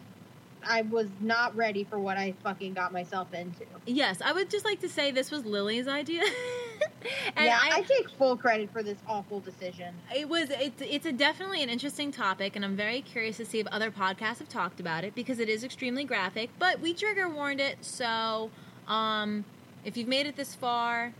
I 0.64 0.82
was 0.82 1.08
not 1.20 1.54
ready 1.56 1.84
for 1.84 1.98
what 1.98 2.16
I 2.16 2.34
fucking 2.42 2.74
got 2.74 2.92
myself 2.92 3.32
into. 3.34 3.64
Yes, 3.86 4.20
I 4.24 4.32
would 4.32 4.50
just 4.50 4.64
like 4.64 4.80
to 4.80 4.88
say 4.88 5.10
this 5.10 5.30
was 5.30 5.44
Lily's 5.44 5.88
idea. 5.88 6.22
and 7.36 7.46
yeah, 7.46 7.58
I, 7.60 7.78
I, 7.78 7.82
take 7.82 8.10
full 8.10 8.36
credit 8.36 8.70
for 8.72 8.82
this 8.82 8.98
awful 9.08 9.40
decision. 9.40 9.94
it 10.14 10.28
was 10.28 10.50
it's 10.50 10.82
it's 10.82 11.06
a 11.06 11.12
definitely 11.12 11.62
an 11.62 11.68
interesting 11.68 12.10
topic 12.10 12.56
and 12.56 12.64
i'm 12.64 12.76
very 12.76 13.00
curious 13.00 13.36
to 13.36 13.44
see 13.44 13.60
if 13.60 13.66
other 13.68 13.90
podcasts 13.90 14.38
have 14.38 14.48
talked 14.48 14.80
about 14.80 15.04
it 15.04 15.14
because 15.14 15.38
it 15.38 15.48
is 15.48 15.64
extremely 15.64 16.04
graphic 16.04 16.50
but 16.58 16.80
we 16.80 16.94
trigger 16.94 17.28
warned 17.28 17.60
it 17.60 17.76
so 17.80 18.50
um 18.88 19.44
if 19.84 19.96
you've 19.96 20.08
made 20.08 20.26
it 20.26 20.36
this 20.36 20.54
far 20.54 21.12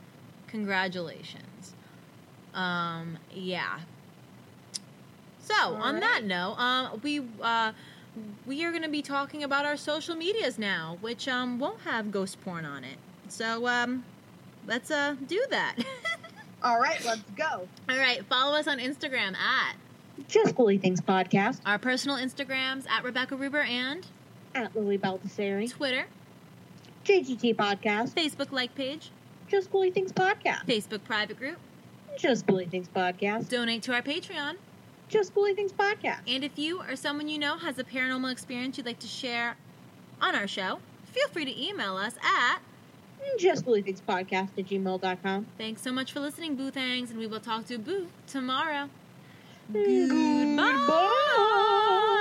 congratulations. 0.47 1.75
Um 2.55 3.19
yeah. 3.35 3.81
So 5.41 5.75
on 5.75 6.01
that 6.01 6.25
note 6.25 6.55
um 6.59 7.01
we 7.03 7.23
uh 7.41 7.73
we 8.47 8.65
are 8.65 8.71
going 8.71 8.83
to 8.83 8.91
be 8.91 9.01
talking 9.01 9.43
about 9.43 9.65
our 9.65 9.77
social 9.77 10.15
medias 10.15 10.59
now 10.59 10.99
which 11.01 11.27
um 11.29 11.59
won't 11.59 11.81
have 11.83 12.11
ghost 12.13 12.41
porn 12.43 12.65
on 12.65 12.85
it. 12.85 12.99
So 13.29 13.67
um 13.67 14.05
let's 14.67 14.91
uh 14.91 15.17
do 15.27 15.45
that. 15.51 15.77
All 16.63 16.79
right, 16.79 17.05
let's 17.05 17.23
go. 17.37 17.67
All 17.89 17.99
right, 17.99 18.25
follow 18.27 18.57
us 18.57 18.69
on 18.69 18.79
Instagram 18.79 19.35
at 19.35 19.75
Just 20.29 20.55
Ghouly 20.55 20.81
Things 20.81 21.01
podcast. 21.01 21.61
Our 21.67 21.77
personal 21.79 22.17
Instagrams 22.19 22.89
at 22.89 23.03
Rebecca 23.03 23.35
Ruber 23.35 23.63
and 23.63 24.07
at 24.55 24.77
Lily 24.77 24.97
Baldassari, 24.97 25.69
Twitter, 25.69 26.05
JGT 27.05 27.57
podcast, 27.57 28.11
Facebook 28.11 28.53
like 28.53 28.75
page, 28.75 29.11
Just 29.49 29.71
Ghouly 29.73 29.93
Things 29.93 30.13
podcast, 30.13 30.65
Facebook 30.67 31.03
private 31.05 31.39
group, 31.39 31.59
Just 32.17 32.47
Ghouly 32.47 32.69
Things 32.71 32.89
podcast, 32.89 33.49
donate 33.49 33.83
to 33.85 33.93
our 33.93 34.03
Patreon, 34.03 34.55
Just 35.09 35.35
Ghouly 35.35 35.55
Things 35.57 35.73
podcast. 35.73 36.21
and 36.29 36.45
if 36.45 36.59
you 36.59 36.81
or 36.81 36.95
someone 36.97 37.29
you 37.29 37.39
know 37.39 37.57
has 37.59 37.79
a 37.79 37.85
paranormal 37.85 38.31
experience 38.31 38.77
you'd 38.79 38.87
like 38.87 39.01
to 39.01 39.09
share 39.09 39.57
on 40.21 40.35
our 40.37 40.47
show, 40.47 40.79
feel 41.05 41.29
free 41.29 41.45
to 41.45 41.63
email 41.69 41.97
us 41.97 42.15
at 42.23 42.61
Just 43.39 43.65
Ghouly 43.67 43.85
Things 43.85 44.01
podcast 44.07 44.51
at 44.57 44.67
gmail.com. 44.67 45.47
Thanks 45.59 45.83
so 45.83 45.91
much 45.93 46.13
for 46.13 46.21
listening, 46.21 46.55
Boo 46.55 46.71
Thangs, 46.71 47.11
and 47.11 47.19
we 47.19 47.27
will 47.27 47.41
talk 47.41 47.67
to 47.67 47.79
Boo 47.79 48.07
tomorrow. 48.29 48.89
Hmm. 49.73 50.57
Goodbye. 50.57 52.19